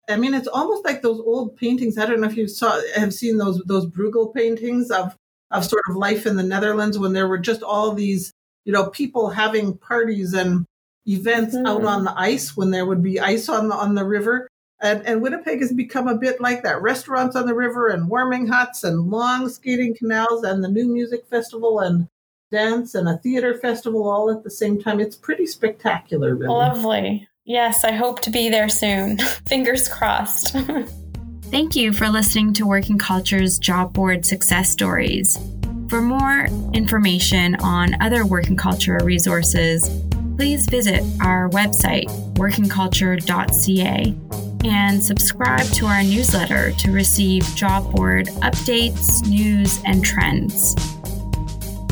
I 0.09 0.15
mean, 0.15 0.33
it's 0.33 0.47
almost 0.47 0.85
like 0.85 1.01
those 1.01 1.19
old 1.19 1.57
paintings. 1.57 1.97
I 1.97 2.05
don't 2.05 2.21
know 2.21 2.27
if 2.27 2.37
you 2.37 2.47
saw 2.47 2.79
have 2.95 3.13
seen 3.13 3.37
those 3.37 3.61
those 3.65 3.85
Bruegel 3.85 4.33
paintings 4.33 4.89
of 4.91 5.15
of 5.51 5.65
sort 5.65 5.83
of 5.89 5.95
life 5.95 6.25
in 6.25 6.35
the 6.35 6.43
Netherlands 6.43 6.97
when 6.97 7.13
there 7.13 7.27
were 7.27 7.37
just 7.37 7.63
all 7.63 7.93
these, 7.93 8.33
you 8.65 8.73
know, 8.73 8.89
people 8.89 9.29
having 9.29 9.77
parties 9.77 10.33
and 10.33 10.65
events 11.05 11.55
mm-hmm. 11.55 11.65
out 11.65 11.85
on 11.85 12.03
the 12.03 12.19
ice 12.19 12.55
when 12.55 12.71
there 12.71 12.85
would 12.85 13.01
be 13.01 13.19
ice 13.19 13.49
on 13.49 13.69
the 13.69 13.75
on 13.75 13.95
the 13.95 14.05
river. 14.05 14.47
And, 14.79 15.03
and 15.07 15.23
Winnipeg 15.23 15.59
has 15.61 15.73
become 15.73 16.07
a 16.07 16.17
bit 16.17 16.39
like 16.39 16.61
that. 16.63 16.81
Restaurants 16.81 17.35
on 17.35 17.47
the 17.47 17.55
river 17.55 17.87
and 17.87 18.07
warming 18.07 18.47
huts 18.47 18.83
and 18.83 19.09
long 19.09 19.49
skating 19.49 19.95
canals 19.95 20.43
and 20.43 20.63
the 20.63 20.67
new 20.67 20.87
music 20.87 21.25
festival 21.27 21.79
and 21.79 22.07
dance 22.51 22.93
and 22.93 23.09
a 23.09 23.17
theater 23.17 23.57
festival 23.57 24.07
all 24.07 24.29
at 24.29 24.43
the 24.43 24.51
same 24.51 24.79
time. 24.79 24.99
It's 24.99 25.15
pretty 25.15 25.47
spectacular, 25.47 26.35
really. 26.35 26.53
Lovely. 26.53 27.27
Yes, 27.47 27.85
I 27.85 27.93
hope 27.93 28.19
to 28.23 28.29
be 28.29 28.49
there 28.49 28.67
soon. 28.67 29.17
Fingers 29.47 29.87
crossed. 29.87 30.53
Thank 31.43 31.77
you 31.77 31.93
for 31.93 32.09
listening 32.09 32.51
to 32.55 32.67
Working 32.67 32.97
Culture's 32.97 33.57
Job 33.57 33.93
Board 33.93 34.25
Success 34.25 34.69
Stories. 34.69 35.39
For 35.87 36.01
more 36.01 36.47
information 36.73 37.55
on 37.61 38.01
other 38.01 38.25
working 38.25 38.57
culture 38.57 38.99
resources, 39.01 39.89
please 40.35 40.65
visit 40.65 41.01
our 41.21 41.49
website, 41.51 42.09
workingculture.ca, 42.35 44.15
and 44.69 45.01
subscribe 45.01 45.65
to 45.67 45.85
our 45.85 46.03
newsletter 46.03 46.73
to 46.73 46.91
receive 46.91 47.45
job 47.55 47.89
board 47.95 48.27
updates, 48.43 49.25
news, 49.25 49.81
and 49.85 50.03
trends. 50.03 50.75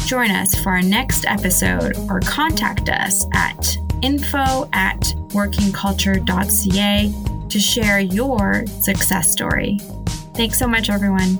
Join 0.05 0.31
us 0.31 0.53
for 0.61 0.71
our 0.71 0.81
next 0.81 1.25
episode 1.25 1.95
or 2.09 2.19
contact 2.19 2.89
us 2.89 3.25
at 3.33 3.77
info 4.01 4.67
at 4.73 4.99
workingculture.ca 5.29 7.13
to 7.49 7.59
share 7.59 7.99
your 7.99 8.65
success 8.67 9.31
story. 9.31 9.79
Thanks 10.33 10.59
so 10.59 10.67
much, 10.67 10.89
everyone. 10.89 11.39